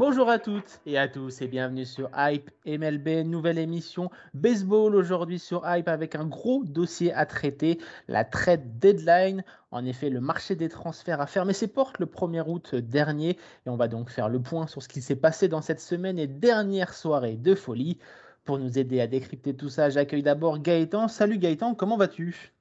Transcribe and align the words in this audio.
Bonjour 0.00 0.30
à 0.30 0.38
toutes 0.38 0.80
et 0.86 0.96
à 0.96 1.08
tous 1.08 1.42
et 1.42 1.46
bienvenue 1.46 1.84
sur 1.84 2.08
Hype 2.16 2.50
MLB, 2.64 3.22
nouvelle 3.26 3.58
émission 3.58 4.10
baseball 4.32 4.96
aujourd'hui 4.96 5.38
sur 5.38 5.62
Hype 5.66 5.88
avec 5.88 6.14
un 6.14 6.24
gros 6.24 6.64
dossier 6.64 7.12
à 7.12 7.26
traiter, 7.26 7.78
la 8.08 8.24
trade 8.24 8.78
deadline. 8.78 9.44
En 9.70 9.84
effet, 9.84 10.08
le 10.08 10.22
marché 10.22 10.56
des 10.56 10.70
transferts 10.70 11.20
a 11.20 11.26
fermé 11.26 11.52
ses 11.52 11.68
portes 11.68 11.98
le 11.98 12.06
1er 12.06 12.48
août 12.48 12.74
dernier 12.76 13.36
et 13.66 13.68
on 13.68 13.76
va 13.76 13.88
donc 13.88 14.08
faire 14.08 14.30
le 14.30 14.40
point 14.40 14.66
sur 14.66 14.82
ce 14.82 14.88
qui 14.88 15.02
s'est 15.02 15.16
passé 15.16 15.48
dans 15.48 15.60
cette 15.60 15.82
semaine 15.82 16.18
et 16.18 16.26
dernière 16.26 16.94
soirée 16.94 17.36
de 17.36 17.54
folie. 17.54 17.98
Pour 18.44 18.58
nous 18.58 18.78
aider 18.78 19.02
à 19.02 19.06
décrypter 19.06 19.54
tout 19.54 19.68
ça, 19.68 19.90
j'accueille 19.90 20.22
d'abord 20.22 20.60
Gaëtan. 20.60 21.08
Salut 21.08 21.36
Gaëtan, 21.36 21.74
comment 21.74 21.98
vas-tu? 21.98 22.54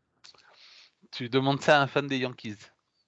Tu 1.12 1.30
demandes 1.30 1.62
ça 1.62 1.80
à 1.80 1.84
un 1.84 1.88
fan 1.88 2.06
des 2.06 2.18
Yankees 2.18 2.58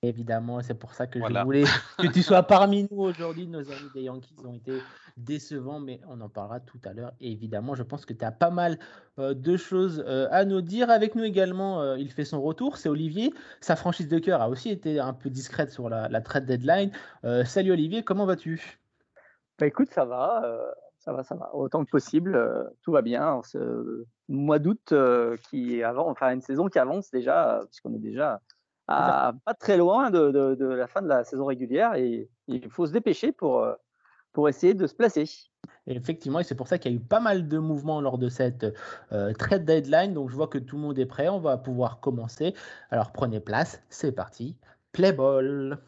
Évidemment, 0.04 0.62
c'est 0.64 0.74
pour 0.74 0.96
ça 0.96 1.06
que 1.06 1.20
je 1.20 1.44
voulais 1.44 1.64
que 2.00 2.08
tu 2.08 2.24
sois 2.24 2.42
parmi 2.42 2.88
nous 2.90 3.02
aujourd'hui. 3.02 3.48
Nos 3.48 3.70
amis 3.70 3.90
des 3.94 4.02
Yankees 4.02 4.34
ont 4.44 4.54
été 4.54 4.82
décevants, 5.16 5.80
mais 5.80 6.02
on 6.08 6.20
en 6.22 6.30
parlera 6.30 6.60
tout 6.60 6.80
à 6.86 6.94
l'heure. 6.94 7.12
Et 7.22 7.32
évidemment, 7.32 7.76
je 7.76 7.84
pense 7.84 8.08
que 8.08 8.14
tu 8.14 8.26
as 8.26 8.32
pas 8.32 8.50
mal 8.50 8.80
euh, 9.20 9.36
de 9.36 9.58
choses 9.58 10.04
euh, 10.08 10.28
à 10.32 10.44
nous 10.44 10.62
dire. 10.62 10.90
Avec 10.90 11.14
nous 11.14 11.24
également, 11.24 11.82
euh, 11.82 12.00
il 12.00 12.12
fait 12.12 12.26
son 12.26 12.42
retour, 12.42 12.78
c'est 12.78 12.90
Olivier. 12.90 13.32
Sa 13.60 13.76
franchise 13.76 14.08
de 14.08 14.18
cœur 14.18 14.42
a 14.42 14.50
aussi 14.50 14.70
été 14.72 15.00
un 15.00 15.14
peu 15.14 15.30
discrète 15.30 15.70
sur 15.70 15.88
la, 15.88 16.22
trade 16.22 16.48
deadline. 16.48 16.92
salut 17.46 17.72
Olivier, 17.72 18.02
comment 18.04 18.26
vas-tu? 18.26 18.80
Bah 19.60 19.68
Écoute, 19.68 19.92
ça 19.92 20.06
va. 20.06 20.42
ça 20.98 21.14
va, 21.14 21.24
ça 21.24 21.36
va. 21.36 21.54
Autant 21.54 21.86
que 21.86 21.92
possible, 21.92 22.72
tout 22.82 22.92
va 22.92 23.04
bien. 23.04 23.40
ce 23.44 24.06
mois 24.30 24.58
d'août 24.58 24.96
qui 25.50 25.84
avant, 25.84 26.10
enfin 26.10 26.34
une 26.34 26.42
saison 26.42 26.70
qui 26.70 26.80
avance 26.80 27.12
déjà, 27.12 27.62
puisqu'on 27.70 27.94
est 27.94 28.00
déjà 28.00 28.42
pas 29.46 29.54
très 29.54 29.78
loin 29.78 30.10
de, 30.10 30.58
la 30.60 30.88
fin 30.88 31.02
de 31.02 31.08
la 31.08 31.24
saison 31.24 31.46
régulière 31.46 31.96
et 31.96 32.30
il 32.48 32.70
faut 32.70 32.86
se 32.86 32.92
dépêcher 32.92 33.32
pour, 33.32 33.60
euh, 33.60 33.74
pour 34.34 34.50
essayer 34.50 34.74
de 34.74 34.88
se 34.88 34.94
placer. 34.94 35.26
effectivement, 35.88 36.40
et 36.40 36.44
c'est 36.44 36.56
pour 36.56 36.68
ça 36.68 36.78
qu'il 36.78 36.92
y 36.92 36.96
a 36.96 36.98
eu 36.98 37.02
pas 37.02 37.20
mal 37.20 37.48
de 37.48 37.58
mouvements 37.58 38.02
lors 38.02 38.18
de 38.18 38.30
cette 38.30 38.66
euh, 39.12 39.34
trade 39.34 39.66
deadline. 39.66 40.14
Donc 40.14 40.30
je 40.30 40.36
vois 40.36 40.48
que 40.48 40.58
tout 40.58 40.76
le 40.76 40.82
monde 40.82 41.00
est 41.00 41.06
prêt, 41.06 41.30
on 41.30 41.40
va 41.40 41.58
pouvoir 41.58 42.00
commencer. 42.00 42.54
Alors 42.90 43.12
prenez 43.12 43.40
place, 43.40 43.82
c'est 43.90 44.12
parti. 44.12 44.58
Play 44.92 45.14
ball. 45.14 45.80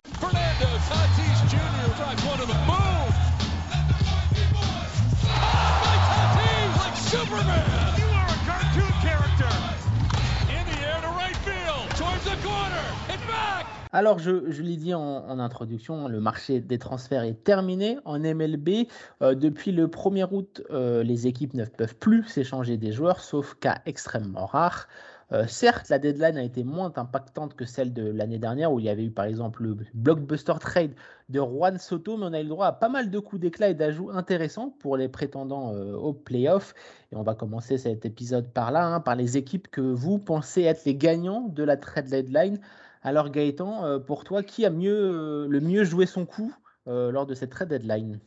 Alors, 13.96 14.18
je, 14.18 14.32
l'ai 14.32 14.76
dit 14.76 14.96
en, 14.96 15.38
introduction, 15.38 16.08
le 16.08 16.20
marché 16.20 16.60
des 16.60 16.80
transferts 16.80 17.22
est 17.22 17.44
terminé 17.44 18.00
en 18.06 18.18
MLB. 18.18 18.88
Euh, 19.22 19.36
depuis 19.36 19.72
le 19.72 19.86
1er 19.86 20.28
août, 20.32 20.64
euh, 20.72 21.04
les 21.04 21.28
équipes 21.28 21.54
ne 21.54 21.64
peuvent 21.64 21.96
plus 21.96 22.24
s'échanger 22.24 22.78
des 22.78 22.92
joueurs, 22.92 23.20
sauf 23.20 23.54
cas 23.60 23.82
extrêmement 23.86 24.48
rares. 24.48 24.88
Euh, 25.32 25.46
certes, 25.46 25.90
la 25.90 26.00
deadline 26.00 26.38
a 26.38 26.44
été 26.44 26.64
moins 26.64 26.92
impactante 26.96 27.54
que 27.54 27.66
celle 27.66 27.94
de 27.94 28.10
l'année 28.10 28.40
dernière, 28.40 28.74
où 28.74 28.80
il 28.80 28.86
y 28.86 28.90
avait 28.90 29.06
eu 29.06 29.12
par 29.12 29.26
exemple 29.26 29.62
le 29.62 29.78
blockbuster 29.94 30.56
trade 30.60 30.94
de 31.30 31.40
Juan 31.40 31.78
Soto, 31.78 32.18
mais 32.18 32.26
on 32.26 32.34
a 32.34 32.40
eu 32.40 32.44
le 32.44 32.50
droit 32.50 32.66
à 32.66 32.72
pas 32.72 32.90
mal 32.90 33.12
de 33.12 33.20
coups 33.20 33.44
d'éclat 33.44 33.70
et 33.70 33.76
d'ajouts 33.76 34.10
intéressants 34.10 34.74
pour 34.80 34.98
les 34.98 35.08
prétendants 35.08 35.72
aux 35.72 36.14
playoffs. 36.14 36.74
Et 37.12 37.16
on 37.16 37.24
va 37.24 37.36
commencer 37.36 37.78
cet 37.78 38.08
épisode 38.08 38.48
par 38.50 38.72
là, 38.72 38.88
hein, 38.88 39.00
par 39.02 39.16
les 39.16 39.38
équipes 39.38 39.68
que 39.70 39.82
vous 39.82 40.18
pensez 40.18 40.64
être 40.64 40.84
les 40.86 40.96
gagnants 40.96 41.48
de 41.48 41.64
la 41.64 41.78
trade 41.78 42.08
deadline. 42.08 42.60
Alors 43.04 43.30
Gaëtan, 43.30 43.84
euh, 43.84 44.00
pour 44.00 44.24
toi, 44.24 44.44
qui 44.44 44.66
a 44.66 44.70
mieux, 44.70 44.96
euh, 44.96 45.48
le 45.48 45.60
mieux 45.60 45.84
joué 45.84 46.06
son 46.06 46.26
coup 46.26 46.54
euh, 46.88 47.12
lors 47.12 47.26
de 47.26 47.36
cette 47.36 47.50
trade 47.52 47.68
deadline? 47.70 48.20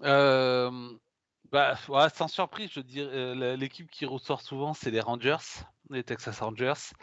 Bah, 0.00 1.76
sans 2.08 2.28
surprise, 2.28 2.70
je 2.72 2.80
dirais, 2.80 3.56
l'équipe 3.58 3.90
qui 3.90 4.06
ressort 4.06 4.40
souvent, 4.40 4.72
c'est 4.72 4.90
les 4.90 5.00
Rangers, 5.00 5.66
les 5.90 6.02
Texas 6.02 6.40
Rangers. 6.40 6.94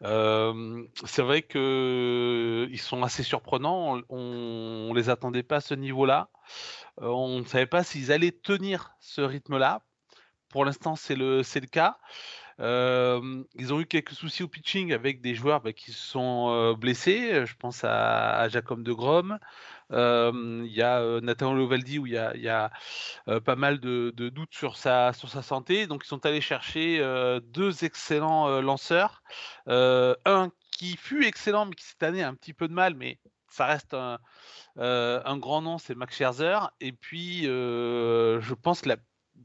c'est 0.00 1.22
vrai 1.22 1.42
qu'ils 1.42 2.80
sont 2.80 3.02
assez 3.02 3.24
surprenants. 3.24 4.00
On, 4.08 4.90
ne 4.90 4.94
les 4.94 5.10
attendait 5.10 5.42
pas 5.42 5.56
à 5.56 5.60
ce 5.60 5.74
niveau-là. 5.74 6.30
on 6.98 7.40
ne 7.40 7.44
savait 7.44 7.66
pas 7.66 7.82
s'ils 7.82 8.12
allaient 8.12 8.30
tenir 8.30 8.92
ce 9.00 9.20
rythme-là. 9.20 9.82
Pour 10.48 10.64
l'instant, 10.64 10.94
c'est 10.94 11.16
le, 11.16 11.42
c'est 11.42 11.60
le 11.60 11.66
cas 11.66 11.98
ils 12.58 13.72
ont 13.72 13.80
eu 13.80 13.86
quelques 13.86 14.12
soucis 14.12 14.42
au 14.42 14.48
pitching 14.48 14.92
avec 14.92 15.20
des 15.20 15.34
joueurs 15.34 15.60
bah, 15.60 15.72
qui 15.72 15.92
se 15.92 16.06
sont 16.06 16.74
blessés. 16.74 17.46
Je 17.46 17.54
pense 17.56 17.84
à, 17.84 18.48
Jacob 18.48 18.82
de 18.82 18.92
Grom. 18.92 19.38
Il 19.90 20.72
y 20.72 20.82
a 20.82 21.20
Nathan 21.20 21.54
Lovaldi 21.54 21.98
où 21.98 22.06
il 22.06 22.12
y 22.12 22.48
a, 22.48 22.70
pas 23.44 23.56
mal 23.56 23.80
de, 23.80 24.10
doutes 24.10 24.54
sur 24.54 24.76
sa, 24.76 25.12
santé. 25.12 25.86
Donc 25.86 26.02
ils 26.04 26.08
sont 26.08 26.26
allés 26.26 26.40
chercher 26.40 27.00
deux 27.44 27.84
excellents 27.84 28.60
lanceurs. 28.60 29.22
un 29.66 30.50
qui 30.72 30.96
fut 30.96 31.24
excellent 31.24 31.66
mais 31.66 31.74
qui 31.74 31.84
cette 31.84 32.02
année 32.04 32.22
a 32.22 32.28
un 32.28 32.34
petit 32.34 32.54
peu 32.54 32.68
de 32.68 32.72
mal, 32.72 32.94
mais 32.94 33.18
ça 33.48 33.66
reste 33.66 33.94
un, 33.94 34.18
un 34.76 35.36
grand 35.38 35.62
nom, 35.62 35.78
c'est 35.78 35.94
Max 35.94 36.16
Scherzer. 36.16 36.70
Et 36.80 36.92
puis, 36.92 37.44
je 37.44 38.54
pense 38.54 38.80
que 38.80 38.88
la 38.88 38.96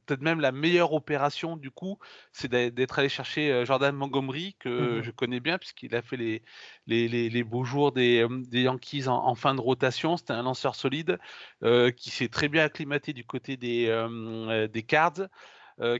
peut-être 0.06 0.22
même 0.22 0.40
la 0.40 0.52
meilleure 0.52 0.94
opération 0.94 1.58
du 1.58 1.72
coup, 1.72 2.00
c'est 2.32 2.50
d'être 2.50 3.00
allé 3.00 3.10
chercher 3.10 3.52
euh, 3.52 3.66
Jordan 3.66 3.96
Montgomery 3.96 4.56
que 4.60 5.00
mmh 5.00 5.04
je 5.04 5.12
connais 5.12 5.40
bien 5.40 5.58
puisqu'il 5.58 5.96
a 5.96 6.02
fait 6.02 6.18
les, 6.18 6.42
les, 6.88 7.44
beaux 7.44 7.64
jours 7.64 7.92
des, 7.92 8.26
Yankees 8.52 9.08
en, 9.08 9.36
fin 9.36 9.56
de 9.56 9.62
rotation. 9.62 10.18
C'était 10.18 10.34
un 10.34 10.44
lanceur 10.44 10.76
solide 10.76 11.20
euh, 11.64 11.92
qui 11.92 12.10
s'est 12.10 12.30
très 12.30 12.48
bien 12.48 12.64
acclimaté 12.64 13.14
du 13.14 13.26
côté 13.26 13.58
des, 13.58 13.88
euh, 13.88 14.68
des 14.68 14.84
Cards. 14.84 15.28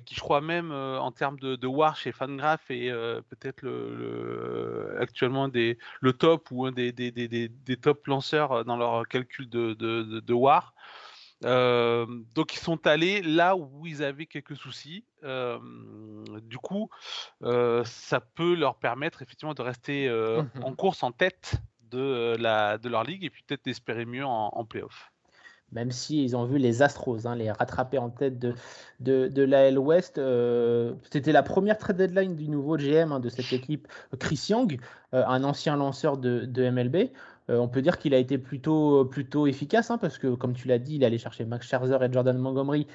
qui 0.06 0.16
je 0.16 0.20
crois 0.20 0.42
même 0.42 0.72
en 0.72 1.12
termes 1.12 1.40
de, 1.40 1.56
de, 1.56 1.68
WAR 1.68 1.96
chez 1.96 2.12
Fangraph 2.12 2.70
est 2.70 2.92
peut-être 3.30 3.62
le, 3.64 4.96
actuellement 5.00 5.48
des, 5.48 5.78
le 6.00 6.14
top 6.14 6.50
ou 6.52 6.66
un 6.66 6.72
des, 6.72 6.92
des, 6.92 7.12
des, 7.12 7.78
top 7.78 8.06
lanceurs 8.08 8.64
dans 8.66 8.78
leur 8.78 9.08
calcul 9.08 9.50
de, 9.50 9.74
de, 9.74 10.20
de 10.20 10.34
WAR 10.34 10.74
donc 11.44 12.54
ils 12.54 12.60
sont 12.60 12.88
allés 12.88 13.22
là 13.22 13.56
où 13.56 13.86
ils 13.86 14.04
avaient 14.04 14.26
quelques 14.26 14.56
soucis. 14.56 15.06
du 15.24 16.58
coup, 16.58 16.90
ça 17.42 18.20
peut 18.36 18.56
leur 18.56 18.76
permettre 18.76 19.22
effectivement 19.22 19.54
de 19.54 19.62
rester 19.62 20.10
mmh 20.10 20.64
en 20.64 20.76
course 20.76 21.04
en 21.04 21.12
tête 21.12 21.56
de, 21.92 22.36
la, 22.40 22.78
de 22.78 22.90
leur 22.90 23.04
ligue 23.04 23.24
et 23.24 23.30
puis 23.30 23.44
peut-être 23.48 23.66
d'espérer 23.66 24.06
mieux 24.06 24.26
en, 24.26 24.50
en 24.54 24.66
playoff 24.66 25.12
même 25.74 25.92
si 25.92 26.24
ils 26.24 26.36
ont 26.36 26.46
vu 26.46 26.58
les 26.58 26.82
Astros 26.82 27.26
hein, 27.26 27.36
les 27.36 27.52
rattraper 27.52 27.98
en 27.98 28.10
tête 28.10 28.40
de, 28.40 28.54
de, 29.00 29.28
de 29.28 29.44
l'AL 29.44 29.78
West. 29.78 30.22
C'était 31.12 31.32
la 31.32 31.44
première 31.44 31.78
trade 31.78 31.98
deadline 31.98 32.36
du 32.36 32.48
nouveau 32.48 32.78
GM 32.78 33.12
hein, 33.12 33.20
de 33.20 33.30
cette 33.30 33.52
équipe, 33.52 33.88
Chris 34.20 34.48
Young, 34.50 34.80
un 35.12 35.44
ancien 35.44 35.76
lanceur 35.76 36.18
de, 36.18 36.46
de 36.46 36.70
MLB. 36.70 37.10
Euh, 37.50 37.58
on 37.58 37.68
peut 37.68 37.82
dire 37.82 37.98
qu'il 37.98 38.14
a 38.14 38.18
été 38.18 38.38
plutôt, 38.38 39.06
plutôt 39.06 39.48
efficace, 39.48 39.92
hein, 39.92 39.98
parce 39.98 40.18
que 40.18 40.34
comme 40.36 40.54
tu 40.54 40.68
l'as 40.68 40.80
dit, 40.80 40.96
il 40.96 41.06
allait 41.06 41.18
chercher 41.18 41.46
Max 41.46 41.68
Scherzer 41.68 42.02
et 42.02 42.12
Jordan 42.12 42.38
Montgomery 42.38 42.88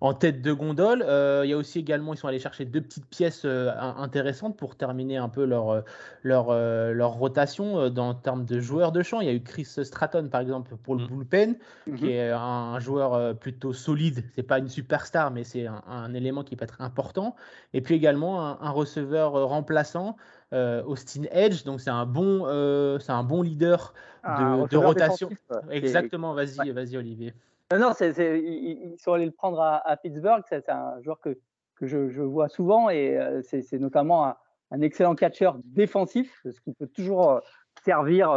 en 0.00 0.14
tête 0.14 0.42
de 0.42 0.52
gondole. 0.52 1.04
Euh, 1.06 1.42
il 1.44 1.50
y 1.50 1.52
a 1.52 1.56
aussi 1.56 1.78
également, 1.78 2.12
ils 2.12 2.16
sont 2.16 2.26
allés 2.26 2.40
chercher 2.40 2.64
deux 2.64 2.80
petites 2.80 3.06
pièces 3.06 3.42
euh, 3.44 3.70
intéressantes 3.78 4.56
pour 4.56 4.74
terminer 4.74 5.16
un 5.16 5.28
peu 5.28 5.44
leur, 5.44 5.84
leur, 6.22 6.52
leur 6.92 7.12
rotation 7.12 7.88
dans 7.90 8.08
en 8.08 8.14
termes 8.14 8.44
de 8.44 8.58
joueurs 8.58 8.90
de 8.90 9.02
champ. 9.02 9.20
Il 9.20 9.26
y 9.26 9.30
a 9.30 9.34
eu 9.34 9.42
Chris 9.42 9.64
Stratton, 9.64 10.28
par 10.28 10.40
exemple, 10.40 10.76
pour 10.82 10.96
le 10.96 11.04
mm. 11.04 11.06
bullpen, 11.06 11.56
qui 11.84 11.90
mm-hmm. 11.90 12.08
est 12.08 12.30
un, 12.30 12.80
joueur 12.80 13.36
plutôt 13.36 13.72
solide. 13.72 14.24
C'est 14.34 14.42
pas 14.42 14.58
une 14.58 14.68
superstar, 14.68 15.30
mais 15.30 15.44
c'est 15.44 15.66
un, 15.66 16.14
élément 16.14 16.42
qui 16.42 16.56
peut 16.56 16.64
être 16.64 16.80
important. 16.80 17.36
Et 17.74 17.80
puis 17.80 17.94
également 17.94 18.60
un 18.60 18.70
receveur 18.70 19.32
remplaçant. 19.46 20.16
Euh, 20.52 20.82
Austin 20.84 21.22
Edge, 21.30 21.64
donc 21.64 21.80
c'est 21.80 21.90
un 21.90 22.04
bon, 22.04 22.42
euh, 22.46 22.98
c'est 22.98 23.12
un 23.12 23.22
bon 23.22 23.40
leader 23.40 23.94
de, 24.24 24.76
rotation. 24.76 25.30
Exactement, 25.70 26.34
vas-y, 26.34 26.70
vas-y 26.72 26.96
Olivier. 26.98 27.32
Non, 27.72 27.92
ils 27.98 28.94
sont 28.98 29.14
allés 29.14 29.24
le 29.24 29.32
prendre 29.32 29.60
à, 29.60 29.96
Pittsburgh. 29.96 30.42
C'est 30.46 30.68
un 30.68 31.00
joueur 31.00 31.18
que, 31.20 31.38
que 31.76 31.86
je, 31.86 32.20
vois 32.20 32.50
souvent 32.50 32.90
et 32.90 33.16
euh, 33.16 33.40
c'est 33.42 33.78
notamment 33.78 34.26
un, 34.70 34.80
excellent 34.82 35.14
catcheur 35.14 35.56
défensif, 35.64 36.40
ce 36.44 36.60
qui 36.60 36.72
peut 36.72 36.86
toujours 36.86 37.40
servir, 37.82 38.28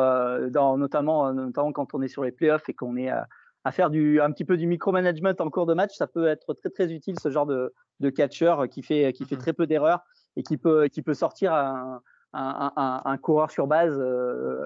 dans, 0.51 0.77
notamment, 0.77 1.33
notamment 1.33 1.73
quand 1.73 1.93
on 1.93 2.01
est 2.01 2.07
sur 2.07 2.23
les 2.23 2.31
playoffs 2.31 2.69
et 2.69 2.73
qu'on 2.73 2.95
est 2.95 3.09
à, 3.09 3.27
faire 3.71 3.89
du, 3.89 4.21
un 4.21 4.31
petit 4.31 4.45
peu 4.45 4.55
du 4.55 4.67
micromanagement 4.67 5.33
en 5.39 5.49
cours 5.49 5.65
de 5.65 5.73
match. 5.73 5.95
Ça 5.97 6.07
peut 6.07 6.27
être 6.27 6.53
très 6.53 6.69
très 6.69 6.93
utile 6.93 7.19
ce 7.21 7.29
genre 7.29 7.45
de, 7.45 7.73
de 7.99 8.09
catcher 8.09 8.55
qui 8.71 8.83
fait, 8.83 9.11
qui 9.11 9.25
fait 9.25 9.35
mmh 9.35 9.39
très 9.39 9.53
peu 9.53 9.67
d'erreurs 9.67 10.05
et 10.35 10.43
qui 10.43 10.57
peut, 10.57 10.87
qui 10.87 11.01
peut 11.01 11.13
sortir 11.13 11.53
un, 11.53 12.01
un, 12.33 13.01
un, 13.05 13.17
coureur 13.17 13.51
sur 13.51 13.67
base 13.67 13.99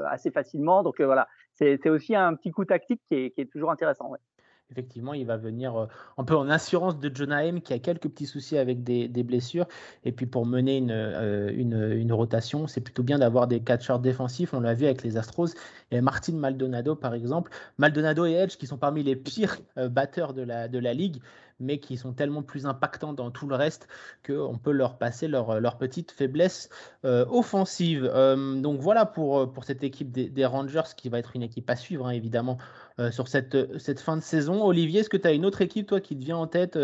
assez 0.08 0.32
facilement. 0.32 0.84
Donc 0.84 1.02
voilà, 1.02 1.28
c'est 1.54 1.90
aussi 1.90 2.16
un 2.16 2.36
petit 2.36 2.52
coup 2.52 2.66
tactique 2.66 3.02
qui 3.08 3.16
est, 3.16 3.32
qui 3.32 3.42
est 3.42 3.52
toujours 3.52 3.72
intéressant. 3.72 4.10
Ouais 4.10 4.20
effectivement, 4.72 5.14
il 5.14 5.26
va 5.26 5.38
venir 5.38 5.76
euh, 5.76 5.86
un 6.18 6.24
peu 6.24 6.36
en 6.36 6.50
assurance 6.50 7.00
de 7.00 7.14
Jonah 7.14 7.46
M 7.46 7.62
qui 7.62 7.74
a 7.74 7.80
quelques 7.80 8.10
petits 8.10 8.26
soucis 8.26 8.58
avec 8.58 8.84
des, 8.84 9.08
blessures. 9.24 9.68
Et 10.04 10.12
puis 10.12 10.26
pour 10.26 10.46
mener 10.46 10.86
euh, 10.90 11.52
une, 11.54 11.92
une, 11.92 12.14
rotation, 12.14 12.68
c'est 12.68 12.82
plutôt 12.82 13.04
bien 13.04 13.20
d'avoir 13.20 13.48
des 13.48 13.62
catcheurs 13.62 14.00
défensifs. 14.00 14.54
On 14.54 14.62
l'a 14.62 14.74
vu 14.74 14.86
avec 14.86 15.04
les 15.04 15.18
Astros. 15.18 15.54
Et 15.92 16.02
Martin 16.02 16.34
Maldonado, 16.34 16.96
par 16.96 17.14
exemple. 17.14 17.52
Maldonado 17.78 18.26
et 18.26 18.34
Edge, 18.34 18.58
qui 18.58 18.68
sont 18.68 18.78
parmi 18.78 19.04
les 19.04 19.16
pires 19.16 19.58
euh, 19.78 19.90
batteurs 19.90 20.34
de 20.34 20.42
la, 20.42 20.68
de 20.68 20.80
la 20.80 20.94
ligue 20.94 21.22
mais 21.60 21.80
qui 21.80 21.98
sont 21.98 22.14
tellement 22.14 22.44
plus 22.44 22.66
impactants 22.66 23.14
dans 23.14 23.32
tout 23.32 23.48
le 23.48 23.56
reste 23.56 23.88
qu'on 24.26 24.58
peut 24.58 24.72
leur 24.72 24.98
passer 24.98 25.28
leur, 25.28 25.60
leur 25.60 25.78
petite 25.78 26.12
faiblesse 26.12 26.70
euh, 27.06 27.26
offensive. 27.30 28.10
Euh, 28.14 28.56
donc 28.56 28.80
voilà 28.80 29.06
pour, 29.06 29.40
euh, 29.40 29.46
pour 29.46 29.64
cette 29.64 29.84
équipe 29.84 30.12
des, 30.12 30.46
Rangers 30.46 30.96
qui 30.98 31.10
va 31.10 31.20
être 31.20 31.36
une 31.36 31.44
équipe 31.44 31.70
à 31.70 31.76
suivre, 31.76 32.08
hein, 32.08 32.12
évidemment, 32.12 32.58
sur 33.12 33.28
cette, 33.28 33.78
cette 33.78 34.00
fin 34.00 34.18
de 34.18 34.22
saison. 34.22 34.64
Olivier, 34.64 35.02
est-ce 35.02 35.10
que 35.10 35.18
tu 35.18 35.28
as 35.28 35.32
une 35.32 35.46
autre 35.46 35.62
équipe, 35.62 35.88
toi, 35.88 36.02
qui 36.02 36.18
te 36.18 36.24
vient 36.24 36.38
en 36.38 36.48
tête, 36.48 36.78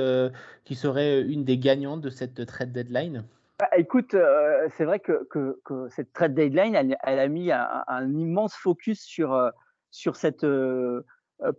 qui 0.64 0.76
serait 0.76 1.22
une 1.22 1.44
des 1.44 1.58
gagnantes 1.58 2.02
de 2.02 2.10
cette 2.10 2.46
trade 2.46 2.72
deadline? 2.72 3.24
Bah, 3.60 3.68
écoute, 3.76 4.16
c'est 4.78 4.86
vrai 4.86 5.00
que, 5.00 5.28
que, 5.30 5.88
cette 5.90 6.14
trade 6.14 6.36
deadline, 6.36 6.76
elle, 6.76 7.20
a 7.20 7.28
mis 7.28 7.52
un, 7.52 8.14
immense 8.14 8.54
focus 8.54 9.02
sur, 9.02 9.52
sur 9.96 10.18
cette, 10.18 10.44
euh, 10.44 11.06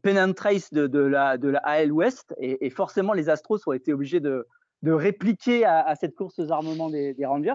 pen 0.03 0.19
and 0.19 0.33
trace 0.33 0.73
de, 0.73 0.87
de, 0.87 1.01
la, 1.01 1.37
de 1.39 1.49
la 1.49 1.59
AL 1.59 1.93
West 1.93 2.35
et, 2.39 2.67
et, 2.67 2.71
forcément 2.71 3.13
les 3.13 3.29
Astros 3.29 3.61
ont 3.67 3.73
été 3.73 3.93
obligés 3.93 4.21
de, 4.21 4.47
de 4.83 4.93
répliquer 4.93 5.65
à, 5.65 5.81
à, 5.87 5.95
cette 5.95 6.15
course 6.15 6.39
aux 6.39 6.51
armements 6.51 6.91
des, 6.91 7.15
des 7.15 7.27
Rangers. 7.27 7.53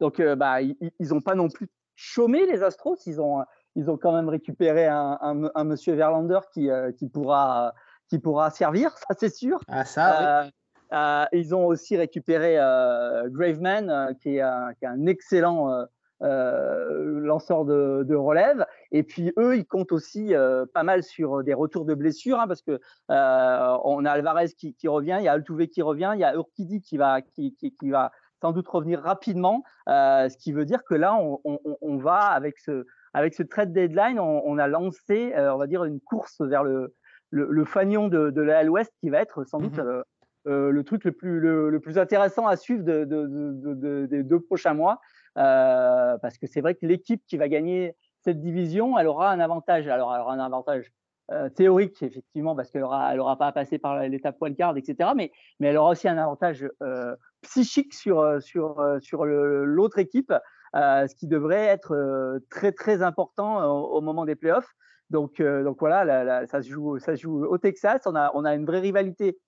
Donc 0.00 0.18
euh, 0.18 0.34
bah, 0.34 0.60
ils 0.62 0.80
n'ont 1.00 1.20
pas 1.20 1.34
non 1.34 1.48
plus 1.48 1.68
chômé 1.94 2.46
les 2.46 2.62
Astros, 2.62 2.96
ils 3.06 3.20
ont, 3.20 3.44
ils 3.76 3.90
ont 3.90 3.96
quand 3.96 4.12
même 4.12 4.28
récupéré 4.28 4.86
un, 4.86 5.18
un, 5.20 5.50
un 5.54 5.64
monsieur 5.64 5.94
Verlander 5.94 6.40
qui, 6.52 6.70
euh, 6.70 6.92
qui, 6.92 7.08
pourra, 7.08 7.74
qui 8.08 8.18
pourra 8.18 8.50
servir, 8.50 8.96
ça 8.96 9.14
c'est 9.18 9.34
sûr. 9.34 9.60
Ah, 9.68 9.84
ça, 9.84 10.44
oui. 10.44 10.50
Euh, 10.92 11.24
ils 11.32 11.54
ont 11.54 11.66
aussi 11.66 11.96
récupéré 11.96 12.58
euh, 12.58 13.28
Graveman, 13.28 14.16
qui 14.20 14.36
est, 14.36 14.40
un, 14.40 14.74
qui 14.74 14.84
est 14.86 14.88
un 14.88 15.06
excellent 15.06 15.86
euh, 16.22 17.20
lanceur 17.20 17.64
de, 17.64 18.04
de, 18.06 18.14
relève. 18.14 18.66
Et 18.92 19.02
puis 19.02 19.32
eux, 19.38 19.56
ils 19.56 19.66
comptent 19.66 19.92
aussi 19.92 20.34
euh, 20.34 20.66
pas 20.72 20.82
mal 20.82 21.02
sur 21.02 21.42
des 21.42 21.54
retours 21.54 21.84
de 21.84 21.94
blessures, 21.94 22.40
hein, 22.40 22.46
parce 22.46 22.62
que 22.62 22.80
euh, 23.10 23.78
on 23.84 24.04
a 24.04 24.10
Alvarez 24.10 24.48
qui, 24.48 24.74
qui, 24.74 24.88
revient, 24.88 25.16
il 25.18 25.24
y 25.24 25.28
a 25.28 25.32
Altuve 25.32 25.66
qui 25.68 25.82
revient, 25.82 26.12
il 26.14 26.20
y 26.20 26.24
a 26.24 26.34
Urquidi 26.34 26.80
qui 26.80 26.96
va, 26.96 27.22
qui, 27.22 27.54
qui, 27.54 27.74
qui 27.74 27.90
va 27.90 28.12
sans 28.40 28.52
doute 28.52 28.68
revenir 28.68 29.00
rapidement, 29.02 29.64
ce 29.86 30.36
qui 30.38 30.52
veut 30.52 30.64
dire 30.64 30.82
que 30.84 30.94
là, 30.94 31.14
on, 31.14 31.40
on, 31.44 31.58
on, 31.82 31.96
va 31.98 32.16
avec 32.16 32.58
ce 32.58 32.86
avec 33.12 33.34
ce 33.34 33.42
trade 33.42 33.72
deadline, 33.72 34.18
on, 34.18 34.42
on 34.46 34.56
a 34.56 34.66
lancé, 34.66 35.34
on 35.36 35.58
va 35.58 35.66
dire, 35.66 35.84
une 35.84 36.00
course 36.00 36.40
vers 36.40 36.64
le 36.64 36.94
le, 37.30 37.46
le 37.50 37.64
fanion 37.64 38.08
de, 38.08 38.30
de 38.30 38.40
l'Ouest 38.40 38.68
Ouest 38.70 38.92
qui 39.00 39.10
va 39.10 39.20
être 39.20 39.44
sans 39.44 39.58
doute 39.58 39.78
mmh 39.78 40.02
euh, 40.46 40.70
le 40.70 40.84
truc 40.84 41.04
le 41.04 41.12
plus, 41.12 41.38
le, 41.38 41.68
le, 41.68 41.80
plus 41.80 41.98
intéressant 41.98 42.46
à 42.46 42.56
suivre 42.56 42.82
de, 42.82 43.04
de, 43.04 43.26
de, 43.26 44.06
des 44.06 44.22
deux 44.22 44.40
prochains 44.40 44.72
mois. 44.72 44.98
Euh, 45.40 46.18
parce 46.18 46.38
que 46.38 46.46
c'est 46.46 46.60
vrai 46.60 46.74
que 46.74 46.86
l'équipe 46.86 47.22
qui 47.26 47.36
va 47.36 47.48
gagner 47.48 47.96
cette 48.20 48.40
division, 48.40 48.98
elle 48.98 49.06
aura 49.06 49.30
un 49.30 49.40
avantage. 49.40 49.88
Alors, 49.88 50.14
elle 50.14 50.20
aura 50.20 50.34
un 50.34 50.40
avantage 50.40 50.92
euh, 51.30 51.48
théorique, 51.48 52.02
effectivement, 52.02 52.54
parce 52.54 52.70
qu'elle 52.70 52.82
aura, 52.82 53.12
elle 53.12 53.20
aura 53.20 53.38
pas 53.38 53.46
à 53.46 53.52
passer 53.52 53.78
par 53.78 54.00
l'étape 54.00 54.36
wildcard, 54.40 54.76
etc. 54.76 55.10
Mais, 55.16 55.32
elle 55.60 55.76
aura 55.78 55.92
aussi 55.92 56.08
un 56.08 56.18
avantage 56.18 56.68
euh, 56.82 57.16
psychique 57.42 57.94
sur, 57.94 58.22
l'autre 58.22 59.98
équipe, 59.98 60.34
ce 60.74 61.14
qui 61.14 61.26
devrait 61.26 61.64
être 61.66 62.40
très, 62.50 62.72
très 62.72 63.02
important 63.02 63.64
au, 63.64 64.00
moment 64.02 64.26
des 64.26 64.36
playoffs. 64.36 64.74
Donc, 65.08 65.40
donc 65.40 65.78
voilà, 65.80 66.46
ça, 66.46 66.62
se 66.62 66.68
joue, 66.68 66.98
au 67.46 67.58
Texas. 67.58 68.02
On 68.04 68.14
a, 68.14 68.54
une 68.54 68.66
vraie 68.66 68.80
rivalité 68.80 69.38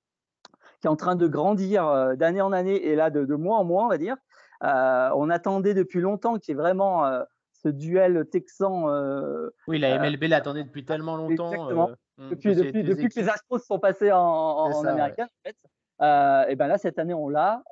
qui 0.81 0.87
est 0.87 0.91
en 0.91 0.97
train 0.97 1.17
de 1.17 1.29
grandir 1.29 2.17
d'année 2.17 2.41
en 2.41 2.53
année 2.53 2.87
et 2.87 2.97
là 2.97 3.11
de 3.11 3.35
mois 3.35 3.59
en 3.59 3.65
mois, 3.65 3.85
on 3.85 3.89
va 3.89 3.99
dire. 3.99 4.17
Euh, 4.63 5.11
on 5.17 5.31
attendait 5.31 5.75
depuis 5.75 6.01
longtemps 6.01 6.39
qu'il 6.39 6.55
y 6.55 6.59
ait 6.59 6.61
vraiment 6.61 7.05
euh, 7.05 7.23
ce 7.53 7.69
duel 7.69 8.27
texan. 8.31 8.89
Euh, 8.89 9.51
oui, 9.67 9.79
la 9.79 9.99
MLB 9.99 10.25
l'attendait 10.25 10.65
depuis 10.65 10.85
tellement 10.85 11.17
longtemps. 11.17 11.53
Exactement. 11.53 11.91
Hmm, 12.19 12.31
depuis, 12.31 12.55
depuis, 12.55 12.85
depuis 12.85 13.09
que 13.09 13.21
les 13.21 13.29
Astros 13.29 13.59
sont 13.59 13.79
passés 13.79 14.13
en, 14.13 14.19
en, 14.19 14.85
américain, 14.85 15.25
en 15.25 15.49
fait. 15.49 16.51
et 16.51 16.57
ben 16.57 16.69
là, 16.69 16.79
cette 16.79 16.99
année, 16.99 17.15
on 17.15 17.29
l'a 17.29 17.63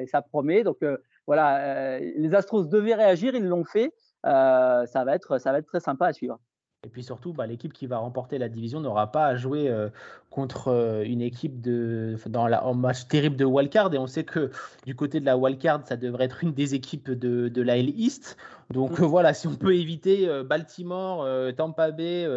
et 0.00 0.06
ça 0.06 0.22
promet. 0.22 0.64
Donc 0.64 0.78
voilà, 1.26 1.98
les 2.00 2.34
Astros 2.34 2.64
devaient 2.64 2.94
réagir, 2.94 3.34
ils 3.34 3.46
l'ont 3.46 3.64
fait. 3.64 3.92
ça, 4.24 4.86
va 5.04 5.14
être, 5.14 5.38
ça 5.38 5.52
va 5.52 5.58
être 5.58 5.66
très 5.66 5.80
sympa 5.80 6.06
à 6.06 6.12
suivre. 6.12 6.38
Et 6.84 6.88
puis 6.88 7.02
surtout, 7.02 7.32
bah, 7.32 7.46
l'équipe 7.46 7.72
qui 7.72 7.86
va 7.86 7.98
remporter 7.98 8.38
la 8.38 8.48
division 8.48 8.80
n'aura 8.80 9.10
pas 9.10 9.26
à 9.26 9.36
jouer 9.36 9.68
euh, 9.68 9.88
contre 10.30 10.68
euh, 10.68 11.02
une 11.02 11.22
équipe 11.22 11.60
de, 11.60 12.16
dans 12.26 12.46
la, 12.46 12.64
en 12.64 12.74
match 12.74 13.08
terrible 13.08 13.36
de 13.36 13.44
wildcard. 13.44 13.92
Et 13.94 13.98
on 13.98 14.06
sait 14.06 14.24
que 14.24 14.50
du 14.84 14.94
côté 14.94 15.18
de 15.20 15.24
la 15.24 15.36
wildcard, 15.36 15.80
ça 15.86 15.96
devrait 15.96 16.24
être 16.24 16.44
une 16.44 16.52
des 16.52 16.74
équipes 16.74 17.10
de, 17.10 17.48
de 17.48 17.62
la 17.62 17.78
L 17.78 17.88
East. 17.98 18.36
Donc 18.70 19.00
mm. 19.00 19.04
voilà, 19.04 19.32
si 19.32 19.46
on 19.46 19.54
peut 19.54 19.74
éviter 19.74 20.28
euh, 20.28 20.44
Baltimore, 20.44 21.26
Tampa 21.56 21.90
Bay 21.90 22.28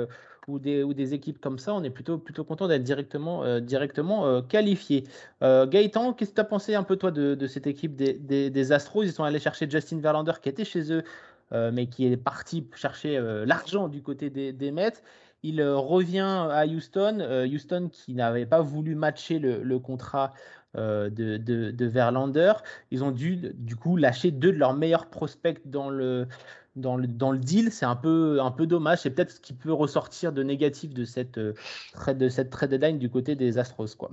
ou, 0.47 0.59
des, 0.59 0.81
ou 0.81 0.93
des 0.93 1.13
équipes 1.13 1.41
comme 1.41 1.59
ça, 1.59 1.73
on 1.73 1.83
est 1.83 1.89
plutôt, 1.89 2.17
plutôt 2.17 2.45
content 2.45 2.69
d'être 2.69 2.83
directement, 2.83 3.59
directement 3.59 4.41
qualifié. 4.43 5.03
Gaëtan, 5.41 6.13
qu'est-ce 6.13 6.29
que 6.29 6.35
tu 6.35 6.41
as 6.41 6.45
pensé 6.45 6.73
un 6.73 6.83
peu 6.83 6.95
toi 6.95 7.11
de, 7.11 7.35
de 7.35 7.47
cette 7.47 7.67
équipe 7.67 7.97
des, 7.97 8.13
des, 8.13 8.49
des 8.49 8.71
Astros? 8.71 9.03
Ils 9.03 9.11
sont 9.11 9.25
allés 9.25 9.39
chercher 9.39 9.69
Justin 9.69 9.99
Verlander 9.99 10.31
qui 10.41 10.47
était 10.47 10.63
chez 10.63 10.93
eux 10.93 10.97
euh, 10.99 11.03
mais 11.51 11.87
qui 11.87 12.05
est 12.05 12.17
parti 12.17 12.67
chercher 12.75 13.17
euh, 13.17 13.45
l'argent 13.45 13.87
du 13.87 14.01
côté 14.01 14.29
des, 14.29 14.53
des 14.53 14.71
Mets. 14.71 14.93
Il 15.43 15.61
euh, 15.61 15.77
revient 15.77 16.47
à 16.51 16.65
Houston, 16.65 17.19
Houston 17.51 17.89
qui 17.91 18.13
n'avait 18.13 18.45
pas 18.45 18.61
voulu 18.61 18.95
matcher 18.95 19.39
le, 19.39 19.79
contrat 19.79 20.33
de, 20.75 21.09
de, 21.09 21.85
Verlander. 21.85 22.53
Ils 22.91 23.03
ont 23.03 23.11
dû 23.11 23.37
du 23.53 23.75
coup 23.75 23.97
lâcher 23.97 24.31
deux 24.31 24.51
de 24.51 24.57
leurs 24.57 24.73
meilleurs 24.73 25.09
prospects 25.09 25.61
dans 25.65 25.89
le, 25.89 26.27
dans 26.77 26.95
le, 26.95 27.07
dans 27.07 27.31
le 27.31 27.39
deal. 27.39 27.71
C'est 27.71 27.85
un 27.85 27.95
peu, 27.95 28.39
un 28.41 28.51
peu 28.51 28.67
dommage. 28.67 28.99
C'est 28.99 29.11
peut-être 29.11 29.31
ce 29.31 29.39
qui 29.39 29.53
peut 29.53 29.73
ressortir 29.73 30.31
de 30.31 30.43
négatif 30.43 30.93
de 30.93 31.05
cette, 31.05 31.39
de 31.39 32.29
cette 32.29 32.49
trade 32.49 32.69
deadline 32.69 32.97
du 32.97 33.09
côté 33.09 33.35
des 33.35 33.57
Astros. 33.57 33.95
Quoi 33.97 34.11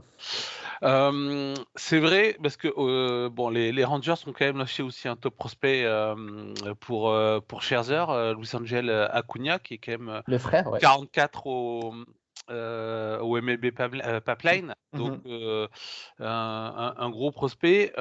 c'est 1.76 1.98
vrai 1.98 2.36
parce 2.42 2.58
que 2.58 3.28
bon, 3.28 3.48
les, 3.48 3.72
les, 3.72 3.84
Rangers 3.84 4.14
ont 4.26 4.32
quand 4.32 4.44
même 4.44 4.58
lâché 4.58 4.82
aussi 4.82 5.08
un 5.08 5.16
top 5.16 5.34
prospect 5.34 5.86
pour 6.80 7.16
pour 7.48 7.62
Scherzer, 7.62 8.04
Louis 8.34 8.50
Angel 8.52 8.90
Acuna 8.90 9.58
qui 9.58 9.74
est 9.74 9.78
quand 9.78 9.92
même 9.92 10.22
le 10.26 10.36
frère, 10.36 10.70
44 10.80 11.46
au 11.46 11.94
au 12.48 13.40
MLB 13.40 13.70
Pipeline, 14.24 14.74
mmh 14.92 14.98
donc 14.98 15.20
un, 16.20 16.94
un, 16.96 17.10
gros 17.10 17.32
prospect. 17.32 17.92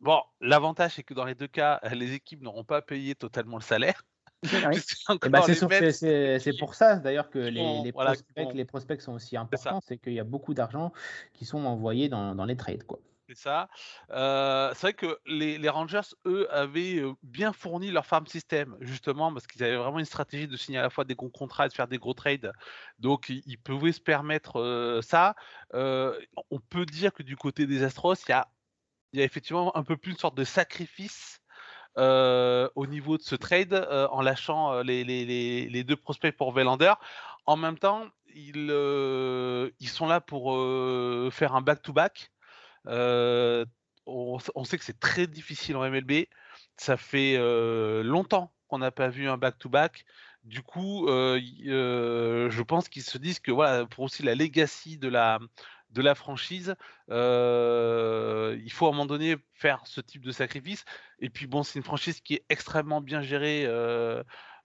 bon, 0.00 0.20
l'avantage 0.40 0.94
c'est 0.96 1.02
que 1.02 1.14
dans 1.14 1.24
les 1.24 1.34
deux 1.34 1.48
cas, 1.48 1.80
les 1.94 2.14
équipes 2.14 2.42
n'auront 2.42 2.64
pas 2.64 2.82
payé 2.82 3.14
totalement 3.14 3.56
le 3.56 3.62
salaire. 3.62 4.02
Eh 5.24 5.28
ben, 5.28 5.42
c'est 6.40 6.58
pour 6.58 6.74
ça 6.74 6.96
d'ailleurs 6.96 7.30
que 7.30 7.38
les, 7.38 7.82
les, 7.84 7.92
prospects, 7.92 8.54
les, 8.54 8.64
prospects, 8.64 9.00
sont 9.00 9.12
aussi 9.12 9.36
importants, 9.36 9.80
c'est 9.86 9.98
qu'il 9.98 10.14
y 10.14 10.20
a 10.20 10.24
beaucoup 10.24 10.52
d'argent 10.52 10.92
qui 11.32 11.44
sont 11.44 11.64
envoyés 11.64 12.08
dans, 12.08 12.34
dans 12.34 12.44
les 12.44 12.56
trades. 12.56 12.82
Quoi. 12.82 12.98
Ça. 13.34 13.68
Euh, 14.10 14.70
c'est 14.74 14.80
vrai 14.80 14.94
que 14.94 15.18
les, 15.26 15.68
Rangers, 15.68 16.00
eux, 16.26 16.52
avaient 16.52 16.96
euh, 16.96 17.12
bien 17.22 17.52
fourni 17.52 17.90
leur 17.90 18.06
farm 18.06 18.26
system, 18.26 18.76
justement, 18.80 19.32
parce 19.32 19.46
qu'ils 19.46 19.62
avaient 19.64 19.76
vraiment 19.76 19.98
une 19.98 20.04
stratégie 20.04 20.48
de 20.48 20.56
signer 20.56 20.78
à 20.78 20.82
la 20.82 20.90
fois 20.90 21.04
des 21.04 21.14
gros 21.14 21.30
contrats 21.30 21.66
et 21.66 21.68
de 21.68 21.74
faire 21.74 21.88
des 21.88 21.98
gros 21.98 22.14
trades. 22.14 22.52
Donc, 22.98 23.28
ils, 23.28 23.58
pouvaient 23.58 23.92
se 23.92 24.00
permettre 24.00 24.60
euh, 24.60 25.02
ça. 25.02 25.34
on 25.72 26.60
peut 26.68 26.86
dire 26.86 27.12
que 27.12 27.22
du 27.22 27.36
côté 27.36 27.66
des 27.66 27.82
Astros, 27.82 28.14
il 28.28 28.30
y 28.30 28.34
a, 28.34 28.48
effectivement 29.14 29.76
un 29.76 29.84
peu 29.84 29.96
plus 29.96 30.12
une 30.12 30.18
sorte 30.18 30.36
de 30.36 30.44
sacrifice 30.44 31.40
au 31.96 32.86
niveau 32.86 33.18
de 33.18 33.22
ce 33.22 33.34
trade 33.34 33.86
en 34.10 34.22
lâchant 34.22 34.80
les, 34.82 35.84
deux 35.84 35.96
prospects 35.96 36.36
pour 36.36 36.52
Velander. 36.52 36.94
En 37.46 37.56
même 37.56 37.78
temps, 37.78 38.06
ils, 38.34 38.70
ils 39.80 39.88
sont 39.88 40.06
là 40.06 40.20
pour 40.20 40.52
faire 41.32 41.54
un 41.54 41.60
back-to-back. 41.60 42.32
On, 42.86 44.64
sait 44.64 44.78
que 44.78 44.84
c'est 44.84 44.98
très 44.98 45.26
difficile 45.26 45.76
en 45.76 45.88
MLB. 45.88 46.26
Ça 46.76 46.96
fait 46.96 47.36
longtemps 48.02 48.52
qu'on 48.68 48.78
n'a 48.78 48.90
pas 48.90 49.08
vu 49.08 49.28
un 49.28 49.36
back-to-back. 49.36 50.04
Du 50.44 50.62
coup, 50.62 51.06
je 51.08 52.62
pense 52.62 52.88
qu'ils 52.88 53.02
se 53.02 53.18
disent 53.18 53.40
que 53.40 53.52
voilà, 53.52 53.86
pour 53.86 54.04
aussi 54.04 54.22
la 54.22 54.34
legacy 54.34 54.98
de 54.98 55.08
la, 55.08 55.38
de 55.90 56.02
la 56.02 56.14
franchise, 56.14 56.74
il 57.08 58.72
faut 58.72 58.86
à 58.86 58.88
un 58.88 58.92
moment 58.92 59.06
donné 59.06 59.36
faire 59.54 59.86
ce 59.86 60.00
type 60.00 60.22
de 60.22 60.32
sacrifice. 60.32 60.84
Et 61.20 61.30
puis 61.30 61.46
bon, 61.46 61.62
c'est 61.62 61.78
une 61.78 61.84
franchise 61.84 62.20
qui 62.20 62.34
est 62.34 62.44
extrêmement 62.48 63.00
bien 63.00 63.22
gérée 63.22 63.66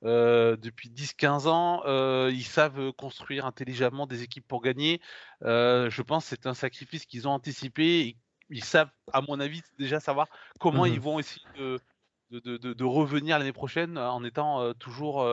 depuis 0.04 0.90
10-15 0.90 1.48
ans. 1.48 1.82
ils 2.30 2.44
savent 2.44 2.92
construire 2.94 3.46
intelligemment 3.46 4.08
des 4.08 4.24
équipes 4.24 4.48
pour 4.48 4.62
gagner. 4.62 5.02
je 5.42 6.02
pense 6.02 6.26
que 6.26 6.30
c'est 6.30 6.48
un 6.48 6.54
sacrifice 6.54 7.06
qu'ils 7.06 7.28
ont 7.28 7.32
anticipé. 7.32 8.16
ils 8.50 8.64
savent, 8.64 8.90
à 9.14 9.22
mon 9.22 9.40
avis, 9.40 9.62
déjà 9.78 10.00
savoir 10.00 10.28
comment 10.60 10.86
mmh 10.86 10.94
ils 10.94 11.00
vont 11.00 11.20
essayer 11.20 11.46
de, 11.58 12.58
de, 12.58 12.84
revenir 12.84 13.40
l'année 13.40 13.54
prochaine 13.54 13.98
en 13.98 14.24
étant 14.24 14.74
toujours 14.76 15.28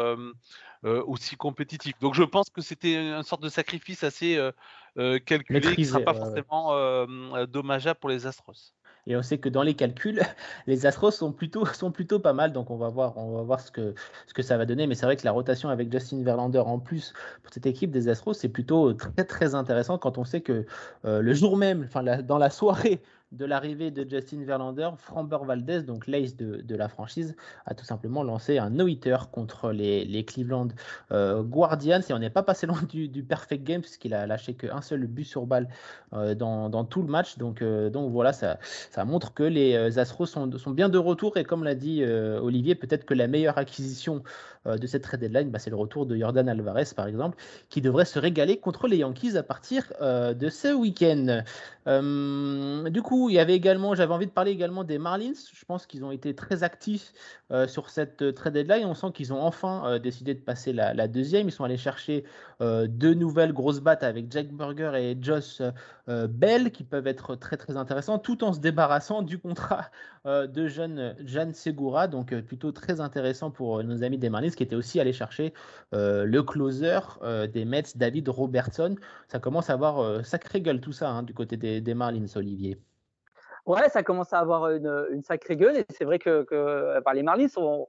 aussi 0.83 1.37
compétitif. 1.37 1.94
Donc 2.00 2.14
je 2.14 2.23
pense 2.23 2.50
que 2.50 2.61
c'était 2.61 2.94
une 2.94 3.23
sorte 3.23 3.42
de 3.42 3.49
sacrifice 3.49 4.02
assez 4.02 4.38
calculé 5.26 5.75
qui 5.75 5.83
ne 5.83 5.87
sera 5.87 6.00
pas 6.00 6.14
forcément 6.14 7.06
dommageable 7.47 8.00
pour 8.00 8.11
les 8.11 8.26
Astros. 8.26 8.75
Et 9.06 9.16
on 9.16 9.23
sait 9.23 9.38
que 9.38 9.49
dans 9.49 9.62
les 9.62 9.75
calculs, 9.75 10.20
les 10.66 10.87
Astros 10.87 11.11
sont 11.11 11.32
plutôt, 11.32 11.66
sont 11.66 11.90
plutôt 11.90 12.18
pas 12.18 12.32
mal. 12.32 12.52
Donc 12.52 12.70
on 12.70 12.76
va 12.76 12.88
voir, 12.88 13.61
ce, 13.61 13.70
que, 13.70 13.94
ce 14.26 14.34
que 14.34 14.42
ça 14.42 14.56
va 14.56 14.66
donner. 14.66 14.87
Mais 14.87 14.94
c'est 14.94 15.06
vrai 15.06 15.16
que 15.16 15.25
la 15.25 15.32
rotation 15.32 15.68
avec 15.68 15.90
Justin 15.92 16.23
Verlander 16.23 16.61
en 16.61 16.78
plus 16.78 17.12
pour 17.42 17.52
cette 17.52 17.66
équipe 17.66 17.90
des 17.90 18.08
Astros, 18.08 18.34
c'est 18.34 18.49
plutôt 18.49 18.92
très 18.94 19.25
très 19.25 19.54
intéressant 19.54 19.99
quand 19.99 20.18
on 20.18 20.25
sait 20.25 20.40
que 20.40 20.66
le 21.04 21.34
jour 21.34 21.56
même, 21.56 21.84
enfin 21.84 22.02
dans 22.23 22.38
la 22.38 22.50
soirée 22.50 23.02
de 23.35 23.45
l'arrivée 23.45 23.91
de 23.91 24.09
Justin 24.09 24.45
Verlander, 24.45 24.91
Framber 24.97 25.38
Valdez, 25.45 25.83
donc 25.83 26.07
l'ace 26.07 26.37
de, 26.37 26.76
la 26.76 26.88
franchise, 26.88 27.37
a 27.67 27.75
tout 27.75 27.85
simplement 27.85 28.23
lancé 28.23 28.59
un 28.59 28.71
no-hitter 28.71 29.17
contre 29.33 29.73
les, 29.73 30.25
Cleveland 30.25 30.69
euh, 31.12 31.43
Guardians. 31.43 32.00
Et 32.09 32.12
on 32.12 32.19
n'est 32.19 32.31
pas 32.31 32.43
passé 32.43 32.67
loin 32.69 32.81
du, 32.88 33.23
perfect 33.23 33.64
game, 33.64 33.81
puisqu'il 33.81 34.14
a 34.14 34.26
lâché 34.26 34.55
qu'un 34.55 34.81
seul 34.81 35.07
but 35.07 35.25
sur 35.25 35.47
balle 35.47 35.69
euh, 36.12 36.35
dans, 36.35 36.85
tout 36.85 37.03
le 37.03 37.09
match. 37.09 37.38
Donc, 37.38 37.62
euh, 37.62 37.91
voilà, 38.11 38.33
ça, 38.33 38.59
montre 39.05 39.35
que 39.35 39.43
les 39.43 39.99
Astros 39.99 40.26
sont, 40.26 40.49
bien 40.69 40.88
de 40.88 40.99
retour. 40.99 41.37
Et 41.37 41.45
comme 41.45 41.64
l'a 41.64 41.75
dit 41.75 42.05
Olivier, 42.05 42.75
peut-être 42.75 43.05
que 43.05 43.14
la 43.14 43.26
meilleure 43.26 43.59
acquisition 43.59 44.23
de 44.66 44.87
cette 44.87 45.02
trade 45.02 45.21
deadline, 45.21 45.50
bah, 45.50 45.59
c'est 45.59 45.71
le 45.71 45.76
retour 45.76 46.06
de 46.06 46.16
Jordan 46.16 46.49
Alvarez, 46.49 46.87
par 46.97 47.06
exemple, 47.06 47.37
qui 47.68 47.80
devrait 47.80 48.04
se 48.04 48.18
régaler 48.18 48.59
contre 48.59 48.88
les 48.88 48.99
Yankees 48.99 49.37
à 49.37 49.42
partir 49.42 49.92
de 50.00 50.49
ce 50.49 50.75
week-end. 50.75 51.42
du 52.90 53.02
coup, 53.02 53.30
il 53.30 53.35
y 53.35 53.38
avait 53.38 53.54
également, 53.54 53.94
j'avais 53.94 54.12
envie 54.14 54.26
de 54.26 54.30
parler 54.30 54.50
également 54.50 54.85
des 54.85 54.99
Marlins. 54.99 55.35
Je 55.52 55.64
pense 55.64 55.87
qu'ils 55.87 56.04
ont 56.04 56.11
été 56.11 56.35
très 56.35 56.62
actifs 56.62 57.12
euh, 57.50 57.68
sur 57.68 57.90
cette 57.90 58.23
euh, 58.23 58.33
trade 58.33 58.54
deadline. 58.54 58.87
On 58.87 58.94
sent 58.94 59.09
qu'ils 59.12 59.33
ont 59.33 59.40
enfin 59.40 59.83
euh, 59.87 59.99
décidé 59.99 60.35
de 60.35 60.40
passer 60.40 60.73
la, 60.73 61.09
deuxième. 61.09 61.49
Ils 61.49 61.52
sont 61.52 61.64
allés 61.64 61.76
chercher 61.76 62.25
deux 62.61 63.14
nouvelles 63.14 63.52
grosses 63.52 63.80
battes 63.80 64.02
avec 64.02 64.33
Jack 64.33 64.49
Burger 64.49 64.92
et 64.94 65.18
Josh 65.21 65.61
Bell 66.06 66.71
qui 66.71 66.85
peuvent 66.85 67.06
être 67.06 67.35
très 67.35 67.56
très 67.56 67.76
intéressants, 67.76 68.18
tout 68.18 68.42
en 68.44 68.52
se 68.52 68.61
débarrassant 68.61 69.23
du 69.23 69.38
contrat 69.38 69.90
de 70.25 70.66
jeune 70.66 71.52
Segura. 71.52 72.06
Donc 72.06 72.35
plutôt 72.42 72.73
très 72.73 73.00
intéressant 73.00 73.50
pour 73.50 73.83
nos 73.83 74.02
amis 74.02 74.18
des 74.18 74.30
Marlins 74.30 74.50
qui 74.56 74.62
étaient 74.62 74.76
aussi 74.76 75.00
allés 75.00 75.12
chercher 75.12 75.52
le 75.92 76.40
closer 76.40 76.99
des 77.52 77.64
Mets, 77.64 77.82
David 77.96 78.28
Robertson. 78.28 78.96
Ça 79.28 79.38
commence 79.38 79.70
à 79.70 79.75
avoir 79.75 80.25
sacré 80.25 80.61
gueule 80.61 80.80
tout 80.80 80.92
ça 80.92 81.11
hein, 81.11 81.23
du 81.23 81.34
côté 81.34 81.56
des, 81.56 81.94
Marlins, 81.94 82.26
Olivier. 82.37 82.78
Ouais, 83.66 83.88
ça 83.88 84.02
commence 84.02 84.32
à 84.32 84.40
avoir 84.40 84.70
une, 84.70 85.23
sacrée 85.23 85.56
gueule 85.56 85.78
et 85.78 85.84
c'est 85.90 86.04
vrai 86.04 86.18
que, 86.18 86.42
que 86.42 87.00
les 87.14 87.23
Marlins, 87.23 87.49
on, 87.56 87.87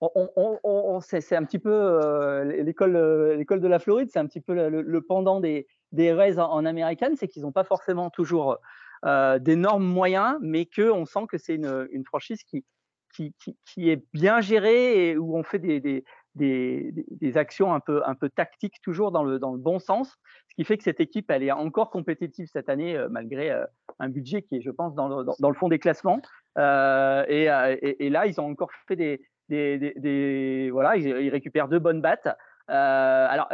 on, 0.00 1.00
c'est 1.00 1.36
un 1.36 1.44
petit 1.44 1.58
peu 1.58 1.72
euh, 1.72 2.44
l'école, 2.62 2.92
de 2.92 3.68
la 3.68 3.78
Floride, 3.78 4.10
c'est 4.12 4.18
un 4.18 4.26
petit 4.26 4.40
peu 4.40 4.54
le, 4.54 5.00
pendant 5.00 5.40
des, 5.40 5.66
des 5.92 6.12
Rays 6.12 6.38
en, 6.38 6.64
américaine, 6.64 7.16
c'est 7.16 7.28
qu'ils 7.28 7.42
n'ont 7.42 7.52
pas 7.52 7.64
forcément 7.64 8.10
toujours 8.10 8.58
euh, 9.04 9.38
d'énormes 9.38 9.86
moyens, 9.86 10.36
mais 10.40 10.66
qu'on 10.66 11.06
sent 11.06 11.26
que 11.28 11.38
c'est 11.38 11.54
une, 11.54 11.88
une, 11.90 12.04
franchise 12.04 12.42
qui, 12.42 12.64
qui, 13.16 13.90
est 13.90 14.04
bien 14.12 14.40
gérée 14.40 15.10
et 15.10 15.16
où 15.16 15.36
on 15.36 15.42
fait 15.42 15.58
des, 15.58 15.80
des, 15.80 16.04
des, 16.34 16.92
des, 17.10 17.36
actions 17.36 17.74
un 17.74 17.80
peu, 17.80 18.02
un 18.06 18.14
peu 18.14 18.28
tactiques 18.28 18.80
toujours 18.82 19.10
dans 19.10 19.24
le, 19.24 19.38
dans 19.38 19.52
le 19.52 19.58
bon 19.58 19.78
sens, 19.78 20.16
ce 20.48 20.54
qui 20.54 20.64
fait 20.64 20.76
que 20.76 20.84
cette 20.84 21.00
équipe, 21.00 21.30
elle 21.30 21.42
est 21.42 21.52
encore 21.52 21.90
compétitive 21.90 22.46
cette 22.52 22.68
année, 22.68 22.96
euh, 22.96 23.08
malgré 23.10 23.50
euh, 23.50 23.64
un 23.98 24.08
budget 24.08 24.42
qui 24.42 24.56
est, 24.56 24.60
je 24.60 24.70
pense, 24.70 24.94
dans 24.94 25.08
le, 25.08 25.24
dans, 25.38 25.48
le 25.48 25.54
fond 25.54 25.68
des 25.68 25.78
classements. 25.78 26.20
Euh, 26.58 27.24
et, 27.28 27.48
et, 28.06 28.10
là, 28.10 28.26
ils 28.26 28.40
ont 28.40 28.50
encore 28.50 28.70
fait 28.86 28.96
des, 28.96 29.20
des, 29.48 30.70
voilà, 30.70 30.96
ils, 30.96 31.28
récupèrent 31.28 31.68
deux 31.68 31.78
bonnes 31.78 32.00
battes. 32.00 32.28
alors, 32.68 33.48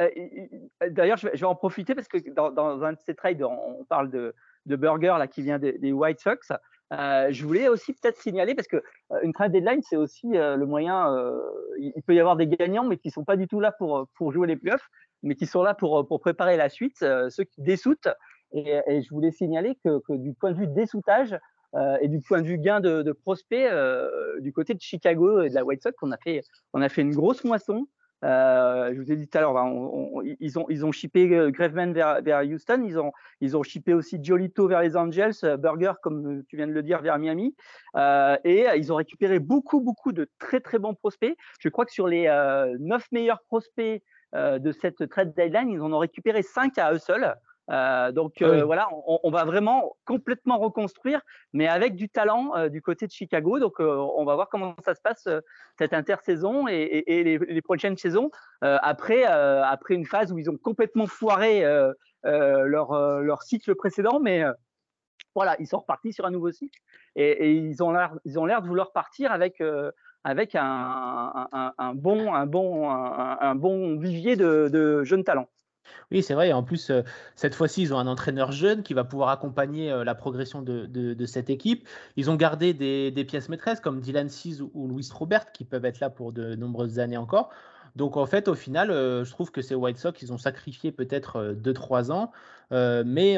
d'ailleurs, 0.90 1.16
je, 1.16 1.28
vais 1.28 1.44
en 1.44 1.54
profiter 1.54 1.94
parce 1.94 2.08
que 2.08 2.18
dans, 2.30 2.82
un 2.82 2.92
de 2.92 2.98
ces 3.04 3.14
trades, 3.14 3.42
on, 3.42 3.84
parle 3.88 4.10
de, 4.10 4.34
de 4.66 4.76
Burger 4.76 5.16
là, 5.18 5.26
qui 5.26 5.42
vient 5.42 5.58
des, 5.58 5.92
White 5.92 6.20
Sox. 6.20 6.52
Euh, 6.92 7.28
je 7.30 7.44
voulais 7.44 7.68
aussi 7.68 7.92
peut-être 7.94 8.20
signaler, 8.20 8.54
parce 8.54 8.68
que 8.68 8.76
euh, 8.76 9.20
une 9.22 9.32
trade 9.32 9.52
deadline, 9.52 9.80
c'est 9.82 9.96
aussi 9.96 10.36
euh, 10.36 10.56
le 10.56 10.66
moyen, 10.66 11.16
il 11.78 12.02
peut 12.06 12.14
y 12.14 12.20
avoir 12.20 12.36
des 12.36 12.46
gagnants, 12.46 12.84
mais 12.84 12.98
qui 12.98 13.08
ne 13.08 13.12
sont 13.12 13.24
pas 13.24 13.36
du 13.36 13.48
tout 13.48 13.60
là 13.60 13.72
pour, 13.72 14.06
pour 14.16 14.32
jouer 14.32 14.46
les 14.46 14.56
playoffs, 14.56 14.88
mais 15.22 15.34
qui 15.34 15.46
sont 15.46 15.62
là 15.62 15.74
pour, 15.74 16.06
pour 16.06 16.20
préparer 16.20 16.56
la 16.56 16.68
suite, 16.68 16.98
ceux 16.98 17.44
qui 17.44 17.62
dessoutent. 17.62 18.08
Et, 18.52 19.00
je 19.00 19.08
voulais 19.10 19.30
signaler 19.30 19.78
que, 19.84 20.00
que, 20.00 20.12
du 20.12 20.34
point 20.34 20.52
de 20.52 20.58
vue 20.58 20.66
dessoutage 20.66 21.38
et 22.02 22.08
du 22.08 22.20
point 22.20 22.42
de 22.42 22.46
vue 22.46 22.58
gain 22.58 22.80
de, 22.80 23.02
de 23.02 23.12
prospects, 23.12 23.66
du 24.40 24.52
côté 24.52 24.74
de 24.74 24.80
Chicago 24.80 25.40
et 25.40 25.48
de 25.48 25.54
la 25.54 25.64
White 25.64 25.82
Sox, 25.82 25.96
on 26.02 26.12
a 26.12 26.18
fait, 26.18 26.42
on 26.74 26.82
a 26.82 26.88
fait 26.90 27.00
une 27.00 27.14
grosse 27.14 27.44
moisson. 27.44 27.86
Euh, 28.24 28.92
je 28.94 29.00
vous 29.00 29.10
ai 29.10 29.16
dit 29.16 29.28
tout 29.28 29.38
à 29.38 29.40
l'heure, 29.40 29.56
ils 30.38 30.58
ont 30.58 30.66
ils 30.68 30.86
ont 30.86 30.92
shippé 30.92 31.28
euh, 31.34 31.50
Graveman 31.50 31.92
vers, 31.92 32.42
Houston, 32.44 32.82
ils 32.84 32.98
ont 32.98 33.12
ils 33.40 33.52
shippé 33.64 33.94
aussi 33.94 34.22
Jolito 34.22 34.68
vers 34.68 34.80
les 34.80 34.96
Angels, 34.96 35.32
euh, 35.44 35.56
Burger 35.56 35.94
comme 36.02 36.44
tu 36.46 36.56
viens 36.56 36.68
de 36.68 36.72
le 36.72 36.82
dire 36.82 37.02
vers 37.02 37.18
Miami, 37.18 37.56
et 38.44 38.66
ils 38.76 38.92
ont 38.92 38.96
récupéré 38.96 39.38
beaucoup 39.38 39.80
beaucoup 39.80 40.12
de 40.12 40.28
très 40.38 40.60
très 40.60 40.78
bons 40.78 40.94
prospects. 40.94 41.36
Je 41.58 41.68
crois 41.68 41.84
que 41.84 41.92
sur 41.92 42.06
les 42.06 42.26
neuf 42.78 43.10
meilleurs 43.12 43.42
prospects 43.42 44.02
de 44.34 44.72
cette 44.72 45.08
trade 45.08 45.34
deadline, 45.34 45.70
ils 45.70 45.80
en 45.80 45.92
ont 45.92 45.98
récupéré 45.98 46.42
cinq 46.42 46.78
à 46.78 46.92
eux 46.92 46.98
seuls. 46.98 47.34
Euh, 47.70 48.10
donc 48.12 48.42
ah 48.42 48.64
voilà, 48.64 48.88
on, 49.06 49.30
va 49.30 49.44
vraiment 49.44 49.96
complètement 50.04 50.58
reconstruire, 50.58 51.20
mais 51.52 51.68
avec 51.68 51.94
du 51.94 52.08
talent 52.08 52.68
du 52.68 52.82
côté 52.82 53.06
de 53.06 53.12
Chicago. 53.12 53.58
Donc 53.58 53.74
on 53.78 54.24
va 54.24 54.34
voir 54.34 54.48
comment 54.48 54.74
ça 54.84 54.94
se 54.94 55.00
passe 55.00 55.28
cette 55.78 55.94
intersaison 55.94 56.66
et, 56.68 57.04
les, 57.06 57.62
prochaines 57.62 57.96
saisons 57.96 58.30
après 58.60 59.24
après 59.24 59.94
une 59.94 60.06
phase 60.06 60.32
où 60.32 60.38
ils 60.38 60.50
ont 60.50 60.56
complètement 60.56 61.06
foiré 61.06 61.62
leur 62.24 63.22
leur 63.22 63.42
cycle 63.42 63.74
précédent, 63.74 64.18
mais 64.20 64.42
voilà, 65.34 65.56
ils 65.60 65.66
sont 65.66 65.78
repartis 65.78 66.12
sur 66.12 66.26
un 66.26 66.30
nouveau 66.30 66.50
cycle 66.50 66.78
et, 67.14 67.52
ils 67.52 67.82
ont 67.82 67.92
l'air 67.92 68.14
ils 68.24 68.38
ont 68.38 68.44
l'air 68.44 68.62
de 68.62 68.66
vouloir 68.66 68.92
partir 68.92 69.30
avec 69.30 69.62
avec 70.24 70.56
un, 70.56 71.48
un, 71.52 71.94
bon 71.94 72.34
un 72.34 72.46
bon 72.46 72.90
un, 72.90 73.54
bon 73.54 73.98
vivier 73.98 74.34
de, 74.34 74.68
de 74.68 75.04
jeunes 75.04 75.24
talents. 75.24 75.48
Oui, 76.10 76.22
c'est 76.22 76.34
vrai. 76.34 76.50
Et 76.50 76.52
en 76.52 76.62
plus, 76.62 76.90
euh, 76.90 77.02
cette 77.36 77.54
fois-ci, 77.54 77.82
ils 77.82 77.94
ont 77.94 77.98
un 77.98 78.06
entraîneur 78.06 78.52
jeune 78.52 78.82
qui 78.82 78.94
va 78.94 79.04
pouvoir 79.04 79.30
accompagner 79.30 79.90
euh, 79.90 80.04
la 80.04 80.14
progression 80.14 80.62
de, 80.62 81.24
cette 81.26 81.50
équipe. 81.50 81.88
Ils 82.16 82.30
ont 82.30 82.36
gardé 82.36 82.74
des, 82.74 83.24
pièces 83.24 83.48
maîtresses 83.48 83.80
comme 83.80 84.00
Dylan 84.00 84.28
Seas 84.28 84.60
ou, 84.74 84.88
Louis 84.88 85.08
Robert 85.12 85.52
qui 85.52 85.64
peuvent 85.64 85.84
être 85.84 86.00
là 86.00 86.10
pour 86.10 86.32
de 86.32 86.54
nombreuses 86.54 86.98
années 86.98 87.16
encore. 87.16 87.50
Donc 87.96 88.16
en 88.16 88.26
fait, 88.26 88.48
au 88.48 88.54
final, 88.54 88.90
euh, 88.90 89.24
je 89.24 89.30
trouve 89.30 89.50
que 89.50 89.62
ces 89.62 89.74
White 89.74 89.98
Sox, 89.98 90.20
ils 90.22 90.32
ont 90.32 90.38
sacrifié 90.38 90.92
peut-être 90.92 91.54
2-3 91.54 92.10
ans, 92.10 92.32
mais 92.70 93.36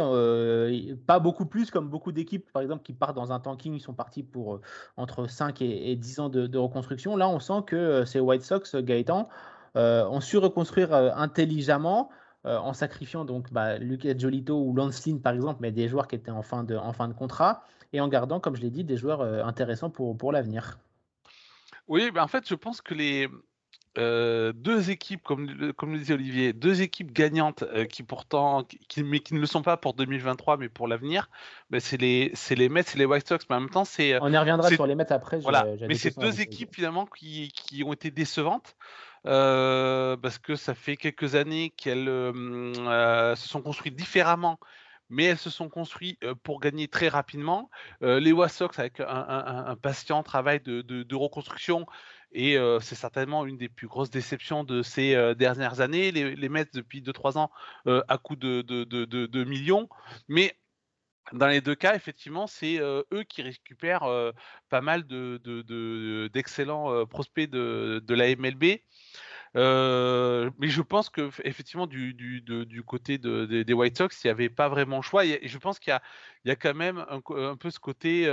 pas 1.07 1.19
beaucoup 1.19 1.47
plus 1.47 1.71
comme 1.71 1.89
beaucoup 1.89 2.13
d'équipes, 2.13 2.51
par 2.53 2.63
exemple, 2.63 2.83
qui 2.83 2.93
partent 2.93 3.17
dans 3.17 3.33
un 3.33 3.41
tanking, 3.41 3.75
ils 3.75 3.81
sont 3.81 3.95
partis 3.95 4.23
pour 4.23 4.61
entre 4.97 5.29
5 5.29 5.61
et, 5.63 5.97
10 5.97 6.21
ans 6.21 6.29
de, 6.29 6.47
de, 6.47 6.59
reconstruction. 6.59 7.17
Là, 7.17 7.29
on 7.29 7.41
sent 7.41 7.63
que 7.67 8.05
ces 8.05 8.21
White 8.21 8.43
Sox, 8.43 8.77
Gaëtan, 8.77 9.29
ont 9.75 10.21
su 10.21 10.39
reconstruire 10.39 10.93
intelligemment. 10.95 12.11
Euh, 12.47 12.59
en 12.59 12.75
sacrifiant 12.75 13.25
donc 13.25 13.51
bah, 13.55 13.79
Lucas 13.79 14.19
Jolito 14.19 14.61
ou 14.61 14.75
Lance 14.75 15.03
par 15.23 15.33
exemple, 15.33 15.61
mais 15.63 15.73
des 15.73 15.89
joueurs 15.89 16.07
qui 16.07 16.17
étaient 16.17 16.31
en 16.31 16.43
fin 16.43 16.63
de, 16.63 16.77
en 16.77 16.93
fin 16.93 17.09
de 17.09 17.15
contrat, 17.15 17.65
et 17.95 18.03
en 18.03 18.09
gardant, 18.09 18.39
comme 18.39 18.55
je 18.55 18.61
l'ai 18.61 18.69
dit, 18.69 18.85
des 18.85 18.99
joueurs 18.99 19.23
euh, 19.23 19.43
intéressants 19.45 19.89
pour, 19.89 20.15
pour 20.15 20.31
l'avenir. 20.31 20.79
Oui, 21.89 22.11
ben 22.11 22.23
en 22.23 22.29
fait, 22.29 22.47
je 22.47 22.55
pense 22.55 22.83
que 22.83 22.93
les 22.93 23.31
euh, 23.97 24.53
deux 24.53 24.91
équipes, 24.91 25.23
comme, 25.23 25.73
comme 25.73 25.93
le 25.93 25.99
disait 25.99 26.13
Olivier, 26.13 26.53
deux 26.53 26.83
équipes 26.83 27.13
gagnantes 27.13 27.65
qui 27.89 28.03
pourtant, 28.03 28.65
qui, 28.89 29.03
mais 29.03 29.21
qui 29.21 29.33
ne 29.33 29.41
le 29.41 29.47
sont 29.47 29.63
pas 29.63 29.79
pour 29.79 29.95
2023, 29.95 30.59
mais 30.59 30.69
pour 30.69 30.87
l'avenir, 30.87 31.31
ben 31.71 31.81
c'est 31.81 31.97
les, 31.97 32.31
c'est 32.35 32.57
les 32.57 32.69
Mets 32.69 32.85
et 32.95 32.99
les 32.99 33.07
White 33.07 33.27
Sox. 33.27 33.47
Mais 33.49 33.57
en 33.57 33.61
même 33.61 33.71
temps, 33.71 33.87
c'est. 33.87 34.21
On 34.21 34.31
y 34.31 34.37
reviendra 34.37 34.69
sur 34.69 34.87
les 34.87 34.97
Mets 34.97 35.11
après. 35.11 35.39
Voilà. 35.39 35.65
Mais 35.89 35.95
c'est 35.95 36.19
deux 36.19 36.43
équipes 36.43 36.75
finalement 36.75 37.07
qui, 37.07 37.51
qui, 37.55 37.83
ont 37.85 37.95
été 37.95 38.11
décevantes. 38.11 38.77
Euh, 39.27 40.17
parce 40.17 40.39
que 40.39 40.55
ça 40.55 40.75
fait 40.75 40.97
quelques 40.97 41.35
années 41.35 41.71
qu'elles 41.71 42.09
euh, 42.09 43.35
se 43.37 43.49
sont 43.49 43.63
construites 43.63 43.97
différemment, 43.97 44.59
mais 45.09 45.25
elles 45.25 45.39
se 45.39 45.51
sont 45.51 45.69
construites 45.69 46.21
pour 46.43 46.61
gagner 46.61 46.89
très 46.89 47.09
rapidement. 47.09 47.71
les 48.01 48.33
Wassox, 48.33 48.79
avec 48.79 49.01
un, 49.01 49.77
patient 49.81 50.23
travail 50.23 50.61
de, 50.61 51.15
reconstruction, 51.15 51.87
et 52.33 52.57
c'est 52.81 52.95
certainement 52.95 53.47
une 53.47 53.57
des 53.59 53.69
plus 53.69 53.87
grosses 53.87 54.11
déceptions 54.11 54.65
de 54.65 54.83
ces 54.83 55.35
dernières 55.37 55.81
années. 55.81 56.11
Les, 56.11 56.35
les 56.35 56.49
Mets, 56.49 56.67
depuis 56.73 57.03
2-3 57.03 57.39
ans, 57.39 57.51
à 57.87 58.19
coup 58.19 58.37
de, 58.37 58.63
de, 58.63 59.45
millions. 59.45 59.89
Mais 60.29 60.57
dans 61.33 61.47
les 61.47 61.61
deux 61.61 61.75
cas, 61.75 61.95
effectivement, 61.95 62.47
c'est 62.47 62.79
eux 62.79 63.25
qui 63.29 63.43
récupèrent 63.43 64.33
pas 64.69 64.81
mal 64.81 65.05
d'excellents 65.07 67.07
prospects 67.07 67.49
de, 67.49 68.15
la 68.15 68.37
MLB. 68.37 68.81
Mais 69.55 70.69
je 70.69 70.83
pense 70.83 71.11
que 71.11 71.31
effectivement 71.45 71.87
du, 71.87 72.83
côté 72.87 73.19
de, 73.19 73.63
des 73.63 73.73
White 73.73 73.97
Sox, 73.97 74.23
il 74.23 74.27
n'y 74.27 74.31
avait 74.31 74.51
pas 74.51 74.69
vraiment 74.69 74.97
le 74.97 75.03
choix. 75.03 75.25
Et 75.25 75.49
je 75.49 75.59
pense 75.59 75.79
qu'il 75.79 75.99
y 76.45 76.51
a, 76.51 76.57
quand 76.57 76.75
même 76.75 77.05
un, 77.09 77.57
peu 77.57 77.71
ce 77.71 77.79
côté, 77.79 78.29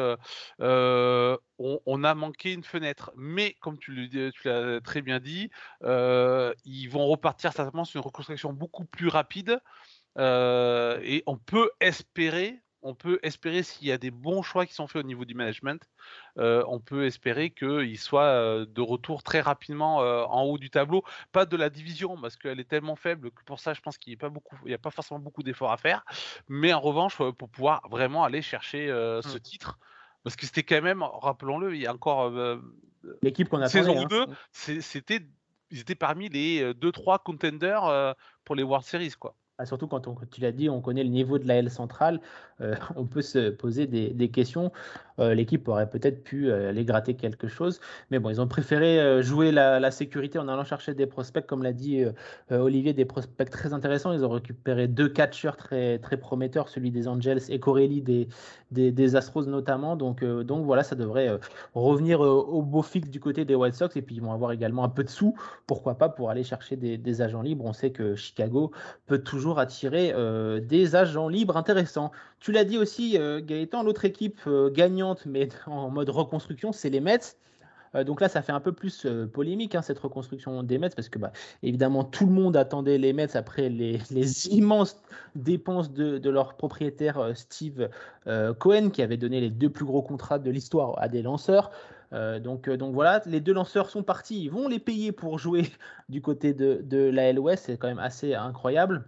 on, 0.59 2.03
a 2.03 2.15
manqué 2.15 2.53
une 2.53 2.63
fenêtre. 2.63 3.11
Mais 3.15 3.55
comme 3.61 3.77
tu 3.77 4.09
l'as 4.43 4.81
très 4.81 5.01
bien 5.01 5.19
dit, 5.19 5.49
ils 5.81 6.87
vont 6.87 7.07
repartir 7.07 7.53
certainement 7.53 7.85
sur 7.85 8.01
une 8.01 8.05
reconstruction 8.05 8.51
beaucoup 8.51 8.85
plus 8.85 9.07
rapide. 9.07 9.61
et 10.17 11.23
on 11.25 11.37
peut 11.37 11.71
espérer 11.79 12.61
on 12.83 12.95
peut 12.95 13.19
espérer 13.23 13.63
s'il 13.63 13.87
y 13.87 13.91
a 13.91 13.97
des 13.97 14.11
bons 14.11 14.41
choix 14.41 14.65
qui 14.65 14.73
sont 14.73 14.87
faits 14.87 15.03
au 15.03 15.05
niveau 15.05 15.25
du 15.25 15.35
management, 15.35 15.81
euh, 16.37 16.63
on 16.67 16.79
peut 16.79 17.05
espérer 17.05 17.51
qu'il 17.51 17.97
soit 17.99 18.23
euh, 18.23 18.65
de 18.67 18.81
retour 18.81 19.23
très 19.23 19.41
rapidement 19.41 20.01
euh, 20.01 20.23
en 20.23 20.43
haut 20.43 20.57
du 20.57 20.69
tableau, 20.69 21.03
pas 21.31 21.45
de 21.45 21.55
la 21.57 21.69
division 21.69 22.19
parce 22.19 22.35
qu'elle 22.37 22.59
est 22.59 22.67
tellement 22.67 22.95
faible 22.95 23.31
que 23.31 23.43
pour 23.43 23.59
ça 23.59 23.73
je 23.73 23.81
pense 23.81 23.97
qu'il 23.97 24.11
n'y 24.11 24.17
a 24.17 24.19
pas 24.19 24.29
beaucoup, 24.29 24.55
il 24.65 24.73
a 24.73 24.77
pas 24.77 24.91
forcément 24.91 25.19
beaucoup 25.19 25.43
d'efforts 25.43 25.71
à 25.71 25.77
faire, 25.77 26.03
mais 26.47 26.73
en 26.73 26.79
revanche 26.79 27.17
pour 27.17 27.49
pouvoir 27.49 27.87
vraiment 27.89 28.23
aller 28.23 28.41
chercher 28.41 28.87
ce 28.87 29.37
mmh. 29.37 29.39
titre, 29.41 29.79
parce 30.23 30.35
que 30.35 30.45
c'était 30.45 30.63
quand 30.63 30.81
même, 30.81 31.03
rappelons-le, 31.03 31.75
il 31.75 31.81
y 31.81 31.87
a 31.87 31.93
encore 31.93 32.31
l'équipe 33.21 33.49
qu'on 33.49 33.61
a 33.61 33.69
saison 33.69 34.05
2, 34.05 34.21
hein. 34.21 34.27
c'était 34.51 35.21
ils 35.73 35.79
étaient 35.79 35.95
parmi 35.95 36.27
les 36.27 36.73
2-3 36.73 37.23
contenders 37.23 38.15
pour 38.43 38.55
les 38.55 38.63
World 38.63 38.85
Series 38.85 39.13
quoi. 39.17 39.35
Ah, 39.57 39.65
surtout 39.65 39.87
quand, 39.87 40.01
tu 40.31 40.41
l'as 40.41 40.51
dit, 40.51 40.69
on 40.69 40.81
connaît 40.81 41.03
le 41.03 41.09
niveau 41.09 41.37
de 41.37 41.47
la 41.47 41.55
L 41.55 41.69
centrale, 41.69 42.19
euh, 42.61 42.75
on 42.95 43.05
peut 43.05 43.21
se 43.21 43.49
poser 43.49 43.85
des, 43.85 44.31
questions. 44.31 44.71
Euh, 45.19 45.33
l'équipe 45.33 45.67
aurait 45.67 45.89
peut-être 45.89 46.23
pu 46.23 46.49
euh, 46.49 46.69
aller 46.69 46.85
gratter 46.85 47.15
quelque 47.15 47.47
chose, 47.47 47.79
mais 48.09 48.19
bon, 48.19 48.29
ils 48.29 48.41
ont 48.41 48.47
préféré 48.47 49.21
jouer 49.21 49.51
la, 49.51 49.91
sécurité 49.91 50.39
en 50.39 50.47
allant 50.47 50.63
chercher 50.63 50.93
des 50.93 51.05
prospects, 51.05 51.45
comme 51.45 51.63
l'a 51.63 51.73
dit 51.73 52.03
Olivier, 52.49 52.93
des 52.93 53.05
prospects 53.05 53.49
très 53.49 53.73
intéressants. 53.73 54.13
Ils 54.13 54.23
ont 54.23 54.29
récupéré 54.29 54.87
deux 54.87 55.09
catcheurs 55.09 55.57
très, 55.57 55.99
prometteurs, 56.19 56.69
celui 56.69 56.91
des 56.91 57.07
Angels 57.07 57.41
et 57.49 57.59
Corelli 57.59 58.01
des, 58.71 59.15
Astros 59.15 59.47
notamment. 59.47 59.95
Donc, 59.95 60.23
donc 60.23 60.65
voilà, 60.65 60.83
ça 60.83 60.95
devrait 60.95 61.39
revenir 61.73 62.21
au 62.21 62.61
beau 62.61 62.81
fixe 62.81 63.09
du 63.09 63.19
côté 63.19 63.43
des 63.43 63.55
White 63.55 63.75
Sox, 63.75 63.95
et 63.95 64.01
puis 64.01 64.15
ils 64.15 64.21
vont 64.21 64.31
avoir 64.31 64.51
également 64.51 64.83
un 64.83 64.89
peu 64.89 65.03
de 65.03 65.09
sous, 65.09 65.35
pourquoi 65.67 65.95
pas, 65.95 66.09
pour 66.09 66.29
aller 66.29 66.43
chercher 66.43 66.75
des, 66.75 67.21
agents 67.21 67.41
libres. 67.41 67.65
On 67.65 67.73
sait 67.73 67.91
que 67.91 68.15
Chicago 68.15 68.71
peut 69.05 69.19
toujours 69.19 69.59
attirer 69.59 70.13
euh, 70.15 70.59
des 70.59 70.95
agents 70.95 71.27
libres 71.27 71.57
intéressants. 71.57 72.11
Tu 72.39 72.51
l'as 72.51 72.63
dit 72.63 72.77
aussi, 72.77 73.17
euh, 73.17 73.41
Gaëtan, 73.41 73.83
l'autre 73.83 74.05
équipe 74.05 74.39
euh, 74.47 74.69
mais 75.25 75.49
en 75.67 75.89
mode 75.89 76.09
reconstruction, 76.09 76.71
c'est 76.71 76.89
les 76.89 76.99
Mets. 76.99 77.35
donc 78.05 78.21
là, 78.21 78.29
ça 78.29 78.41
fait 78.41 78.51
un 78.51 78.59
peu 78.59 78.71
plus 78.71 79.07
polémique, 79.33 79.75
hein, 79.75 79.81
cette 79.81 79.99
reconstruction 79.99 80.63
des 80.63 80.77
Mets, 80.77 80.89
parce 80.95 81.09
que 81.09 81.19
bah, 81.19 81.31
évidemment, 81.63 82.03
tout 82.03 82.25
le 82.25 82.31
monde 82.31 82.55
attendait 82.55 82.97
les 82.97 83.13
Mets 83.13 83.35
après 83.35 83.69
les, 83.69 83.99
immenses 84.51 85.01
dépenses 85.35 85.91
de, 85.91 86.29
leur 86.29 86.55
propriétaire 86.55 87.31
Steve 87.35 87.89
Cohen, 88.59 88.89
qui 88.89 89.01
avait 89.01 89.17
donné 89.17 89.41
les 89.41 89.49
deux 89.49 89.69
plus 89.69 89.85
gros 89.85 90.01
contrats 90.01 90.39
de 90.39 90.49
l'histoire 90.51 91.01
à 91.01 91.09
des 91.09 91.21
lanceurs. 91.21 91.71
donc, 92.11 92.69
donc 92.69 92.93
voilà, 92.93 93.21
les 93.25 93.41
deux 93.41 93.53
lanceurs 93.53 93.89
sont 93.89 94.03
partis, 94.03 94.43
ils 94.43 94.51
vont 94.51 94.67
les 94.67 94.79
payer 94.79 95.11
pour 95.11 95.37
jouer 95.39 95.69
du 96.09 96.21
côté 96.21 96.53
de 96.53 97.09
la 97.09 97.33
LOS, 97.33 97.57
c'est 97.57 97.77
quand 97.77 97.87
même 97.87 97.99
assez 97.99 98.33
incroyable. 98.33 99.05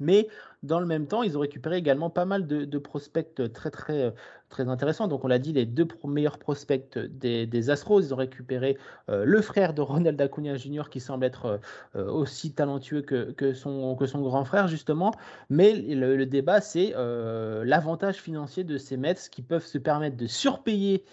Mais 0.00 0.28
dans 0.62 0.80
le 0.80 0.86
même 0.86 1.06
temps, 1.06 1.22
ils 1.22 1.36
ont 1.36 1.40
récupéré 1.40 1.76
également 1.76 2.10
pas 2.10 2.24
mal 2.24 2.46
de, 2.46 2.78
prospects 2.78 3.40
très, 3.52 3.70
très, 3.70 4.12
très 4.48 4.68
intéressants. 4.68 5.08
Donc, 5.08 5.24
on 5.24 5.28
l'a 5.28 5.38
dit, 5.38 5.52
les 5.52 5.66
deux 5.66 5.86
meilleurs 6.04 6.38
prospects 6.38 6.98
des, 6.98 7.70
Astros, 7.70 8.00
ils 8.00 8.12
ont 8.12 8.16
récupéré 8.16 8.76
euh, 9.08 9.24
le 9.24 9.40
frère 9.42 9.74
de 9.74 9.82
Ronald 9.82 10.20
Acuna 10.20 10.56
Jr., 10.56 10.84
qui 10.90 11.00
semble 11.00 11.24
être 11.24 11.60
euh, 11.94 12.10
aussi 12.10 12.52
talentueux 12.52 13.02
que, 13.02 13.52
son, 13.54 13.94
grand 13.94 14.44
frère, 14.44 14.68
justement. 14.68 15.12
Mais 15.50 15.72
le, 15.74 16.26
débat, 16.26 16.60
c'est 16.60 16.92
euh, 16.96 17.64
l'avantage 17.64 18.16
financier 18.16 18.64
de 18.64 18.78
ces 18.78 18.96
Mets 18.96 19.14
qui 19.30 19.42
peuvent 19.42 19.66
se 19.66 19.78
permettre 19.78 20.16
de 20.16 20.26
surpayer 20.26 21.04